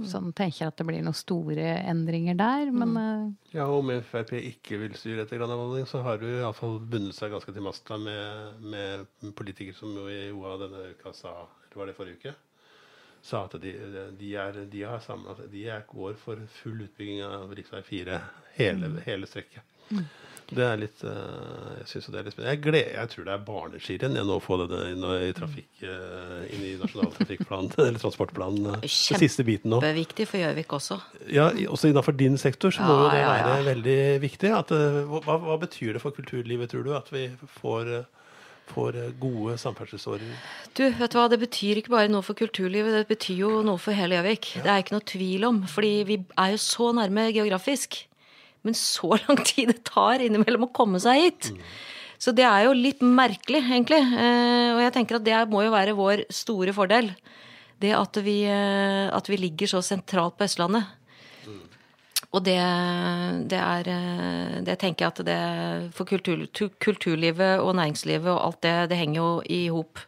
sånn 0.07 0.31
tenker 0.37 0.69
at 0.69 0.77
det 0.79 0.85
blir 0.87 1.03
noen 1.03 1.17
store 1.17 1.65
endringer 1.91 2.37
der, 2.39 2.69
men 2.71 2.93
mm. 2.93 3.25
Ja, 3.55 3.65
og 3.67 3.81
om 3.81 3.91
Frp 4.07 4.37
ikke 4.39 4.79
vil 4.85 4.95
styre 4.99 5.25
etter 5.25 5.41
Granavolden, 5.41 5.89
så 5.91 6.05
har 6.07 6.21
du 6.21 6.29
iallfall 6.29 6.79
bundet 6.79 7.17
seg 7.17 7.33
ganske 7.35 7.55
til 7.55 7.65
masta 7.67 7.99
med, 7.99 8.63
med 8.63 9.33
politikere 9.39 9.79
som 9.79 9.97
jo 9.97 10.07
i 10.13 10.29
OA 10.31 10.55
denne 10.63 10.85
uka 10.93 11.15
sa, 11.17 11.35
eller 11.65 11.81
var 11.81 11.91
det 11.91 11.97
forrige 11.99 12.21
uke, 12.21 12.35
sa 13.23 13.45
at 13.47 13.55
de, 13.63 13.73
de, 14.19 14.33
er, 14.35 14.57
de 14.73 14.83
har 14.83 14.99
samlet, 15.05 15.45
de 15.53 15.67
går 15.93 16.17
for 16.19 16.41
full 16.63 16.81
utbygging 16.89 17.23
av 17.27 17.53
rv. 17.55 17.63
4, 17.87 18.21
hele, 18.59 18.93
hele 19.07 19.29
strekket. 19.31 19.63
Det 20.53 20.65
er 20.67 20.77
litt 20.81 21.01
eh, 21.07 21.69
Jeg 21.79 21.87
synes 21.89 22.07
jo 22.09 22.13
det 22.13 22.19
er 22.21 22.25
litt 22.27 22.35
spennende. 22.35 22.53
Jeg, 22.53 22.61
gleder, 22.65 22.89
jeg 22.99 23.11
tror 23.13 23.25
det 23.29 23.33
er 23.33 23.45
barneskirenn 23.47 24.17
jeg 24.19 24.27
nå 24.29 24.35
får 24.43 24.63
få 24.63 24.67
det 24.73 24.81
inn 24.91 25.05
i 25.09 25.31
trafikk 25.37 25.85
eh, 25.89 26.41
inn 26.53 26.65
i 26.67 26.73
Nasjonal 26.81 27.13
trafikkplan, 27.15 27.71
eller 27.87 28.01
transportplanen. 28.03 28.67
eh, 28.75 28.83
Den 28.85 29.23
siste 29.23 29.47
biten 29.49 29.73
nå. 29.73 29.79
Kjempeviktig 29.81 30.27
for 30.29 30.43
Gjøvik 30.43 30.75
også. 30.77 30.99
Ja, 31.33 31.47
også 31.73 31.89
innenfor 31.93 32.17
din 32.21 32.37
sektor 32.41 32.75
så 32.75 32.85
må 32.85 32.99
Ja, 32.99 33.13
det 33.15 33.23
ja, 33.23 33.31
ja. 33.39 33.47
være 33.53 33.69
veldig 33.71 33.97
viktig. 34.27 34.53
At, 34.59 34.75
hva, 35.09 35.39
hva 35.47 35.57
betyr 35.63 35.97
det 35.97 36.05
for 36.05 36.17
kulturlivet, 36.19 36.73
tror 36.75 36.85
du, 36.89 36.93
at 36.99 37.09
vi 37.15 37.29
får, 37.61 37.95
får 38.73 38.99
gode 39.21 39.55
samferdselsårer? 39.61 40.33
Du, 40.77 40.83
vet 40.89 41.13
du 41.13 41.19
hva, 41.19 41.29
Det 41.31 41.39
betyr 41.43 41.81
ikke 41.81 41.93
bare 41.95 42.11
noe 42.13 42.25
for 42.27 42.39
kulturlivet, 42.39 42.95
det 42.97 43.09
betyr 43.11 43.43
jo 43.45 43.51
noe 43.67 43.81
for 43.81 43.97
hele 43.97 44.19
Gjøvik. 44.19 44.51
Det 44.65 44.69
er 44.73 44.83
ikke 44.83 44.97
noe 44.97 45.07
tvil 45.13 45.47
om, 45.49 45.63
fordi 45.71 45.93
vi 46.09 46.19
er 46.41 46.55
jo 46.55 46.61
så 46.63 46.91
nærme 46.97 47.29
geografisk. 47.35 48.03
Men 48.63 48.77
så 48.79 49.17
lang 49.25 49.41
tid 49.45 49.73
det 49.73 49.81
tar 49.89 50.23
innimellom 50.23 50.69
å 50.69 50.73
komme 50.75 51.01
seg 51.03 51.25
hit. 51.27 51.53
Så 52.23 52.31
det 52.39 52.45
er 52.47 52.69
jo 52.69 52.75
litt 52.79 53.01
merkelig, 53.03 53.65
egentlig. 53.67 53.99
Eh, 53.99 54.73
Og 54.77 54.83
jeg 54.85 54.93
tenker 54.95 55.19
at 55.19 55.25
det 55.27 55.39
må 55.51 55.65
jo 55.67 55.73
være 55.75 55.97
vår 55.99 56.23
store 56.31 56.75
fordel. 56.77 57.09
Det 57.83 57.91
at 57.99 58.15
vi, 58.23 58.45
eh, 58.47 59.09
at 59.11 59.27
vi 59.27 59.41
ligger 59.43 59.67
så 59.73 59.81
sentralt 59.83 60.37
på 60.39 60.47
Østlandet. 60.47 60.87
Og 62.33 62.41
det, 62.47 62.57
det 63.53 63.59
er 63.61 63.89
eh, 63.93 64.61
Det 64.65 64.79
tenker 64.81 65.05
jeg 65.05 65.13
at 65.13 65.25
det 65.29 65.93
For 65.97 66.09
kultur, 66.09 66.47
kulturlivet 66.81 67.61
og 67.61 67.75
næringslivet 67.77 68.31
og 68.33 68.41
alt 68.47 68.63
det, 68.65 68.77
det 68.93 68.97
henger 69.03 69.19
jo 69.21 69.33
i 69.53 69.67
hop. 69.69 70.01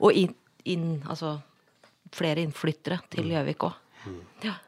Og 0.00 0.12
inn, 0.12 0.34
inn 0.68 0.98
Altså 1.08 1.38
flere 2.12 2.42
innflyttere 2.42 2.98
til 3.12 3.28
Gjøvik 3.30 3.62
òg. 3.68 3.76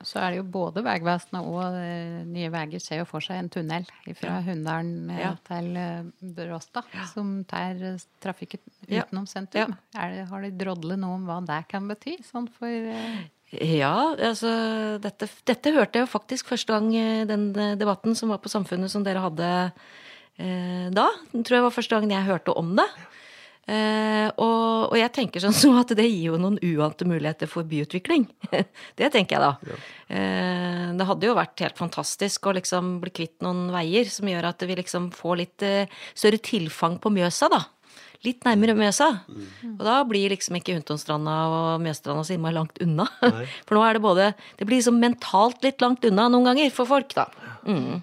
så 0.05 0.21
er 0.21 0.31
det 0.31 0.37
jo 0.39 0.45
både 0.55 0.83
Vegvesenet 0.85 1.47
og 1.49 1.75
eh, 1.75 2.21
Nye 2.29 2.51
Veier 2.53 2.79
ser 2.85 3.01
jo 3.01 3.07
for 3.09 3.25
seg 3.25 3.41
en 3.41 3.49
tunnel 3.51 3.87
fra 4.15 4.37
Hunndalen 4.47 5.11
eh, 5.11 5.23
Ja. 5.25 5.31
til 5.49 5.73
Bråstad, 5.75 6.85
Bråstad, 6.93 7.09
som 7.15 7.45
tar 7.51 7.81
trafikken 8.23 8.61
Ja. 8.87 9.03
utenom 9.03 9.27
sentrum. 9.27 9.75
Er 9.97 10.11
det, 10.15 10.27
har 10.31 10.43
de 10.45 10.51
drodlet 10.61 11.01
noe 11.03 11.17
om 11.19 11.25
hva 11.27 11.41
det 11.49 11.63
kan 11.73 11.89
bety? 11.89 12.19
Sånn 12.29 12.47
for 12.53 12.69
Ja, 13.61 14.14
altså 14.16 14.50
dette, 15.03 15.28
dette 15.44 15.72
hørte 15.74 15.98
jeg 15.98 16.07
jo 16.07 16.12
faktisk 16.14 16.48
første 16.55 16.72
gang 16.72 16.88
eh, 16.96 17.24
den 17.28 17.50
eh, 17.53 17.74
debatten 17.76 18.16
som 18.16 18.32
var 18.32 18.40
på 18.40 18.53
Samfunnet 18.53 18.92
som 18.92 19.05
dere 19.05 19.20
hadde 19.20 19.48
eh, 20.40 20.86
da. 20.94 21.11
Den 21.34 21.44
tror 21.44 21.59
jeg 21.59 21.66
var 21.66 21.74
første 21.74 21.98
gangen 21.98 22.14
jeg 22.14 22.30
hørte 22.30 22.55
om 22.57 22.72
det. 22.78 22.88
Eh, 23.70 24.26
og, 24.42 24.88
og 24.90 24.96
jeg 24.98 25.12
tenker 25.14 25.42
sånn 25.42 25.55
som 25.62 25.76
at 25.78 25.92
det 25.94 26.09
gir 26.09 26.32
jo 26.32 26.40
noen 26.40 26.59
uante 26.59 27.07
muligheter 27.09 27.50
for 27.50 27.68
byutvikling. 27.68 28.26
det 28.98 29.12
tenker 29.14 29.36
jeg 29.36 29.44
da. 29.44 29.76
Eh, 30.09 30.88
det 30.98 31.09
hadde 31.09 31.28
jo 31.28 31.36
vært 31.38 31.62
helt 31.66 31.78
fantastisk 31.78 32.48
å 32.48 32.57
liksom 32.59 32.96
bli 33.05 33.14
kvitt 33.14 33.38
noen 33.44 33.68
veier 33.74 34.09
som 34.11 34.32
gjør 34.32 34.50
at 34.50 34.66
vi 34.66 34.80
liksom 34.80 35.12
får 35.14 35.38
litt 35.44 35.66
eh, 35.66 36.00
større 36.14 36.42
tilfang 36.42 36.98
på 37.03 37.12
Mjøsa, 37.14 37.53
da. 37.53 37.62
Litt 38.23 38.45
nærmere 38.47 38.77
Mjøsa. 38.79 39.09
Og 39.73 39.83
da 39.83 39.97
blir 40.07 40.31
liksom 40.31 40.55
ikke 40.61 40.77
Huntonstranda 40.77 41.35
og 41.51 41.83
Mjøsstranda 41.83 42.23
så 42.27 42.37
innmari 42.37 42.55
langt 42.55 42.79
unna. 42.85 43.09
For 43.66 43.75
nå 43.75 43.83
er 43.83 43.99
det 43.99 44.05
både 44.05 44.31
Det 44.59 44.68
blir 44.68 44.79
liksom 44.79 45.03
mentalt 45.03 45.62
litt 45.66 45.83
langt 45.83 46.07
unna 46.07 46.29
noen 46.31 46.53
ganger 46.53 46.70
for 46.75 46.87
folk, 46.87 47.14
da. 47.18 47.27
Mm. 47.66 48.03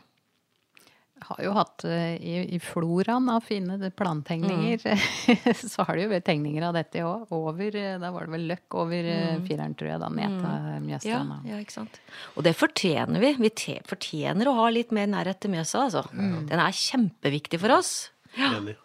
har 1.29 1.41
jo 1.43 1.51
hatt 1.53 1.83
eh, 1.85 2.15
i, 2.15 2.35
i 2.55 2.59
floraen 2.63 3.27
av 3.31 3.43
fine 3.45 3.89
plantegninger, 3.95 4.83
så 5.71 5.85
har 5.85 5.95
det 5.95 6.05
jo 6.05 6.11
vært 6.13 6.25
tegninger 6.29 6.65
av 6.67 6.75
dette 6.75 7.03
òg. 7.05 7.27
Over 7.35 7.75
eh, 7.79 7.97
Da 8.01 8.11
var 8.15 8.27
det 8.27 8.35
vel 8.35 8.47
løkk 8.51 8.79
over 8.81 9.09
mm. 9.09 9.43
fireren, 9.47 9.75
tror 9.79 9.91
jeg, 9.93 10.01
da 10.03 10.09
ned 10.19 10.39
til 10.39 10.47
Ja, 10.49 10.79
Mjøsstranda. 10.87 11.41
ja, 11.47 11.59
ikke 11.63 11.77
sant. 11.77 12.01
Og 12.35 12.47
det 12.47 12.57
fortjener 12.59 13.23
vi. 13.23 13.35
Vi 13.39 13.53
te 13.63 13.77
fortjener 13.87 14.51
å 14.51 14.57
ha 14.59 14.67
litt 14.73 14.91
mer 14.95 15.07
nærhet 15.11 15.39
til 15.43 15.55
Mjøsa, 15.55 15.85
altså. 15.87 16.03
Den 16.11 16.59
er 16.59 16.81
kjempeviktig 16.83 17.61
for 17.63 17.79
oss. 17.79 17.93
Ja. 18.35 18.57
Enig. 18.59 18.75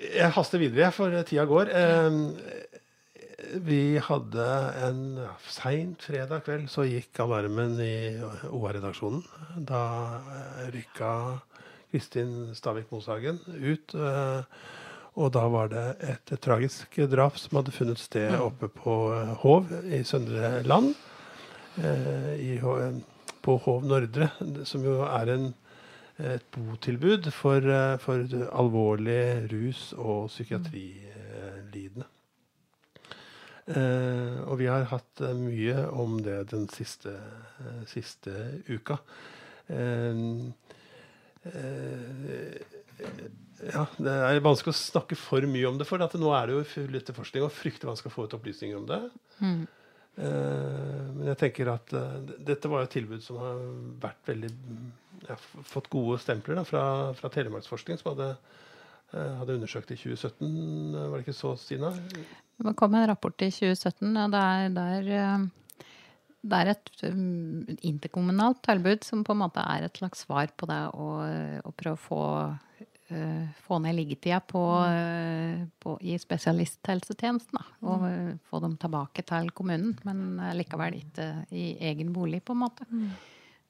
Jeg 0.00 0.32
haster 0.32 0.62
videre, 0.62 0.92
for 0.96 1.12
tida 1.28 1.44
går. 1.48 1.70
Vi 3.66 3.98
hadde 4.04 4.46
en 4.86 5.00
seint 5.50 6.02
fredag 6.06 6.44
kveld, 6.46 6.68
så 6.70 6.84
gikk 6.86 7.18
alarmen 7.24 7.78
i 7.82 7.94
OA-redaksjonen. 8.46 9.24
Da 9.66 9.80
eh, 10.20 10.68
rykka 10.76 11.12
Kristin 11.90 12.52
Stavik 12.54 12.92
Moshagen 12.94 13.40
ut. 13.48 13.94
eh, 13.94 14.42
Og 15.18 15.32
da 15.34 15.46
var 15.50 15.72
det 15.72 15.86
et, 16.06 16.34
tragisk 16.40 16.94
drap 17.10 17.38
som 17.40 17.58
hadde 17.58 17.74
funnet 17.74 17.98
sted 17.98 18.36
oppe 18.38 18.70
på 18.70 18.98
eh, 19.16 19.32
Hov 19.42 19.72
i 19.88 20.02
Søndre 20.04 20.62
Land. 20.62 20.94
på 23.40 23.56
Hov 23.64 23.84
Nordre, 23.88 24.30
som 24.68 24.84
jo 24.84 25.00
er 25.06 25.32
en 25.32 25.50
et 26.20 26.46
botilbud 26.54 27.30
for, 27.32 27.64
eh, 27.64 27.96
for 28.02 28.24
alvorlig 28.52 29.50
rus- 29.52 29.92
og 29.96 30.28
psykiatrilidende. 30.28 32.06
Eh, 33.70 34.38
og 34.50 34.58
vi 34.58 34.66
har 34.66 34.88
hatt 34.90 35.20
eh, 35.22 35.36
mye 35.36 35.86
om 35.92 36.18
det 36.24 36.50
den 36.50 36.66
siste, 36.72 37.14
siste 37.86 38.32
uka. 38.68 38.98
Ja, 43.60 43.84
det 44.00 44.14
er 44.14 44.40
vanskelig 44.42 44.72
å 44.72 44.80
snakke 44.80 45.16
for 45.18 45.44
mye 45.46 45.68
om 45.68 45.78
det, 45.78 45.86
for 45.86 46.00
nå 46.00 46.32
er 46.34 46.48
det 46.48 46.56
jo 46.56 46.64
full 46.72 46.96
etterforskning 46.98 47.44
og 47.46 47.54
fryktelig 47.54 47.92
vanskelig 47.92 48.10
å 48.10 48.16
få 48.16 48.26
ut 48.26 48.34
opplysninger 48.40 48.80
om 48.80 48.88
det. 48.88 49.00
Eh, 50.18 51.04
men 51.14 51.30
jeg 51.30 51.38
tenker 51.44 51.70
at 51.70 51.94
dette 52.42 52.68
var 52.72 52.84
et 52.84 52.92
tilbud 52.96 53.22
som 53.22 53.38
har 53.38 53.62
vært 54.02 54.32
veldig 54.32 54.50
ja, 55.28 55.36
fått 55.66 55.90
gode 55.92 56.18
stempler 56.22 56.60
da, 56.60 56.64
fra, 56.66 56.82
fra 57.18 57.30
Telemarksforskning, 57.32 57.98
som 58.00 58.12
hadde, 58.12 58.30
eh, 59.12 59.32
hadde 59.40 59.58
undersøkt 59.58 59.92
i 59.92 59.98
2017. 59.98 60.94
eh, 60.94 61.08
Var 61.08 61.16
det 61.16 61.26
ikke 61.26 61.36
så, 61.36 61.54
Stina? 61.60 61.92
Det 62.60 62.76
kom 62.76 62.94
en 62.94 63.08
rapport 63.08 63.44
i 63.44 63.50
2017, 63.52 64.16
og 64.16 64.34
det 64.34 64.44
er, 64.54 64.72
det 64.76 64.86
er, 64.96 65.12
eh, 65.18 65.84
det 66.40 66.56
er 66.56 66.72
et 66.72 66.90
um, 67.04 67.68
interkommunalt 67.84 68.62
tilbud 68.64 69.04
som 69.04 69.24
på 69.24 69.36
en 69.36 69.42
måte 69.42 69.60
er 69.60 69.84
et 69.84 70.00
slags 70.00 70.24
svar 70.24 70.48
på 70.56 70.68
det 70.70 70.80
å, 70.96 71.08
å 71.68 71.72
prøve 71.76 71.98
å 71.98 72.00
få, 72.00 72.20
få 73.66 73.78
ned 73.84 73.98
liggetida 73.98 74.38
på, 74.48 74.62
på, 75.84 75.96
i 76.00 76.14
spesialisthelsetjenesten. 76.22 77.58
Da, 77.58 77.66
og 77.92 78.06
få 78.48 78.62
dem 78.64 78.78
tilbake 78.80 79.26
til 79.28 79.52
kommunen, 79.52 79.98
men 80.08 80.40
likevel 80.56 80.96
ikke 81.02 81.28
i 81.52 81.74
egen 81.90 82.14
bolig, 82.16 82.40
på 82.40 82.56
en 82.56 82.62
måte. 82.62 82.88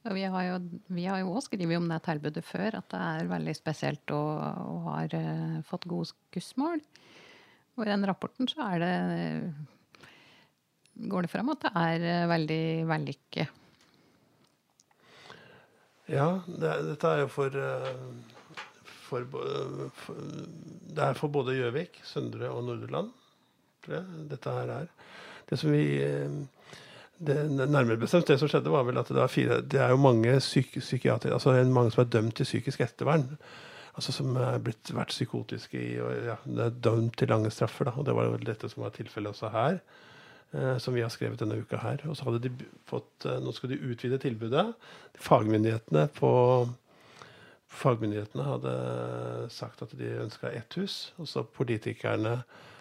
Og 0.08 0.14
vi 0.16 0.22
har 0.32 0.46
jo 0.46 0.60
vi 0.88 1.08
også 1.10 1.50
skrevet 1.50 1.76
om 1.76 1.90
det 1.90 1.98
tilbudet 2.06 2.44
før, 2.46 2.78
at 2.78 2.86
det 2.92 3.00
er 3.00 3.32
veldig 3.34 3.54
spesielt 3.58 4.14
og, 4.16 4.30
og 4.40 4.86
har 4.86 5.16
uh, 5.16 5.58
fått 5.68 5.84
gode 5.90 6.08
skussmål. 6.08 6.80
Og 7.76 7.84
i 7.84 7.90
den 7.90 8.06
rapporten 8.08 8.48
så 8.48 8.64
er 8.72 8.80
det 8.80 8.94
går 11.08 11.24
det 11.24 11.32
fram 11.32 11.52
at 11.52 11.64
det 11.64 11.70
er 11.80 12.04
eh, 12.04 12.28
veldig 12.28 12.64
vellykket. 12.90 13.56
Ja, 16.10 16.28
det, 16.46 16.72
dette 16.88 17.12
er 17.12 17.22
jo 17.22 17.30
for, 17.30 17.54
eh, 17.54 18.84
for, 19.06 19.26
for 20.02 20.22
Det 20.90 21.04
er 21.06 21.18
for 21.18 21.32
både 21.32 21.56
Gjøvik, 21.56 22.00
Søndre 22.04 22.50
og 22.50 22.64
Nordre 22.66 22.90
Land, 22.90 23.12
tror 23.84 24.00
jeg 24.00 24.26
dette 24.32 24.56
her 24.58 24.74
er. 24.80 24.90
Det 25.48 25.58
som 25.60 25.72
vi 25.72 25.84
eh, 26.02 26.40
det, 27.26 27.36
Nærmere 27.50 27.96
bestemt, 28.00 28.26
det 28.28 28.38
som 28.40 28.48
skjedde, 28.48 28.70
var 28.72 28.84
vel 28.88 28.98
at 28.98 29.08
det, 29.12 29.26
fire, 29.30 29.60
det 29.60 29.80
er 29.80 29.90
jo 29.92 29.96
mange 30.00 30.38
psyk, 30.40 30.78
psykiatere, 30.80 31.32
altså 31.36 31.50
en- 31.60 31.72
mange 31.72 31.90
som 31.92 32.04
er 32.04 32.08
dømt 32.14 32.34
til 32.36 32.44
psykisk 32.48 32.80
ettervern. 32.80 33.26
Altså 33.96 34.12
som 34.12 34.36
er 34.36 34.58
blitt, 34.58 34.92
vært 34.94 35.10
psykotiske 35.12 35.76
i 35.76 35.98
og 36.00 36.12
ja, 36.24 36.36
det 36.46 36.64
er 36.64 36.70
dømt 36.86 37.16
til 37.18 37.28
lange 37.28 37.50
straffer. 37.50 37.84
Da, 37.84 37.90
og 37.98 38.06
det 38.06 38.14
var 38.16 38.30
vel 38.32 38.46
dette 38.46 38.68
som 38.70 38.82
var 38.84 38.90
tilfellet 38.96 39.34
også 39.34 39.50
her. 39.52 39.80
eh, 40.54 40.78
som 40.78 40.94
vi 40.94 41.00
har 41.02 41.08
skrevet 41.10 41.38
denne 41.38 41.60
uka 41.60 41.76
her. 41.78 42.00
Og 42.08 42.16
så 42.16 42.24
hadde 42.24 42.40
de 42.48 42.50
fått 42.88 43.26
eh, 43.26 43.36
Nå 43.40 43.52
skulle 43.52 43.76
de 43.76 43.90
utvide 43.92 44.18
tilbudet. 44.18 44.74
Fagmyndighetene 45.14 46.08
på 46.16 46.30
Fagmyndighetene 47.70 48.44
hadde 48.48 48.72
sagt 49.54 49.82
at 49.82 49.92
de 49.98 50.08
ønska 50.24 50.50
ett 50.50 50.74
hus, 50.74 51.12
og 51.18 51.28
så 51.30 51.44
politikerne 51.44 52.40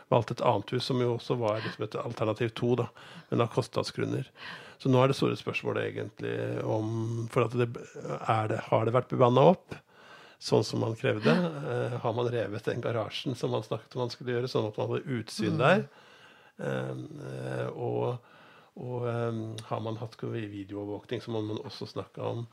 valgte 0.09 0.37
et 0.37 0.45
annet 0.45 0.73
hus, 0.73 0.85
som 0.89 1.01
jo 1.01 1.15
også 1.15 1.37
var 1.39 1.59
liksom 1.63 1.85
et 1.85 1.99
alternativ 2.01 2.53
to, 2.57 2.73
da, 2.79 2.87
men 3.29 3.43
av 3.45 3.51
kostnadsgrunner. 3.53 4.29
Så 4.79 4.89
nå 4.89 5.01
er 5.01 5.11
det 5.11 5.17
store 5.19 5.35
spørsmålet 5.35 5.89
egentlig 5.89 6.33
om 6.63 7.27
For 7.33 7.51
det, 7.51 7.67
det, 7.75 8.59
har 8.69 8.87
det 8.87 8.95
vært 8.95 9.11
bemanna 9.11 9.49
opp? 9.51 9.75
sånn 10.39 10.63
som 10.63 10.83
man 10.83 10.95
krevde. 10.95 11.31
Eh, 11.35 11.95
har 11.99 12.13
man 12.15 12.29
revet 12.31 12.67
den 12.69 12.81
garasjen 12.83 13.35
som 13.35 13.51
man 13.51 13.65
snakket 13.65 13.95
om 13.95 14.05
man 14.05 14.13
skulle 14.13 14.37
gjøre, 14.37 14.51
sånn 14.51 14.69
at 14.69 14.79
man 14.79 14.87
hadde 14.93 15.17
utsyn 15.19 15.59
der? 15.59 15.83
Eh, 16.63 17.67
og, 17.75 18.29
Og 18.79 19.03
um, 19.03 19.39
har 19.67 19.81
man 19.83 19.97
hatt 19.99 20.15
videoovervåkning, 20.23 21.21
så 21.21 21.33
må 21.35 21.41
man 21.43 21.59
også 21.67 21.87
snakke 21.89 22.23
om 22.23 22.45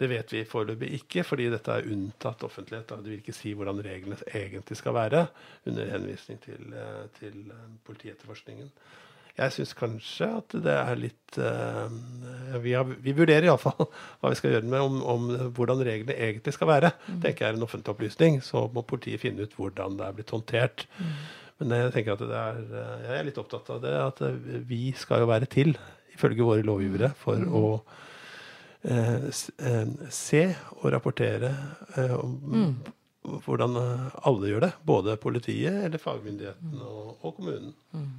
Det 0.00 0.08
vet 0.10 0.32
vi 0.32 0.44
foreløpig 0.48 0.88
ikke, 0.96 1.22
fordi 1.22 1.50
dette 1.52 1.70
er 1.70 1.86
unntatt 1.92 2.42
offentlighet. 2.42 2.88
Da. 2.88 2.96
Det 2.96 3.12
vil 3.12 3.20
ikke 3.20 3.36
si 3.36 3.52
hvordan 3.54 3.82
reglene 3.84 4.16
egentlig 4.32 4.78
skal 4.80 4.96
være, 4.96 5.26
under 5.70 5.90
henvisning 5.92 6.40
til, 6.42 6.72
uh, 6.72 7.04
til 7.20 7.52
uh, 7.52 7.68
politietterforskningen. 7.86 8.72
Jeg 9.34 9.50
syns 9.50 9.72
kanskje 9.74 10.26
at 10.30 10.54
det 10.62 10.74
er 10.78 10.98
litt 10.98 11.38
uh, 11.42 11.90
Vi, 12.62 12.74
har, 12.76 12.86
vi 12.86 13.14
vurderer 13.18 13.48
iallfall 13.48 13.88
hva 14.20 14.30
vi 14.30 14.38
skal 14.38 14.54
gjøre 14.54 14.70
med 14.70 14.82
om, 14.82 15.00
om 15.02 15.30
hvordan 15.56 15.82
reglene 15.86 16.16
egentlig 16.16 16.54
skal 16.54 16.70
være. 16.70 16.92
Mm. 17.06 17.22
Det 17.22 17.34
ikke 17.34 17.48
er 17.48 17.58
en 17.58 17.66
offentlig 17.66 17.94
opplysning. 17.94 18.42
Så 18.46 18.66
må 18.74 18.86
politiet 18.86 19.22
finne 19.22 19.44
ut 19.44 19.56
hvordan 19.58 19.98
det 19.98 20.06
er 20.06 20.18
blitt 20.18 20.34
håndtert. 20.34 20.86
Mm. 20.98 21.16
Men 21.64 21.86
jeg 21.86 21.94
tenker 21.94 22.16
at 22.16 22.24
det 22.24 22.40
er, 22.40 22.58
eh, 22.76 23.04
jeg 23.06 23.18
er 23.18 23.28
litt 23.28 23.40
opptatt 23.40 23.70
av 23.72 23.84
det, 23.84 23.94
at 23.96 24.20
eh, 24.26 24.58
vi 24.68 24.82
skal 24.98 25.24
jo 25.24 25.30
være 25.30 25.48
til, 25.50 25.72
ifølge 26.14 26.46
våre 26.46 26.66
lovgivere, 26.66 27.14
for 27.18 27.40
mm. 27.40 27.54
å 27.56 27.64
eh, 28.90 29.24
eh, 29.70 29.94
se 30.12 30.44
og 30.80 30.92
rapportere 30.94 31.54
eh, 31.96 32.14
om 32.18 32.36
mm. 32.52 32.76
hvordan 33.46 33.80
alle 33.80 34.52
gjør 34.52 34.68
det. 34.68 34.70
Både 34.86 35.16
politiet, 35.20 35.80
eller 35.88 36.02
fagmyndigheten 36.02 36.76
mm. 36.76 36.84
og, 36.84 37.10
og 37.24 37.36
kommunen. 37.40 37.74
Mm. 37.96 38.12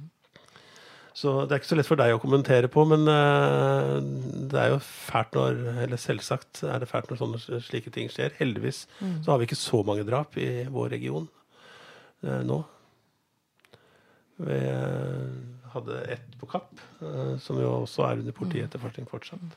Så 1.16 1.32
det 1.46 1.54
er 1.54 1.60
ikke 1.62 1.70
så 1.70 1.76
lett 1.78 1.88
for 1.88 1.96
deg 1.96 2.12
å 2.12 2.20
kommentere 2.20 2.68
på, 2.68 2.82
men 2.84 3.06
det 3.08 4.58
er 4.60 4.74
jo 4.74 4.82
fælt 4.84 5.32
når 5.32 5.62
Eller 5.86 5.96
selvsagt 5.96 6.60
er 6.68 6.82
det 6.82 6.90
fælt 6.90 7.08
når 7.08 7.20
sånne 7.22 7.60
slike 7.64 7.88
ting 7.94 8.10
skjer. 8.12 8.34
Heldigvis 8.36 8.82
mm. 8.98 9.22
så 9.24 9.32
har 9.32 9.40
vi 9.40 9.48
ikke 9.48 9.56
så 9.56 9.80
mange 9.88 10.04
drap 10.04 10.36
i 10.36 10.66
vår 10.68 10.92
region 10.92 11.24
nå. 12.20 12.58
Vi 14.36 14.56
eh, 14.68 15.70
hadde 15.72 16.00
ett 16.12 16.38
på 16.40 16.46
Kapp, 16.46 16.80
eh, 17.00 17.36
som 17.40 17.60
jo 17.60 17.70
også 17.82 18.04
er 18.04 18.20
under 18.20 18.36
politietterforskning 18.36 19.08
fortsatt. 19.08 19.54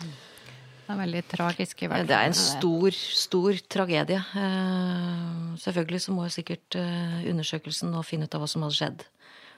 Det 0.00 0.94
er 0.94 1.00
veldig 1.00 1.22
tragisk. 1.30 1.82
i 1.82 1.88
hvert 1.90 2.02
fall. 2.02 2.10
Det 2.10 2.18
er 2.18 2.30
en 2.30 2.38
stor, 2.38 2.94
stor 2.94 3.58
tragedie. 3.70 4.20
Eh, 4.42 5.56
selvfølgelig 5.62 6.02
så 6.06 6.14
må 6.14 6.28
jo 6.28 6.36
sikkert 6.38 6.78
undersøkelsen 6.78 7.90
nå 7.94 8.04
finne 8.06 8.30
ut 8.30 8.38
av 8.38 8.44
hva 8.44 8.50
som 8.50 8.66
hadde 8.66 8.78
skjedd. 8.78 9.04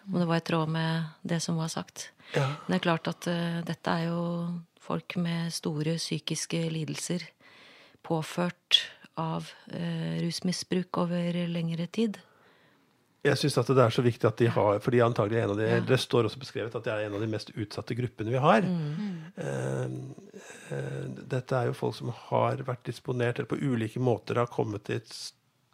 Om 0.08 0.18
det 0.18 0.28
var 0.28 0.40
i 0.40 0.46
tråd 0.48 0.72
med 0.72 1.28
det 1.28 1.38
som 1.44 1.60
var 1.60 1.70
sagt. 1.72 2.10
Ja. 2.34 2.48
Men 2.64 2.74
det 2.74 2.80
er 2.80 2.88
klart 2.88 3.08
at 3.12 3.28
dette 3.68 3.92
er 3.92 4.08
jo 4.08 4.22
folk 4.82 5.14
med 5.20 5.52
store 5.54 5.94
psykiske 6.00 6.58
lidelser 6.74 7.22
påført 8.02 8.82
av 9.20 9.46
rusmisbruk 9.70 10.98
over 11.04 11.38
lengre 11.46 11.86
tid. 11.86 12.18
Jeg 13.22 13.38
syns 13.38 13.54
det 13.54 13.78
er 13.78 13.94
så 13.94 14.02
viktig 14.02 14.26
at 14.26 14.40
de 14.40 14.48
har 14.50 14.80
fordi 14.82 14.98
antagelig 15.04 15.44
en 15.44 15.52
av 15.54 15.60
de, 15.60 15.66
ja. 15.70 15.82
Det 15.86 15.98
står 16.02 16.26
også 16.26 16.40
beskrevet 16.42 16.74
at 16.74 16.86
det 16.86 16.90
er 16.90 17.04
en 17.06 17.14
av 17.14 17.22
de 17.22 17.28
mest 17.30 17.52
utsatte 17.54 17.94
gruppene 17.94 18.34
vi 18.34 18.40
har. 18.42 18.66
Mm. 18.66 19.12
Uh, 19.38 21.20
dette 21.30 21.58
er 21.58 21.70
jo 21.70 21.76
folk 21.78 21.94
som 22.00 22.10
har 22.30 22.64
vært 22.66 22.82
disponert 22.88 23.38
eller 23.38 23.50
på 23.52 23.60
ulike 23.62 24.02
måter 24.02 24.42
har 24.42 24.50
kommet 24.50 24.88
til 24.88 24.98
et 24.98 25.14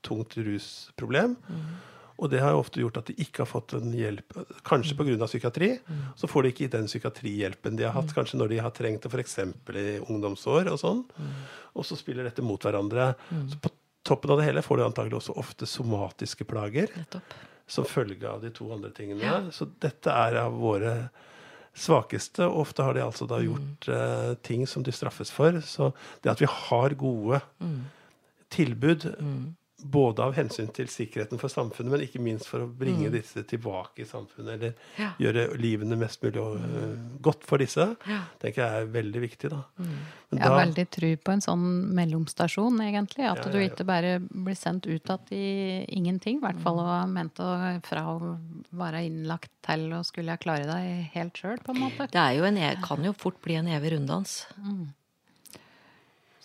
tungt 0.04 0.36
rusproblem. 0.36 1.38
Mm. 1.48 1.70
Og 2.18 2.30
det 2.32 2.40
har 2.42 2.50
jo 2.50 2.60
ofte 2.64 2.82
gjort 2.82 2.98
at 2.98 3.10
de 3.12 3.14
ikke 3.22 3.44
har 3.44 3.48
fått 3.48 3.76
en 3.78 3.92
hjelp, 3.94 4.34
kanskje 4.66 4.96
pga. 4.98 5.26
psykiatri. 5.30 5.70
Mm. 5.86 6.00
Så 6.18 6.26
får 6.30 6.44
de 6.44 6.50
ikke 6.52 6.70
den 6.72 6.88
psykiatrihjelpen 6.90 7.78
de 7.78 7.86
har 7.86 7.94
hatt 7.94 8.10
mm. 8.10 8.14
kanskje 8.16 8.40
når 8.40 8.52
de 8.52 8.62
har 8.64 8.74
trengt 8.74 9.06
det 9.06 9.12
f.eks. 9.12 9.38
i 9.38 10.00
ungdomsår. 10.02 10.72
Og 10.72 10.80
sånn. 10.82 11.04
Mm. 11.14 11.36
Og 11.78 11.86
så 11.86 11.98
spiller 11.98 12.26
dette 12.26 12.42
mot 12.42 12.58
hverandre. 12.58 13.12
Mm. 13.30 13.44
Så 13.52 13.60
på 13.62 13.70
toppen 14.08 14.32
av 14.34 14.40
det 14.40 14.48
hele 14.48 14.64
får 14.64 14.80
du 14.80 14.84
antagelig 14.86 15.20
også 15.20 15.36
ofte 15.40 15.68
somatiske 15.68 16.46
plager. 16.48 16.92
Nettopp. 16.96 17.36
Som 17.68 17.84
følge 17.84 18.24
av 18.24 18.40
de 18.40 18.50
to 18.56 18.70
andre 18.72 18.90
tingene. 18.96 19.20
Ja. 19.24 19.40
Så 19.52 19.68
dette 19.82 20.12
er 20.12 20.38
av 20.40 20.56
våre 20.56 20.94
svakeste. 21.76 22.46
Og 22.48 22.64
ofte 22.64 22.86
har 22.86 22.96
de 22.96 23.04
altså 23.04 23.28
da 23.28 23.42
mm. 23.42 23.46
gjort 23.50 23.88
uh, 23.92 24.32
ting 24.46 24.64
som 24.66 24.86
de 24.86 24.94
straffes 24.96 25.32
for. 25.34 25.60
Så 25.60 25.92
det 26.24 26.32
at 26.32 26.40
vi 26.40 26.48
har 26.48 26.96
gode 26.98 27.42
mm. 27.60 27.80
tilbud 28.56 29.10
mm 29.20 29.57
både 29.78 30.24
av 30.24 30.34
hensyn 30.34 30.68
til 30.74 30.88
sikkerheten 30.90 31.38
for 31.38 31.52
samfunnet, 31.52 31.92
men 31.92 32.02
ikke 32.02 32.20
minst 32.22 32.48
for 32.50 32.64
å 32.64 32.68
bringe 32.70 33.06
mm. 33.06 33.14
disse 33.14 33.44
tilbake 33.46 34.02
i 34.02 34.08
samfunnet. 34.08 34.56
Eller 34.56 34.98
ja. 34.98 35.12
gjøre 35.22 35.44
livene 35.60 35.98
mest 36.00 36.22
mulig 36.24 36.42
uh, 36.42 36.96
godt 37.22 37.46
for 37.46 37.62
disse. 37.62 37.86
Ja. 38.08 38.20
tenker 38.42 38.64
jeg 38.64 38.82
er 38.82 38.90
veldig 38.96 39.22
viktig. 39.22 39.52
da. 39.54 39.62
Mm. 39.78 39.94
jeg 40.34 40.42
har 40.42 40.58
veldig 40.58 40.86
tru 40.98 41.08
på 41.22 41.34
en 41.36 41.44
sånn 41.44 41.64
mellomstasjon, 41.94 42.82
egentlig. 42.88 43.28
At 43.30 43.44
ja, 43.44 43.54
du 43.54 43.60
ikke 43.62 43.86
bare 43.88 44.18
blir 44.18 44.58
sendt 44.58 44.90
ut 44.90 44.98
igjen 44.98 45.38
i 45.38 45.46
ingenting. 46.00 46.42
I 46.42 46.46
hvert 46.48 46.62
fall 46.64 46.82
og 46.82 47.14
ment 47.14 47.38
å, 47.38 47.54
fra 47.86 48.04
å 48.16 48.34
være 48.78 49.06
innlagt 49.06 49.52
til 49.68 49.88
å 49.94 50.02
skulle 50.06 50.34
jeg 50.34 50.42
klare 50.42 50.66
deg 50.68 51.14
helt 51.14 51.38
sjøl, 51.38 51.58
på 51.62 51.74
en 51.74 51.84
måte. 51.86 52.10
Det 52.10 52.22
er 52.22 52.38
jo 52.40 52.48
en, 52.50 52.58
e, 52.58 52.74
kan 52.82 53.04
jo 53.04 53.14
fort 53.16 53.38
bli 53.44 53.60
en 53.60 53.70
evig 53.78 53.94
runddans. 53.94 54.42
Mm 54.58 54.88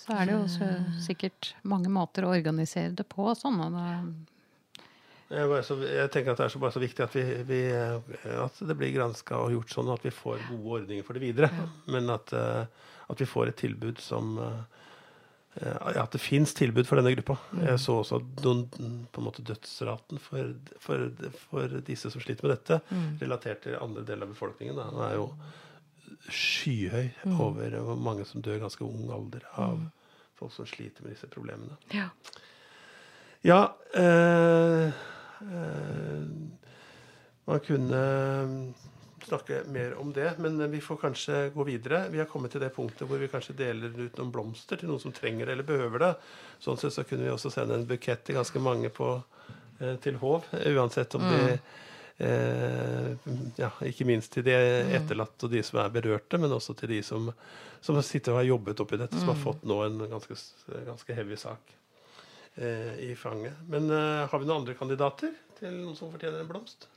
så 0.04 0.18
er 0.18 0.28
det 0.28 0.36
jo 0.36 0.70
sikkert 1.00 1.54
mange 1.64 1.92
måter 1.92 2.26
å 2.28 2.34
organisere 2.36 2.92
det 2.98 3.06
på. 3.08 3.30
Sånn, 3.40 3.62
jeg, 5.34 5.64
så, 5.66 5.78
jeg, 5.88 6.10
tenker 6.12 6.34
at 6.34 6.42
det 6.42 6.48
er 6.48 6.54
så, 6.54 6.62
bare 6.62 6.76
så 6.76 6.84
viktig 6.84 7.06
at, 7.06 7.16
vi, 7.16 7.24
vi, 7.48 7.62
at 8.36 8.60
det 8.68 8.76
blir 8.78 8.92
granska 8.98 9.40
og 9.40 9.56
gjort 9.56 9.72
sånn 9.72 9.94
at 9.94 10.04
vi 10.04 10.12
får 10.14 10.44
gode 10.50 10.80
ordninger 10.82 11.08
for 11.08 11.18
det 11.18 11.24
videre. 11.24 11.50
Ja. 11.56 11.70
Men 11.96 12.12
at, 12.12 12.36
uh, 12.36 12.92
at, 13.08 13.24
vi 13.24 13.30
får 13.30 13.54
et 13.54 13.62
tilbud 13.64 14.04
som 14.04 14.36
At 15.54 16.16
det 16.16 16.18
fins 16.18 16.50
tilbud 16.58 16.88
for 16.90 16.98
denne 16.98 17.12
gruppa. 17.14 17.36
Mm. 17.54 17.60
Jeg 17.68 17.80
så 17.84 18.00
også 18.02 18.18
noen, 18.42 18.64
på 19.14 19.22
en 19.22 19.26
måte 19.28 19.44
dødsraten 19.46 20.18
for, 20.18 20.56
for, 20.82 21.04
for 21.46 21.76
disse 21.86 22.10
som 22.10 22.24
sliter 22.24 22.48
med 22.48 22.56
dette, 22.56 22.80
mm. 22.90 23.12
relatert 23.22 23.62
til 23.62 23.78
andre 23.78 24.02
deler 24.08 24.26
av 24.26 24.34
befolkningen. 24.34 24.80
Da. 24.80 24.88
Den 24.90 25.04
er 25.06 25.20
jo 25.20 25.28
skyhøy 26.30 27.10
mm. 27.26 27.42
over 27.42 27.76
og 27.82 27.98
mange 28.00 28.26
som 28.26 28.42
dør 28.42 28.62
ganske 28.64 28.86
ung 28.86 29.12
alder 29.12 29.44
av 29.60 29.78
mm. 29.80 29.90
folk 30.40 30.54
som 30.56 30.68
sliter 30.70 31.04
med 31.04 31.16
disse 31.16 31.28
problemene. 31.28 31.78
Ja, 31.94 32.10
ja 33.44 33.62
øh, 34.00 34.92
øh, 35.42 36.28
Man 37.46 37.60
kunne 37.60 38.04
snakke 39.28 39.64
mer 39.68 39.98
om 40.00 40.14
det, 40.14 40.38
men 40.40 40.72
vi 40.72 40.82
får 40.82 40.96
kanskje 41.02 41.50
gå 41.56 41.64
videre. 41.64 42.06
Vi 42.12 42.18
har 42.18 42.26
kommet 42.26 42.52
til 42.52 42.62
det 42.64 42.72
punktet 42.76 43.08
hvor 43.08 43.20
vi 43.20 43.28
kanskje 43.28 43.56
deler 43.58 43.92
ut 43.92 44.18
noen 44.20 44.32
blomster 44.32 44.80
til 44.80 44.92
noen 44.92 45.02
som 45.04 45.16
trenger 45.16 45.46
det 45.46 45.58
eller 45.58 45.68
behøver 45.68 46.04
det. 46.06 46.12
Sånn 46.64 46.80
sett 46.80 46.96
så 46.96 47.04
kunne 47.08 47.28
vi 47.28 47.34
også 47.34 47.52
sende 47.52 47.76
en 47.80 47.88
bukett 47.88 48.24
til 48.24 48.40
ganske 48.40 48.60
mange 48.64 48.92
på, 48.94 49.16
eh, 49.80 49.96
til 50.04 50.20
Hov, 50.24 50.48
uansett 50.52 51.16
om 51.20 51.24
mm. 51.24 51.34
de 51.34 51.58
ja, 53.60 53.70
ikke 53.88 54.06
minst 54.08 54.32
til 54.34 54.46
de 54.48 54.56
etterlatte 54.96 55.48
og 55.48 55.54
de 55.54 55.62
som 55.66 55.80
er 55.82 55.94
berørte, 55.94 56.40
men 56.42 56.54
også 56.56 56.76
til 56.80 56.94
de 56.94 57.00
som, 57.06 57.30
som 57.84 58.00
sitter 58.06 58.34
og 58.34 58.42
har 58.42 58.50
jobbet 58.50 58.84
oppi 58.84 59.00
dette, 59.02 59.20
som 59.20 59.34
har 59.34 59.40
mm. 59.40 59.44
fått 59.44 59.66
nå 59.68 59.80
en 59.86 60.04
ganske, 60.12 60.38
ganske 60.88 61.18
heavy 61.18 61.38
sak 61.40 61.76
eh, 62.56 62.94
i 63.10 63.14
fanget. 63.20 63.60
Men 63.70 63.90
eh, 63.92 64.24
har 64.30 64.40
vi 64.40 64.48
noen 64.48 64.64
andre 64.64 64.78
kandidater 64.80 65.34
til 65.60 65.76
noen 65.82 65.98
som 66.00 66.12
fortjener 66.14 66.44
en 66.44 66.52
blomst? 66.52 66.88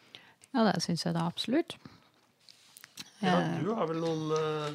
Ja, 0.52 0.64
det 0.68 0.78
syns 0.84 1.04
jeg 1.04 1.16
da 1.16 1.26
absolutt. 1.28 1.76
Ja, 3.20 3.38
du 3.62 3.72
har 3.76 3.88
vel 3.88 3.98
noen 4.02 4.28
uh, 4.32 4.74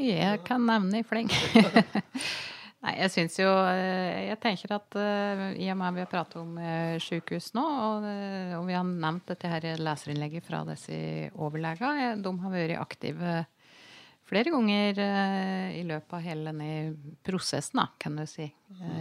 Jeg 0.00 0.40
kan 0.48 0.64
nevne 0.68 1.02
i 1.02 1.06
fleng. 1.06 1.28
Nei, 2.82 2.96
jeg 2.98 3.12
syns 3.14 3.38
jo 3.38 3.48
eh, 3.70 4.26
Jeg 4.26 4.40
tenker 4.42 4.74
at 4.74 4.98
uh, 4.98 5.44
i 5.54 5.68
og 5.70 5.78
med 5.78 5.88
at 5.88 5.96
vi 5.96 6.02
har 6.02 6.10
pratet 6.10 6.40
om 6.40 6.56
uh, 6.58 6.98
sykehus 7.02 7.52
nå, 7.54 7.62
og, 7.62 8.06
uh, 8.06 8.54
og, 8.58 8.66
vi 8.66 8.74
har 8.74 8.86
nevnt 8.88 9.28
dette 9.30 9.50
her 9.50 9.66
leserinnlegget 9.78 10.48
fra 10.48 10.64
disse 10.66 10.96
overlegene, 11.38 12.16
de 12.22 12.32
har 12.42 12.54
vært 12.54 12.80
aktive 12.82 13.42
flere 14.32 14.48
ganger 14.48 14.96
i 15.76 15.82
løpet 15.84 16.14
av 16.16 16.22
hele 16.24 16.52
denne 16.54 17.16
prosessen, 17.26 17.82
da, 17.82 17.90
kan 18.00 18.14
du 18.16 18.22
si. 18.24 18.46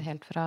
helt 0.03 0.25
fra, 0.27 0.43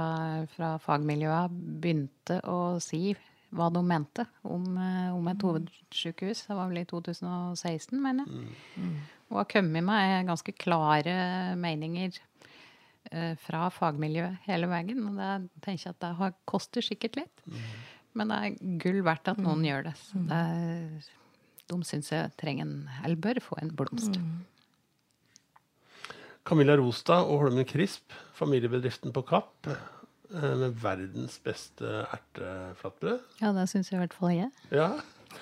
fra 0.51 0.75
fagmiljøet 0.83 1.55
begynte 1.81 2.37
å 2.51 2.77
si 2.85 3.15
hva 3.55 3.71
de 3.73 3.81
mente 3.87 4.27
om, 4.43 4.67
om 5.15 5.31
et 5.31 5.47
hovedsykehus. 5.47 6.45
Det 6.51 6.59
var 6.59 6.69
vel 6.69 6.83
i 6.83 6.85
2016, 6.91 7.97
mener 7.97 8.29
jeg. 8.29 8.45
Mm. 8.45 8.85
mm. 8.85 9.01
Og 9.33 9.41
har 9.41 9.49
kommet 9.55 9.89
med 9.89 10.29
ganske 10.29 10.53
klare 10.61 11.17
meninger 11.57 12.21
Eh, 12.21 12.34
fra 13.45 13.67
fagmiljøet 13.71 14.47
hele 14.47 14.67
veien. 14.71 15.03
Og 15.07 15.19
det 15.19 15.63
tenker 15.65 15.91
jeg 15.91 15.95
at 15.95 16.05
det 16.05 16.31
koster 16.49 16.83
sikkert 16.83 17.19
litt. 17.21 17.43
Mm. 17.47 17.61
Men 18.15 18.31
det 18.31 18.39
er 18.39 18.75
gull 18.83 19.03
verdt 19.07 19.31
at 19.33 19.41
noen 19.43 19.61
mm. 19.61 19.69
gjør 19.69 19.87
det. 19.89 19.95
Så 20.01 20.23
det 20.31 20.41
er, 20.41 21.07
de 21.71 21.79
syns 21.89 22.11
jeg 22.13 22.35
trenger 22.41 22.69
en, 22.69 22.77
eller 23.03 23.21
bør 23.27 23.41
få 23.43 23.59
en 23.63 23.73
blomst. 23.75 24.19
Mm. 24.19 24.45
Camilla 26.45 26.77
Rostad 26.77 27.25
og 27.25 27.41
Holmen 27.41 27.67
Krisp, 27.67 28.13
familiebedriften 28.37 29.15
på 29.17 29.23
Kapp 29.27 29.71
eh, 29.71 30.55
med 30.61 30.77
verdens 30.83 31.39
beste 31.43 32.05
erteflatbrød. 32.05 33.23
Ja, 33.41 33.55
det 33.57 33.67
syns 33.73 33.91
jeg 33.91 33.97
i 33.97 34.03
hvert 34.03 34.17
fall 34.17 34.35
jeg. 34.37 34.51
Ja, 34.71 34.91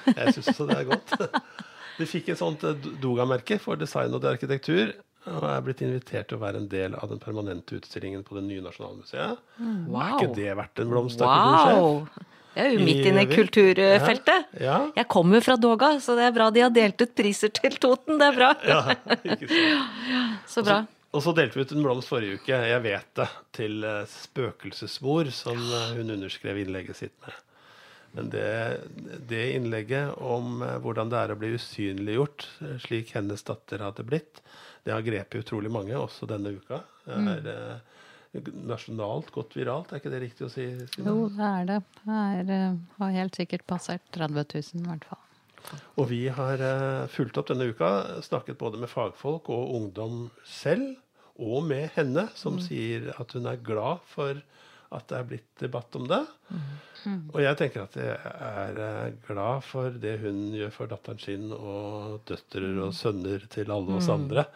jeg 0.06 0.36
syns 0.36 0.52
også 0.54 0.68
det 0.70 0.78
er 0.78 0.90
godt. 0.92 1.16
Vi 1.98 2.06
fikk 2.08 2.30
et 2.32 2.40
sånt 2.40 2.62
eh, 2.64 2.86
Doga-merke 3.02 3.58
for 3.60 3.80
design 3.80 4.14
og 4.14 4.24
arkitektur 4.30 4.94
og 5.30 5.44
er 5.46 5.62
blitt 5.62 5.82
invitert 5.84 6.30
til 6.30 6.38
å 6.38 6.42
være 6.42 6.62
en 6.62 6.68
del 6.70 6.96
av 6.98 7.12
den 7.12 7.20
permanente 7.22 7.76
utstillingen 7.78 8.24
på 8.26 8.34
det 8.38 8.42
nye 8.48 8.64
Nasjonalmuseet. 8.64 9.42
Mm. 9.58 9.82
Wow. 9.86 10.00
Er 10.02 10.14
ikke 10.16 10.38
det 10.40 10.54
verdt 10.58 10.82
en 10.82 10.90
blomst? 10.90 11.22
Wow. 11.22 12.08
Jeg 12.52 12.68
er 12.68 12.74
jo 12.74 12.84
midt 12.84 13.06
inne 13.08 13.22
i 13.24 13.28
kulturfeltet. 13.30 14.50
Ja. 14.60 14.80
Jeg 14.98 15.08
kommer 15.12 15.44
fra 15.44 15.54
Doga, 15.60 15.94
så 16.04 16.16
det 16.18 16.26
er 16.26 16.34
bra 16.36 16.50
de 16.52 16.64
har 16.66 16.74
delt 16.74 17.00
ut 17.00 17.14
priser 17.16 17.52
til 17.54 17.78
Toten. 17.80 18.18
Det 18.20 18.26
er 18.28 18.36
bra. 18.36 18.50
Ja, 18.68 18.82
ikke 19.22 19.48
sant. 19.48 20.50
Så 20.52 20.66
bra. 20.66 20.82
Og 21.12 21.20
så 21.20 21.34
delte 21.36 21.58
vi 21.58 21.64
ut 21.66 21.72
en 21.74 21.84
blomst 21.84 22.08
forrige 22.08 22.40
uke, 22.40 22.56
jeg 22.56 22.82
vet 22.86 23.08
det, 23.20 23.28
til 23.52 23.82
eh, 23.84 24.04
Spøkelsesmor, 24.08 25.28
som 25.36 25.58
eh, 25.60 25.90
hun 25.98 26.12
underskrev 26.14 26.62
innlegget 26.62 26.96
sitt 27.02 27.12
med. 27.20 27.36
Men 28.16 28.30
det, 28.32 28.46
det 29.28 29.42
innlegget 29.58 30.16
om 30.24 30.64
eh, 30.64 30.78
hvordan 30.80 31.12
det 31.12 31.18
er 31.20 31.34
å 31.34 31.36
bli 31.40 31.52
usynliggjort, 31.58 32.46
slik 32.86 33.12
hennes 33.16 33.44
datter 33.44 33.84
hadde 33.84 34.06
blitt, 34.08 34.40
det 34.84 34.94
har 34.94 35.04
grepet 35.06 35.44
utrolig 35.44 35.70
mange, 35.72 35.94
også 35.96 36.26
denne 36.30 36.54
uka. 36.58 36.80
Det 37.06 37.16
er 37.52 37.80
mm. 38.34 38.52
nasjonalt 38.66 39.30
gått 39.34 39.56
viralt, 39.58 39.92
er 39.92 40.02
ikke 40.02 40.12
det 40.12 40.22
riktig 40.24 40.46
å 40.48 40.52
si? 40.52 40.66
Sina? 40.94 41.10
Jo, 41.10 41.28
det 41.32 41.50
er 41.50 41.68
det. 41.68 41.80
Det 42.02 42.22
er, 42.22 42.54
eh, 42.56 42.80
har 42.98 43.14
helt 43.18 43.38
sikkert 43.38 43.66
passert 43.70 44.08
30 44.16 44.48
000 44.56 44.82
i 44.82 44.88
hvert 44.88 45.06
fall. 45.10 45.22
Og 46.00 46.08
vi 46.10 46.24
har 46.34 46.62
eh, 46.66 47.06
fulgt 47.12 47.38
opp 47.38 47.52
denne 47.52 47.68
uka, 47.70 47.92
snakket 48.26 48.58
både 48.58 48.80
med 48.82 48.90
fagfolk 48.90 49.50
og 49.54 49.76
ungdom 49.78 50.24
selv, 50.48 50.96
og 51.42 51.62
med 51.64 51.88
henne, 51.94 52.26
som 52.36 52.58
sier 52.60 53.08
at 53.16 53.32
hun 53.32 53.46
er 53.48 53.62
glad 53.64 54.02
for 54.10 54.42
at 54.92 55.08
det 55.10 55.16
er 55.18 55.26
blitt 55.30 55.50
debatt 55.62 55.96
om 55.98 56.06
det. 56.10 56.20
Og 57.32 57.40
jeg 57.42 57.58
tenker 57.58 57.86
at 57.86 57.96
jeg 57.98 58.12
er 58.14 58.78
eh, 58.84 59.16
glad 59.26 59.64
for 59.66 59.94
det 60.02 60.18
hun 60.22 60.52
gjør 60.54 60.70
for 60.74 60.90
datteren 60.92 61.18
sin 61.22 61.48
og 61.56 62.20
døtre 62.28 62.70
og 62.84 62.94
sønner 62.94 63.42
til 63.50 63.72
alle 63.74 63.96
oss 63.98 64.10
andre. 64.12 64.46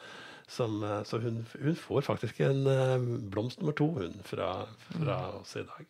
Som, 0.46 0.78
eh, 0.86 1.00
så 1.08 1.18
hun, 1.24 1.40
hun 1.58 1.78
får 1.80 2.06
faktisk 2.06 2.40
en 2.46 2.62
eh, 2.70 3.08
blomst 3.32 3.58
nummer 3.62 3.74
to, 3.74 3.88
hun, 3.98 4.14
fra, 4.28 4.52
fra 4.92 5.18
oss 5.40 5.56
i 5.58 5.64
dag. 5.66 5.88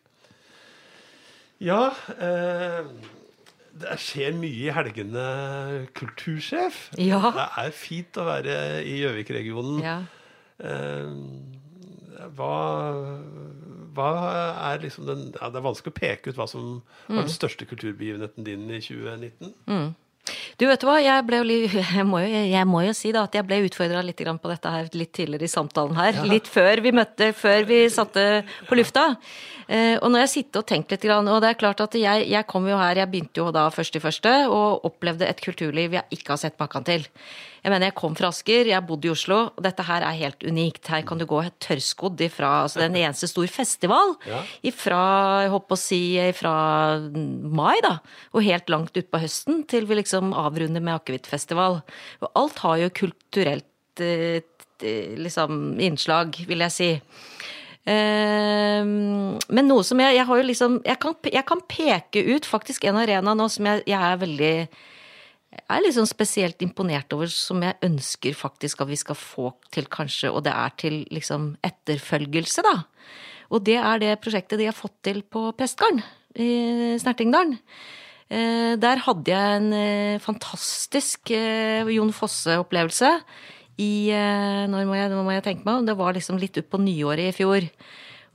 Ja 1.61 1.91
eh, 2.21 2.89
Det 3.77 3.95
skjer 4.01 4.33
mye 4.37 4.67
i 4.67 4.73
helgene, 4.73 5.27
kultursjef. 5.97 6.87
Ja. 6.97 7.21
Det 7.35 7.47
er 7.65 7.71
fint 7.77 8.17
å 8.17 8.25
være 8.25 8.57
i 8.81 8.97
Gjøvik-regionen. 9.03 9.83
Ja. 9.85 9.99
Eh, 10.57 11.13
hva, 12.33 12.53
hva 13.97 14.09
er 14.71 14.83
liksom 14.83 15.07
den 15.09 15.23
ja, 15.35 15.49
Det 15.51 15.59
er 15.59 15.65
vanskelig 15.65 15.93
å 15.95 15.99
peke 15.99 16.31
ut 16.31 16.39
hva 16.39 16.47
som 16.49 16.81
var 17.07 17.25
den 17.25 17.33
største 17.33 17.67
kulturbegivenheten 17.69 18.45
din 18.47 18.67
i 18.69 18.81
2019. 18.83 19.95
Du 20.57 20.65
vet 20.67 20.83
hva, 20.83 20.97
jeg, 21.01 21.23
ble 21.27 21.39
jeg, 21.77 22.05
må 22.07 22.21
jo, 22.23 22.41
jeg 22.51 22.67
må 22.67 22.83
jo 22.87 22.95
si 22.97 23.13
da 23.15 23.25
at 23.27 23.35
jeg 23.37 23.45
ble 23.47 23.61
utfordra 23.67 24.03
litt 24.05 24.19
på 24.19 24.51
dette 24.51 24.73
her 24.73 24.89
litt 24.97 25.13
tidligere 25.15 25.47
i 25.47 25.51
samtalen 25.51 25.97
her. 25.97 26.21
Litt 26.27 26.49
før 26.51 26.81
vi 26.83 26.93
møtte, 26.95 27.31
før 27.37 27.67
vi 27.69 27.83
satte 27.93 28.25
på 28.67 28.79
lufta. 28.79 29.09
Eh, 29.67 29.95
og 29.99 30.11
når 30.11 30.25
jeg 30.25 30.33
sitter 30.33 30.63
og 30.63 30.69
tenker 30.69 30.97
litt, 30.97 31.07
og 31.11 31.41
det 31.43 31.51
er 31.51 31.59
klart 31.59 31.83
at 31.83 31.97
jeg, 31.99 32.27
jeg 32.31 32.49
kom 32.49 32.67
jo 32.69 32.79
her, 32.79 33.03
jeg 33.03 33.11
begynte 33.11 33.43
jo 33.43 33.51
da 33.55 33.67
først 33.73 33.99
i 33.99 34.03
første, 34.03 34.33
og 34.47 34.87
opplevde 34.87 35.27
et 35.27 35.43
kulturliv 35.43 35.97
jeg 35.99 36.19
ikke 36.19 36.35
har 36.35 36.41
sett 36.41 36.59
maken 36.59 36.87
til. 36.87 37.07
Jeg 37.67 37.73
mener, 37.73 37.89
jeg 37.89 37.97
kom 37.99 38.13
fra 38.15 38.29
Asker, 38.31 38.69
jeg 38.69 38.87
bodde 38.87 39.09
i 39.09 39.11
Oslo, 39.11 39.37
og 39.51 39.63
dette 39.65 39.83
her 39.83 40.05
er 40.07 40.15
helt 40.15 40.43
unikt. 40.47 40.87
Her 40.87 41.01
kan 41.03 41.19
du 41.19 41.25
gå 41.27 41.41
tørrskodd 41.59 42.21
ifra 42.23 42.61
altså 42.61 42.79
det 42.79 42.85
er 42.85 42.93
en 42.93 42.99
eneste 43.01 43.27
stor 43.27 43.49
festival. 43.51 44.13
Ja. 44.23 44.39
Ifra, 44.71 45.01
jeg 45.43 45.51
håper 45.51 45.75
å 45.75 45.81
si, 45.81 45.99
fra 46.37 46.53
mai, 47.03 47.75
da. 47.83 47.97
Og 48.31 48.47
helt 48.47 48.71
langt 48.71 48.95
utpå 48.95 49.19
høsten 49.19 49.65
til 49.67 49.83
vi 49.89 49.99
liksom 49.99 50.31
avrunder 50.31 50.79
med 50.79 50.95
akevittfestival. 50.95 51.81
Og 52.23 52.39
alt 52.39 52.63
har 52.63 52.79
jo 52.85 52.89
kulturelt 53.03 53.99
eh, 53.99 54.39
liksom 55.19 55.75
innslag, 55.83 56.39
vil 56.47 56.63
jeg 56.69 56.77
si. 56.79 56.91
Eh, 57.83 58.79
men 58.87 59.67
noe 59.67 59.83
som 59.83 60.07
jeg, 60.07 60.21
jeg 60.21 60.31
har 60.31 60.39
jo 60.39 60.51
liksom 60.55 60.83
jeg 60.87 61.03
kan, 61.03 61.19
jeg 61.35 61.51
kan 61.51 61.67
peke 61.67 62.29
ut 62.31 62.47
faktisk 62.47 62.87
en 62.87 63.03
arena 63.03 63.35
nå 63.35 63.51
som 63.51 63.67
jeg, 63.67 63.89
jeg 63.91 63.99
er 63.99 64.23
veldig 64.23 64.55
er 65.65 65.83
liksom 65.83 66.07
spesielt 66.09 66.61
imponert 66.63 67.13
over, 67.15 67.29
som 67.31 67.61
jeg 67.65 67.77
ønsker 67.85 68.37
faktisk 68.37 68.81
at 68.83 68.91
vi 68.91 68.99
skal 68.99 69.17
få 69.19 69.51
til, 69.73 69.87
kanskje, 69.91 70.31
og 70.31 70.43
det 70.45 70.53
er 70.53 70.73
til 70.79 70.99
liksom 71.13 71.55
etterfølgelse, 71.65 72.63
da. 72.65 72.75
Og 73.53 73.63
det 73.67 73.77
er 73.79 74.01
det 74.01 74.17
prosjektet 74.23 74.59
de 74.59 74.67
har 74.69 74.75
fått 74.75 74.97
til 75.07 75.21
på 75.23 75.49
Prestgarden 75.57 76.03
i 76.37 76.97
Snertingdalen. 76.99 77.57
Eh, 78.29 78.75
Der 78.75 79.03
hadde 79.05 79.31
jeg 79.31 79.59
en 79.61 79.69
eh, 79.73 80.19
fantastisk 80.19 81.31
eh, 81.31 81.87
Jon 81.95 82.11
Fosse-opplevelse 82.11 83.13
i 83.77 84.09
når 84.09 84.87
må, 84.89 84.95
jeg, 84.97 85.11
må 85.13 85.33
jeg 85.35 85.43
tenke 85.45 85.67
meg 85.67 85.75
om, 85.77 85.85
det 85.85 85.93
var 85.99 86.15
liksom 86.17 86.39
litt 86.41 86.57
utpå 86.57 86.79
nyåret 86.81 87.29
i 87.29 87.35
fjor. 87.35 87.67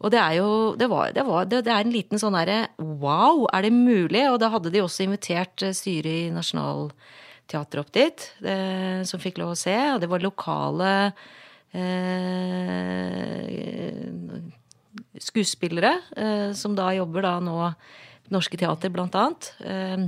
Og 0.03 0.11
det 0.11 0.19
er 0.19 0.39
jo 0.41 0.75
det, 0.79 0.89
var, 0.91 1.13
det, 1.15 1.25
var, 1.27 1.47
det, 1.47 1.63
det 1.67 1.73
er 1.73 1.85
en 1.85 1.95
liten 1.95 2.21
sånn 2.21 2.35
derre 2.37 2.67
wow, 2.79 3.47
er 3.55 3.67
det 3.67 3.73
mulig? 3.75 4.25
Og 4.33 4.41
da 4.43 4.51
hadde 4.53 4.73
de 4.75 4.83
også 4.83 5.07
invitert 5.07 5.63
eh, 5.63 5.75
styret 5.77 6.27
i 6.27 6.33
Nationaltheatret 6.35 7.83
opp 7.85 7.93
dit, 7.95 8.27
eh, 8.43 9.01
som 9.09 9.23
fikk 9.23 9.39
lov 9.43 9.55
å 9.55 9.59
se. 9.59 9.77
Og 9.95 10.03
det 10.03 10.11
var 10.11 10.25
lokale 10.25 10.93
eh, 11.79 13.47
skuespillere 15.23 15.95
eh, 16.17 16.51
som 16.59 16.75
da 16.79 16.91
jobber 16.99 17.29
da 17.29 17.37
nå 17.43 17.59
Norske 18.33 18.57
Teater, 18.59 18.91
blant 18.95 19.15
annet. 19.19 19.53
Eh, 19.63 20.07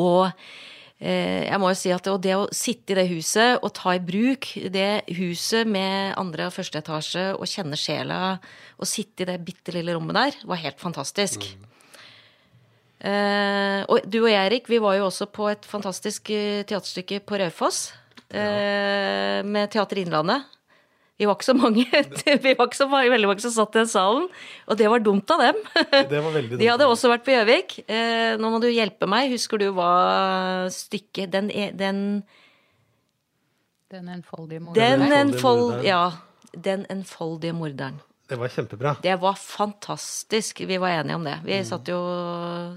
og 0.00 0.30
jeg 1.00 1.56
må 1.56 1.70
jo 1.70 1.78
si 1.80 1.88
at 1.94 2.04
det, 2.04 2.12
og 2.12 2.20
det 2.20 2.34
å 2.36 2.48
sitte 2.52 2.92
i 2.92 2.96
det 2.98 3.06
huset 3.08 3.62
og 3.64 3.70
ta 3.72 3.94
i 3.96 4.02
bruk 4.04 4.50
det 4.68 5.00
huset 5.16 5.64
med 5.64 6.12
andre 6.20 6.50
og 6.50 6.52
første 6.52 6.82
etasje 6.82 7.22
og 7.38 7.48
kjenne 7.48 7.78
sjela 7.80 8.18
og 8.76 8.88
sitte 8.88 9.24
i 9.24 9.30
det 9.30 9.38
bitte 9.46 9.72
lille 9.72 9.96
rommet 9.96 10.18
der, 10.18 10.36
var 10.44 10.60
helt 10.60 10.82
fantastisk. 10.82 11.48
Eh, 13.00 13.80
og 13.88 14.04
du 14.04 14.18
og 14.20 14.28
jeg, 14.28 14.44
Erik, 14.44 14.68
vi 14.68 14.80
var 14.82 14.98
jo 14.98 15.06
også 15.08 15.30
på 15.32 15.48
et 15.48 15.64
fantastisk 15.64 16.28
eh, 16.34 16.62
teaterstykke 16.68 17.22
på 17.24 17.40
Raufoss. 17.40 17.94
Eh, 18.30 19.40
med 19.42 19.70
Teater 19.72 20.02
Innlandet. 20.02 20.44
Vi 21.20 21.26
var 21.28 21.36
ikke 21.36 21.44
så 21.50 21.54
mange, 21.58 21.84
vi 22.46 22.52
var 22.56 22.64
ikke 22.70 22.78
så 22.78 22.86
mange, 22.88 23.10
veldig 23.12 23.28
mange 23.28 23.42
som 23.44 23.52
satt 23.52 23.74
i 23.76 23.82
den 23.82 23.90
salen. 23.92 24.26
Og 24.72 24.78
det 24.80 24.86
var 24.88 25.02
dumt 25.04 25.28
av 25.34 25.42
dem. 25.44 25.58
Det 26.08 26.22
var 26.24 26.32
veldig 26.32 26.50
dumt. 26.54 26.62
De 26.62 26.70
hadde 26.72 26.86
også 26.88 27.10
vært 27.12 27.26
på 27.26 27.34
Gjøvik. 27.34 27.74
Eh, 27.84 28.38
nå 28.40 28.52
må 28.54 28.60
du 28.64 28.70
hjelpe 28.72 29.04
meg. 29.10 29.28
Husker 29.34 29.60
du 29.60 29.66
hva 29.76 29.90
stykket 30.72 31.28
Den, 31.34 31.50
e- 31.52 31.74
den, 31.76 32.00
Den 33.92 34.08
enfoldige 34.16 34.62
den 34.62 34.70
morderen. 34.70 35.12
enfold... 35.20 35.64
morderen. 35.66 35.84
Ja. 35.86 36.02
Den 36.56 36.86
enfoldige 36.90 37.52
morderen. 37.54 38.00
Det 38.30 38.36
var 38.38 38.52
kjempebra. 38.54 38.92
Det 39.02 39.16
var 39.18 39.34
fantastisk. 39.34 40.60
Vi 40.70 40.76
var 40.78 40.92
enige 41.00 41.16
om 41.18 41.24
det. 41.26 41.34
Vi 41.42 41.56
satt 41.66 41.88
jo 41.90 41.98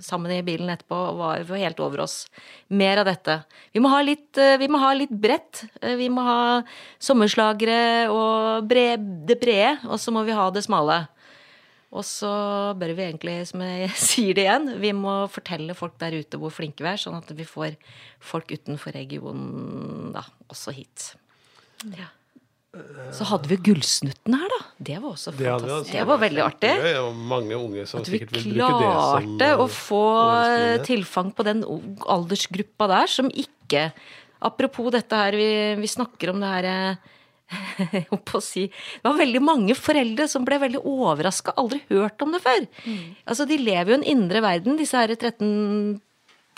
sammen 0.02 0.34
i 0.34 0.42
bilen 0.46 0.72
etterpå 0.74 0.98
og 1.12 1.20
var, 1.20 1.44
helt 1.62 1.82
over 1.86 2.02
oss. 2.08 2.24
Mer 2.74 3.04
av 3.04 3.06
dette. 3.06 3.36
Vi 3.76 3.82
må 3.84 3.92
ha 3.94 4.00
litt, 4.02 4.32
eh, 4.42 4.56
vi 4.58 4.68
må 4.74 4.82
ha 4.82 4.90
litt 4.98 5.14
bredt. 5.14 5.64
Eh, 5.82 5.94
Vi 6.00 6.10
må 6.10 6.24
ha 6.26 6.64
sommerslagere 6.98 8.10
og 8.10 8.66
bre, 8.68 8.98
det 8.98 9.38
brede, 9.40 9.78
og 9.86 10.00
så 10.02 10.12
må 10.16 10.26
vi 10.26 10.34
ha 10.34 10.50
det 10.50 10.64
smale. 10.66 11.04
Og 11.94 12.02
så 12.02 12.74
bør 12.74 12.96
vi 12.98 13.06
egentlig, 13.06 13.36
som 13.52 13.62
jeg 13.62 13.92
sier 14.10 14.34
det 14.34 14.48
igjen, 14.48 14.72
vi 14.82 14.92
må 14.98 15.28
fortelle 15.30 15.76
folk 15.78 16.00
der 16.02 16.18
ute 16.18 16.42
hvor 16.42 16.50
flinke 16.50 16.82
vi 16.82 16.90
er, 16.96 16.98
sånn 16.98 17.20
at 17.22 17.30
vi 17.38 17.46
får 17.46 17.78
folk 18.20 18.50
utenfor 18.50 18.98
regionen 18.98 20.10
da, 20.16 20.26
også 20.50 20.74
hit. 20.74 21.12
Ja. 21.94 22.10
Så 23.14 23.22
hadde 23.30 23.46
vi 23.52 23.58
Gullsnutten 23.62 24.34
her, 24.34 24.50
da. 24.50 24.58
Det 24.82 24.96
var 24.98 25.14
også 25.14 25.30
Det, 25.38 25.46
hadde 25.46 25.62
vi 25.62 25.70
fantastisk. 25.70 25.78
altså- 25.78 25.94
Det 26.00 26.08
var 26.10 26.18
veldig 26.18 26.42
artig. 26.42 26.74
Og 27.04 27.14
mange 27.16 27.54
unge 27.54 27.86
som 27.88 28.00
At 28.02 28.08
vi 28.08 28.18
sikkert 28.18 28.32
vil 28.32 28.44
bruke 28.54 28.80
det 28.82 28.94
som 28.94 29.38
klarte 29.38 29.58
å 29.62 29.68
få 29.70 30.04
tilfang 30.84 31.32
på 31.36 31.44
den 31.46 31.64
aldersgruppa 31.64 32.88
der, 32.88 33.08
som 33.08 33.30
ikke 33.30 33.92
Apropos 34.44 34.92
dette 34.92 35.16
her, 35.16 35.32
vi, 35.32 35.76
vi 35.80 35.88
snakker 35.88 36.30
om 36.34 36.40
det 36.42 36.50
her 36.50 36.66
eh, 36.66 36.96
jeg 37.94 38.08
holdt 38.10 38.26
på 38.26 38.38
å 38.40 38.44
si 38.44 38.68
Det 38.68 39.04
var 39.06 39.14
veldig 39.16 39.42
mange 39.42 39.76
foreldre 39.78 40.28
som 40.28 40.44
ble 40.44 40.60
veldig 40.60 40.82
overraska, 40.84 41.54
aldri 41.56 41.82
hørt 41.90 42.22
om 42.22 42.32
det 42.34 42.42
før. 42.44 42.68
Altså, 43.26 43.46
de 43.48 43.58
lever 43.58 43.88
jo 43.94 43.98
en 44.02 44.04
indre 44.04 44.42
verden, 44.42 44.78
disse 44.78 44.98
her 44.98 45.08
13 45.16 46.02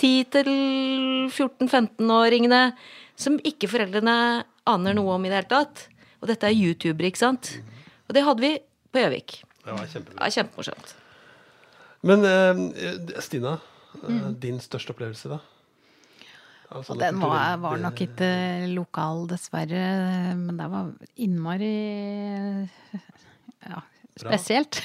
10-14-15-åringene 0.02 2.74
som 3.16 3.38
ikke 3.48 3.70
foreldrene 3.72 4.16
aner 4.68 4.98
noe 4.98 5.16
om 5.16 5.26
i 5.26 5.30
det 5.32 5.38
hele 5.44 5.52
tatt. 5.52 5.86
Og 6.26 6.30
dette 6.32 6.50
er 6.50 6.58
youtubere, 6.58 7.12
ikke 7.12 7.22
sant? 7.22 7.52
Og 8.10 8.16
det 8.18 8.24
hadde 8.26 8.42
vi 8.42 8.56
på 8.90 9.02
Gjøvik. 9.04 9.36
Det 9.62 9.74
var 9.76 9.90
kjempebra. 9.92 10.16
Det 10.18 10.26
er 10.26 10.34
kjempemorsomt. 10.40 10.94
Men 12.10 12.26
eh, 12.26 13.20
Stina, 13.22 13.52
mm. 14.02 14.40
din 14.42 14.58
største 14.64 14.96
opplevelse, 14.96 15.30
da? 15.30 15.38
Altså, 16.74 16.96
Og 16.96 17.00
den 17.04 17.22
var, 17.22 17.60
var 17.62 17.78
nok 17.78 18.02
ikke 18.08 18.32
lokal, 18.74 19.28
dessverre. 19.30 19.86
Men 20.40 20.58
det 20.58 20.70
var 20.74 20.90
innmari 21.22 21.72
ja, 23.70 23.86
spesielt. 24.18 24.82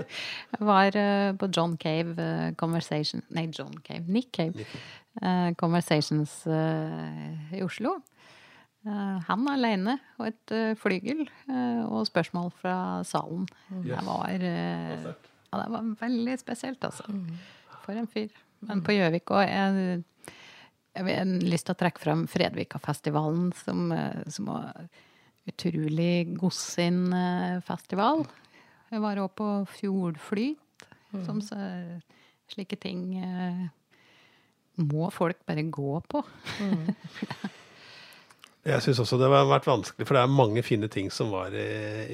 Jeg 0.52 0.68
var 0.68 0.92
eh, 1.00 1.32
på 1.40 1.48
John 1.56 1.78
Cave 1.80 2.20
eh, 2.20 2.52
Conversation 2.60 3.24
Nei, 3.32 3.48
John 3.48 3.80
Cave. 3.80 4.04
Nick 4.12 4.28
Cave. 4.36 4.68
eh, 5.24 5.52
Conversations 5.56 6.42
eh, 6.46 7.56
i 7.56 7.64
Oslo. 7.64 8.02
Eh, 8.82 9.18
han 9.28 9.48
alene 9.50 9.96
og 10.18 10.26
et 10.30 10.54
eh, 10.54 10.72
flygel 10.78 11.24
eh, 11.24 11.82
og 11.86 12.06
spørsmål 12.08 12.50
fra 12.58 12.76
salen. 13.06 13.46
Det 13.84 14.00
var, 14.06 14.32
ja, 14.42 15.14
det 15.52 15.68
var 15.76 15.92
veldig 16.00 16.38
spesielt, 16.40 16.84
altså. 16.84 17.06
For 17.84 17.98
en 17.98 18.10
fyr. 18.10 18.32
Men 18.62 18.82
på 18.86 18.94
Gjøvik 18.94 19.30
òg 19.34 19.42
jeg, 19.48 20.02
jeg 20.94 21.06
har 21.08 21.32
lyst 21.42 21.66
til 21.66 21.74
å 21.74 21.80
trekke 21.80 22.02
fram 22.02 22.28
Fredvikafestivalen, 22.30 23.48
som, 23.58 23.90
som 24.30 24.50
var 24.52 24.86
utrolig 25.50 26.36
godsinn 26.38 27.08
festival. 27.66 28.22
Jeg 28.92 29.02
var 29.02 29.18
òg 29.18 29.32
på 29.34 29.48
Fjordflyt. 29.80 30.58
Som 31.26 31.42
så, 31.44 31.58
slike 32.52 32.76
ting 32.80 33.16
eh, 33.20 33.64
må 34.82 35.08
folk 35.14 35.42
bare 35.48 35.64
gå 35.72 35.96
på. 36.08 36.22
Jeg 38.62 38.78
syns 38.84 39.00
også 39.02 39.16
det 39.18 39.26
har 39.26 39.48
vært 39.50 39.66
vanskelig, 39.66 40.06
for 40.06 40.14
det 40.14 40.20
er 40.22 40.30
mange 40.30 40.62
fine 40.62 40.86
ting 40.92 41.08
som 41.10 41.32
var 41.34 41.50
i, 41.50 41.64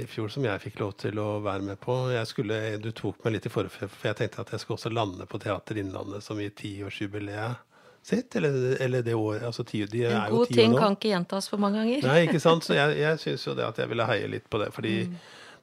i 0.00 0.04
fjor 0.08 0.30
som 0.32 0.46
jeg 0.48 0.62
fikk 0.62 0.78
lov 0.80 0.94
til 1.02 1.18
å 1.20 1.26
være 1.44 1.66
med 1.66 1.80
på. 1.82 1.96
Jeg 2.14 2.28
skulle, 2.30 2.60
Du 2.80 2.88
tok 2.96 3.18
meg 3.26 3.34
litt 3.36 3.48
i 3.50 3.52
forfjell, 3.52 3.90
for 3.92 4.08
jeg 4.08 4.16
tenkte 4.22 4.40
at 4.46 4.52
jeg 4.54 4.62
skulle 4.62 4.78
også 4.78 4.92
lande 4.96 5.26
på 5.28 5.40
Teater 5.42 5.76
Innlandet 5.82 6.24
som 6.24 6.40
i 6.40 6.48
tiårsjubileet 6.48 7.60
sitt. 8.08 8.36
Eller, 8.40 8.78
eller 8.80 9.04
det 9.04 9.14
året. 9.14 9.44
Altså 9.44 9.66
ti, 9.68 9.82
de 9.92 10.06
er 10.06 10.14
En 10.14 10.30
jo 10.32 10.38
god 10.40 10.54
ting 10.56 10.72
nå. 10.72 10.78
kan 10.80 10.96
ikke 10.96 11.12
gjentas 11.12 11.50
for 11.52 11.60
mange 11.60 11.82
ganger. 11.82 12.06
Nei, 12.08 12.22
ikke 12.30 12.40
sant? 12.40 12.64
Så 12.64 12.78
jeg, 12.78 12.96
jeg 13.02 13.20
syns 13.26 13.44
jo 13.50 13.56
det 13.58 13.66
at 13.68 13.82
jeg 13.82 13.92
ville 13.92 14.08
heie 14.08 14.30
litt 14.32 14.48
på 14.48 14.62
det. 14.62 14.70
Fordi 14.72 14.94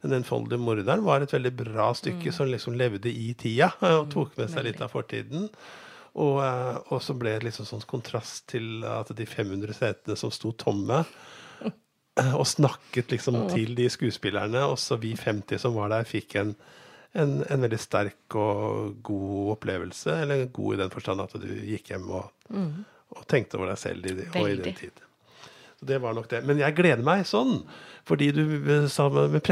Den 0.05 0.19
enfoldige 0.19 0.61
morderen 0.61 1.01
var 1.01 1.23
et 1.25 1.33
veldig 1.33 1.53
bra 1.63 1.89
stykke 1.97 2.29
som 2.35 2.45
liksom 2.51 2.77
levde 2.77 3.09
i 3.09 3.31
tida 3.33 3.71
og 3.95 4.11
tok 4.13 4.37
med 4.37 4.53
seg 4.53 4.67
litt 4.69 4.85
av 4.85 4.93
fortiden. 4.93 5.49
Og, 6.15 6.39
eh, 6.43 6.77
og 6.93 7.01
så 7.03 7.15
ble 7.17 7.33
det 7.35 7.49
liksom 7.49 7.67
sånn 7.67 7.83
kontrast 7.89 8.45
til 8.53 8.85
at 8.87 9.11
de 9.17 9.27
500 9.27 9.75
setene 9.75 10.15
som 10.19 10.31
sto 10.31 10.53
tomme, 10.55 11.01
eh, 11.65 12.33
og 12.33 12.45
snakket 12.47 13.11
liksom 13.11 13.41
til 13.51 13.75
de 13.75 13.89
skuespillerne, 13.91 14.63
også 14.63 14.99
vi 15.01 15.15
50 15.19 15.59
som 15.65 15.75
var 15.75 15.91
der, 15.91 16.07
fikk 16.07 16.37
en, 16.39 16.53
en, 17.19 17.41
en 17.43 17.65
veldig 17.67 17.81
sterk 17.81 18.37
og 18.39 19.01
god 19.03 19.55
opplevelse. 19.57 20.21
Eller 20.23 20.45
god 20.55 20.77
i 20.77 20.83
den 20.85 20.93
forstand 20.93 21.25
at 21.25 21.35
du 21.41 21.49
gikk 21.67 21.91
hjem 21.91 22.07
og, 22.21 22.31
og 23.11 23.27
tenkte 23.31 23.59
over 23.59 23.73
deg 23.73 23.83
selv 23.83 24.07
i, 24.07 24.15
og 24.31 24.47
i 24.47 24.55
den 24.61 24.79
tid. 24.79 25.03
Så 25.75 25.89
det 25.91 25.99
var 25.99 26.15
nok 26.15 26.29
det. 26.31 26.45
Men 26.47 26.63
jeg 26.63 26.77
gleder 26.77 27.03
meg 27.03 27.25
sånn, 27.27 27.59
fordi 28.07 28.31
du 28.35 28.45
eh, 28.61 28.87
sa 28.91 29.09
med 29.11 29.35
med 29.35 29.43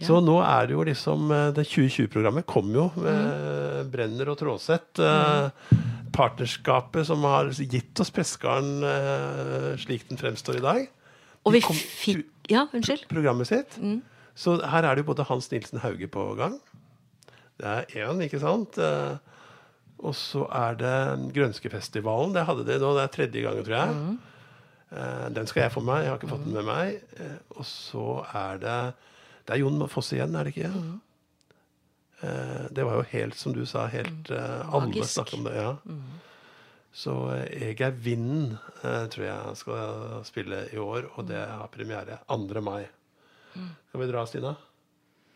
Pressgarden. 0.00 0.06
Så 0.08 0.20
nå 0.24 0.36
er 0.42 0.66
det 0.66 0.74
jo 0.74 0.84
liksom 0.88 1.30
eh, 1.30 1.50
Det 1.52 1.66
2020-programmet 1.68 2.46
kom 2.48 2.72
jo 2.74 2.88
med 2.96 3.90
Brenner 3.92 4.30
og 4.32 4.38
Tråseth. 4.40 5.00
eh, 5.00 5.50
Partnerskapet 6.12 7.06
som 7.06 7.22
har 7.22 7.50
gitt 7.54 8.00
oss 8.02 8.10
Pressgarden 8.10 8.82
eh, 8.82 9.76
slik 9.78 10.08
den 10.08 10.18
fremstår 10.18 10.56
i 10.58 10.64
dag. 10.64 10.88
Og 11.46 11.52
vi 11.54 11.60
kom- 11.64 11.76
fikk 11.76 12.26
Ja, 12.50 12.64
unnskyld. 12.74 13.06
Programmet 13.08 13.46
sitt. 13.46 13.76
Så 14.34 14.56
her 14.66 14.82
er 14.88 14.94
det 14.96 15.04
jo 15.04 15.12
både 15.12 15.24
Hans 15.28 15.46
Nilsen 15.52 15.78
Hauge 15.84 16.08
på 16.10 16.24
gang. 16.36 16.58
Det 17.60 17.66
er 17.66 17.84
én, 18.08 18.20
ikke 18.24 18.40
sant? 18.40 18.78
Eh, 18.78 19.16
Og 20.02 20.14
så 20.16 20.46
er 20.48 20.74
det 20.80 21.32
Grønskefestivalen. 21.36 22.32
Det 22.32 22.46
hadde 22.48 22.64
de 22.64 22.78
nå, 22.80 22.94
det 22.96 23.02
er 23.04 23.12
tredje 23.12 23.42
gangen, 23.44 23.64
tror 23.66 23.76
jeg. 23.76 24.18
Eh, 24.96 25.28
Den 25.36 25.46
skal 25.46 25.62
jeg 25.66 25.72
få 25.72 25.80
med 25.84 25.92
meg. 25.94 26.02
Jeg 26.04 26.10
har 26.10 26.18
ikke 26.18 26.30
fått 26.32 26.44
den 26.46 26.54
med 26.54 26.64
meg. 26.64 27.02
Eh, 27.20 27.36
Og 27.58 27.64
så 27.68 28.24
er 28.34 28.58
det 28.58 28.94
Det 29.50 29.56
er 29.56 29.62
Jon 29.64 29.82
Fosse 29.90 30.14
igjen, 30.14 30.36
er 30.38 30.46
det 30.46 30.52
ikke? 30.54 30.70
Eh, 32.22 32.66
Det 32.76 32.84
var 32.86 33.00
jo 33.00 33.06
helt, 33.10 33.34
som 33.40 33.52
du 33.56 33.64
sa, 33.66 33.86
helt 33.90 34.30
eh, 34.30 34.60
Alle 34.70 34.92
snakket 34.92 35.10
snakker 35.10 35.38
om 35.40 35.44
det. 35.48 35.54
ja. 35.58 35.72
Så 36.92 37.14
eh, 37.34 37.70
Jeg 37.72 37.80
er 37.86 37.98
vinden, 38.04 38.56
eh, 38.84 39.04
tror 39.10 39.26
jeg 39.26 39.56
skal 39.58 40.24
spille 40.28 40.64
i 40.72 40.78
år, 40.78 41.10
og 41.16 41.26
det 41.30 41.40
har 41.42 41.68
premiere 41.72 42.20
2. 42.30 42.60
mai. 42.62 42.84
Skal 43.90 44.00
vi 44.04 44.10
dra, 44.12 44.24
Stina? 44.30 44.54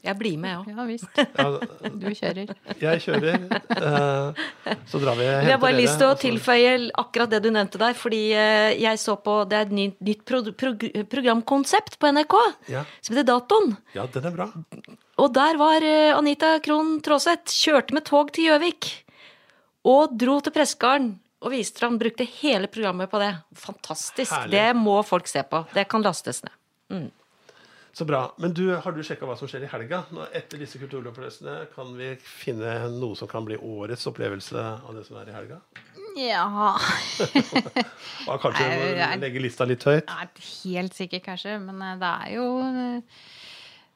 Jeg 0.05 0.19
blir 0.21 0.35
med, 0.37 0.51
jeg 0.53 0.59
òg. 0.61 0.67
Ja 0.77 0.85
visst. 0.85 1.09
Du 2.05 2.07
kjører. 2.13 2.51
jeg 2.81 3.01
kjører. 3.05 3.45
eh, 3.79 4.75
Så 4.91 5.01
drar 5.01 5.17
vi 5.17 5.25
og 5.25 5.47
Jeg 5.47 5.51
har 5.55 5.63
bare 5.63 5.79
lyst 5.79 5.97
til 6.01 6.07
å 6.07 6.13
dere, 6.13 6.21
tilføye 6.25 6.75
akkurat 7.01 7.31
det 7.33 7.41
du 7.47 7.49
nevnte 7.55 7.81
der, 7.81 7.95
fordi 7.97 8.21
eh, 8.37 8.75
jeg 8.83 9.01
så 9.01 9.15
på 9.25 9.39
Det 9.49 9.57
er 9.59 9.67
et 9.69 9.73
nytt, 9.79 9.97
nytt 10.05 10.25
pro 10.29 10.43
prog 10.53 10.85
programkonsept 11.15 11.99
på 12.03 12.13
NRK 12.13 12.37
Ja. 12.75 12.85
som 13.01 13.17
heter 13.17 13.29
Datoen. 13.33 13.77
Ja, 13.97 14.05
den 14.13 14.29
er 14.29 14.37
bra. 14.37 14.51
Og 15.25 15.33
der 15.33 15.57
var 15.61 15.81
eh, 15.87 16.13
Anita 16.17 16.59
Krohn 16.65 16.99
Traaseth. 17.07 17.49
Kjørte 17.55 17.95
med 17.97 18.05
tog 18.09 18.33
til 18.37 18.51
Gjøvik. 18.51 18.93
Og 19.89 20.15
dro 20.21 20.39
til 20.45 20.53
Pressgarden 20.55 21.15
og 21.45 21.53
viste 21.53 21.81
fram. 21.81 21.99
Brukte 22.01 22.25
hele 22.41 22.69
programmet 22.73 23.11
på 23.13 23.21
det. 23.21 23.33
Fantastisk. 23.61 24.33
Herlig. 24.33 24.53
Det 24.57 24.69
må 24.81 25.01
folk 25.05 25.29
se 25.29 25.43
på. 25.49 25.65
Det 25.77 25.85
kan 25.93 26.05
lastes 26.05 26.43
ned. 26.45 27.11
Så 27.95 28.05
bra. 28.09 28.25
Men 28.43 28.53
du, 28.57 28.65
har 28.83 28.93
du 28.97 29.03
sjekka 29.07 29.27
hva 29.29 29.37
som 29.39 29.47
skjer 29.51 29.63
i 29.65 29.71
helga? 29.71 30.01
Nå, 30.11 30.25
etter 30.35 30.59
disse 30.59 30.81
kulturopplevelsene, 30.83 31.69
kan 31.77 31.93
vi 31.95 32.09
finne 32.19 32.73
noe 32.91 33.15
som 33.19 33.29
kan 33.31 33.47
bli 33.47 33.55
årets 33.63 34.07
opplevelse 34.11 34.59
av 34.83 34.97
det 34.97 35.05
som 35.07 35.21
er 35.21 35.31
i 35.31 35.37
helga? 35.37 35.61
Ja 36.19 36.45
Og 38.31 38.41
kanskje 38.43 38.67
du 38.67 38.99
jeg- 38.99 39.21
legge 39.23 39.41
lista 39.43 39.67
litt 39.67 39.83
høyt? 39.87 40.11
er 40.11 40.29
helt 40.65 40.95
sikkert, 40.95 41.25
kanskje, 41.27 41.57
men 41.63 41.81
eh, 41.83 41.97
det 42.03 42.11
er 42.27 42.35
jo 42.37 42.47
eh, 42.67 43.21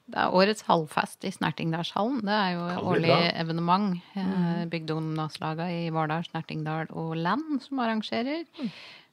Det 0.09 0.16
er 0.22 0.32
årets 0.40 0.62
halvfest 0.64 1.26
i 1.28 1.30
Snertingdalshallen. 1.34 2.22
Det 2.24 2.32
er 2.32 2.55
jo 2.55 2.62
årlig 2.88 3.11
bra. 3.11 3.18
evenement. 3.42 3.99
Mm. 4.16 4.70
Bygdeungdomslaga 4.72 5.66
i 5.74 5.90
Vardal, 5.92 6.24
Snertingdal 6.30 6.88
og 6.96 7.12
Land 7.20 7.59
som 7.66 7.82
arrangerer. 7.84 8.46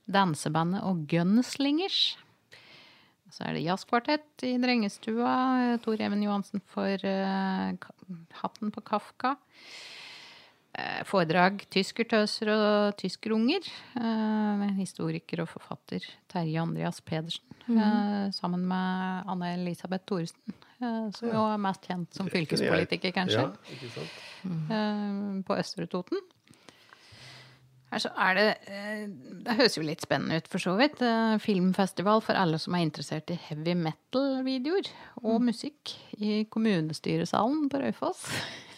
Dansebandet 0.08 0.86
og 0.88 1.02
Gunslingers. 1.12 2.16
Så 3.36 3.44
er 3.44 3.58
det 3.58 3.66
jazzkvartett 3.66 4.46
i 4.48 4.54
Drengestua. 4.62 5.32
eh, 5.74 5.78
Tor 5.84 6.00
Even 6.00 6.22
Johansen 6.24 6.62
for 6.72 6.88
eh, 6.88 7.74
Hatten 8.40 8.72
på 8.72 8.84
Kafka. 8.88 9.36
Eh, 10.76 11.02
Foredrag 11.08 11.66
'Tyskertøser 11.72 12.52
og 12.52 12.96
tyskerunger' 13.00 13.68
med 14.60 14.76
historiker 14.80 15.42
og 15.44 15.50
forfatter 15.52 16.04
Terje 16.32 16.62
Andreas 16.62 17.02
Pedersen. 17.02 17.44
eh, 17.68 18.32
Sammen 18.32 18.66
med 18.68 19.24
Anne 19.28 19.54
Elisabeth 19.56 20.06
Thoresen, 20.06 20.54
som 20.80 21.30
jo 21.30 21.44
er 21.54 21.58
mest 21.58 21.82
kjent 21.88 22.14
som 22.14 22.28
fylkespolitiker, 22.30 23.12
kanskje, 23.12 23.52
Ja, 24.70 25.42
på 25.48 25.58
Østre 25.60 25.88
Toten. 25.88 26.20
Her 27.94 28.02
så 28.02 28.10
er 28.18 28.38
det 28.38 28.46
eh, 28.74 29.04
Det 29.46 29.56
høres 29.60 29.78
jo 29.78 29.84
litt 29.86 30.04
spennende 30.04 30.40
ut, 30.42 30.48
for 30.52 30.64
så 30.64 30.74
vidt. 30.80 31.04
Filmfestival 31.44 32.24
for 32.26 32.38
alle 32.40 32.58
som 32.62 32.76
er 32.76 32.86
interessert 32.88 33.32
i 33.32 33.38
heavy 33.48 33.76
metal-videoer 33.78 34.90
og 35.22 35.46
musikk 35.46 35.94
i 36.18 36.44
kommunestyresalen 36.52 37.70
på 37.72 37.84
Raufoss. 37.84 38.26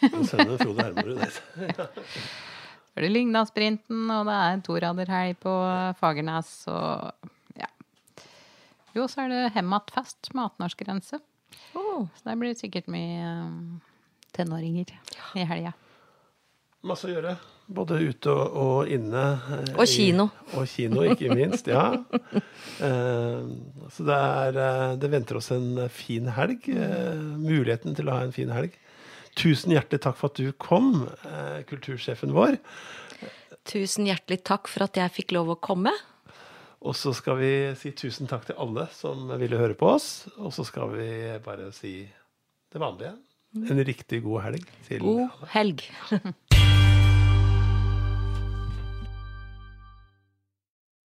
Sønnen 0.02 0.60
Frode 0.60 0.84
Hermorud. 0.84 1.24
det. 1.24 1.32
Så 1.32 3.00
er 3.00 3.08
det 3.08 3.14
Lyngdalsprinten, 3.16 4.04
og 4.14 4.28
det 4.30 4.38
er 4.44 4.62
toraderhelg 4.68 5.40
på 5.42 5.56
Fagernes, 6.02 6.52
og 6.68 7.32
ja. 7.58 7.72
Jo, 8.94 9.08
så 9.08 9.26
er 9.26 9.34
det 9.34 9.42
Hemmatfest 9.56 10.34
med 10.36 10.52
18-årsgrense. 10.52 11.24
Så 11.74 12.24
der 12.26 12.38
blir 12.38 12.54
det 12.54 12.62
sikkert 12.62 12.90
mye 12.92 13.24
eh, 13.24 13.52
tenåringer 14.36 14.94
i 15.38 15.46
helga. 15.48 15.74
Masse 16.88 17.10
å 17.10 17.12
gjøre. 17.12 17.36
Både 17.68 17.98
ute 18.00 18.32
og, 18.32 18.58
og 18.64 18.92
inne. 18.96 19.24
Og 19.74 19.82
Og 19.84 19.90
kino. 19.92 20.30
Og 20.56 20.68
kino, 20.72 21.04
ikke 21.04 21.36
minst. 21.36 21.68
Ja. 21.68 21.90
uh, 22.00 23.42
så 23.94 24.06
det, 24.08 24.18
er, 24.18 24.60
eh, 24.64 24.94
det 25.02 25.10
venter 25.12 25.40
oss 25.42 25.52
en 25.56 25.88
fin 25.92 26.30
helg. 26.32 26.70
Uh, 26.72 27.20
muligheten 27.44 27.98
til 27.98 28.08
å 28.08 28.16
ha 28.16 28.28
en 28.28 28.36
fin 28.36 28.54
helg. 28.56 28.78
Tusen 29.38 29.76
hjertelig 29.76 30.00
takk 30.06 30.16
for 30.18 30.32
at 30.32 30.40
du 30.40 30.54
kom, 30.56 31.04
uh, 31.28 31.60
kultursjefen 31.68 32.32
vår. 32.36 32.56
Tusen 33.68 34.08
hjertelig 34.08 34.46
takk 34.48 34.72
for 34.72 34.88
at 34.88 34.98
jeg 34.98 35.16
fikk 35.20 35.36
lov 35.36 35.52
å 35.58 35.60
komme. 35.60 35.92
Og 36.88 36.96
så 36.96 37.12
skal 37.18 37.40
vi 37.42 37.54
si 37.76 37.92
tusen 37.98 38.30
takk 38.32 38.48
til 38.48 38.60
alle 38.64 38.88
som 38.96 39.28
ville 39.42 39.60
høre 39.60 39.76
på 39.76 39.92
oss. 39.98 40.28
Og 40.40 40.56
så 40.56 40.64
skal 40.68 40.94
vi 40.96 41.10
bare 41.44 41.74
si 41.76 42.00
det 42.72 42.80
vanlige. 42.80 43.18
En 43.68 43.84
riktig 43.84 44.22
god 44.24 44.44
helg 44.48 44.68
til 44.88 45.04
God 45.04 45.48
helg. 45.52 45.84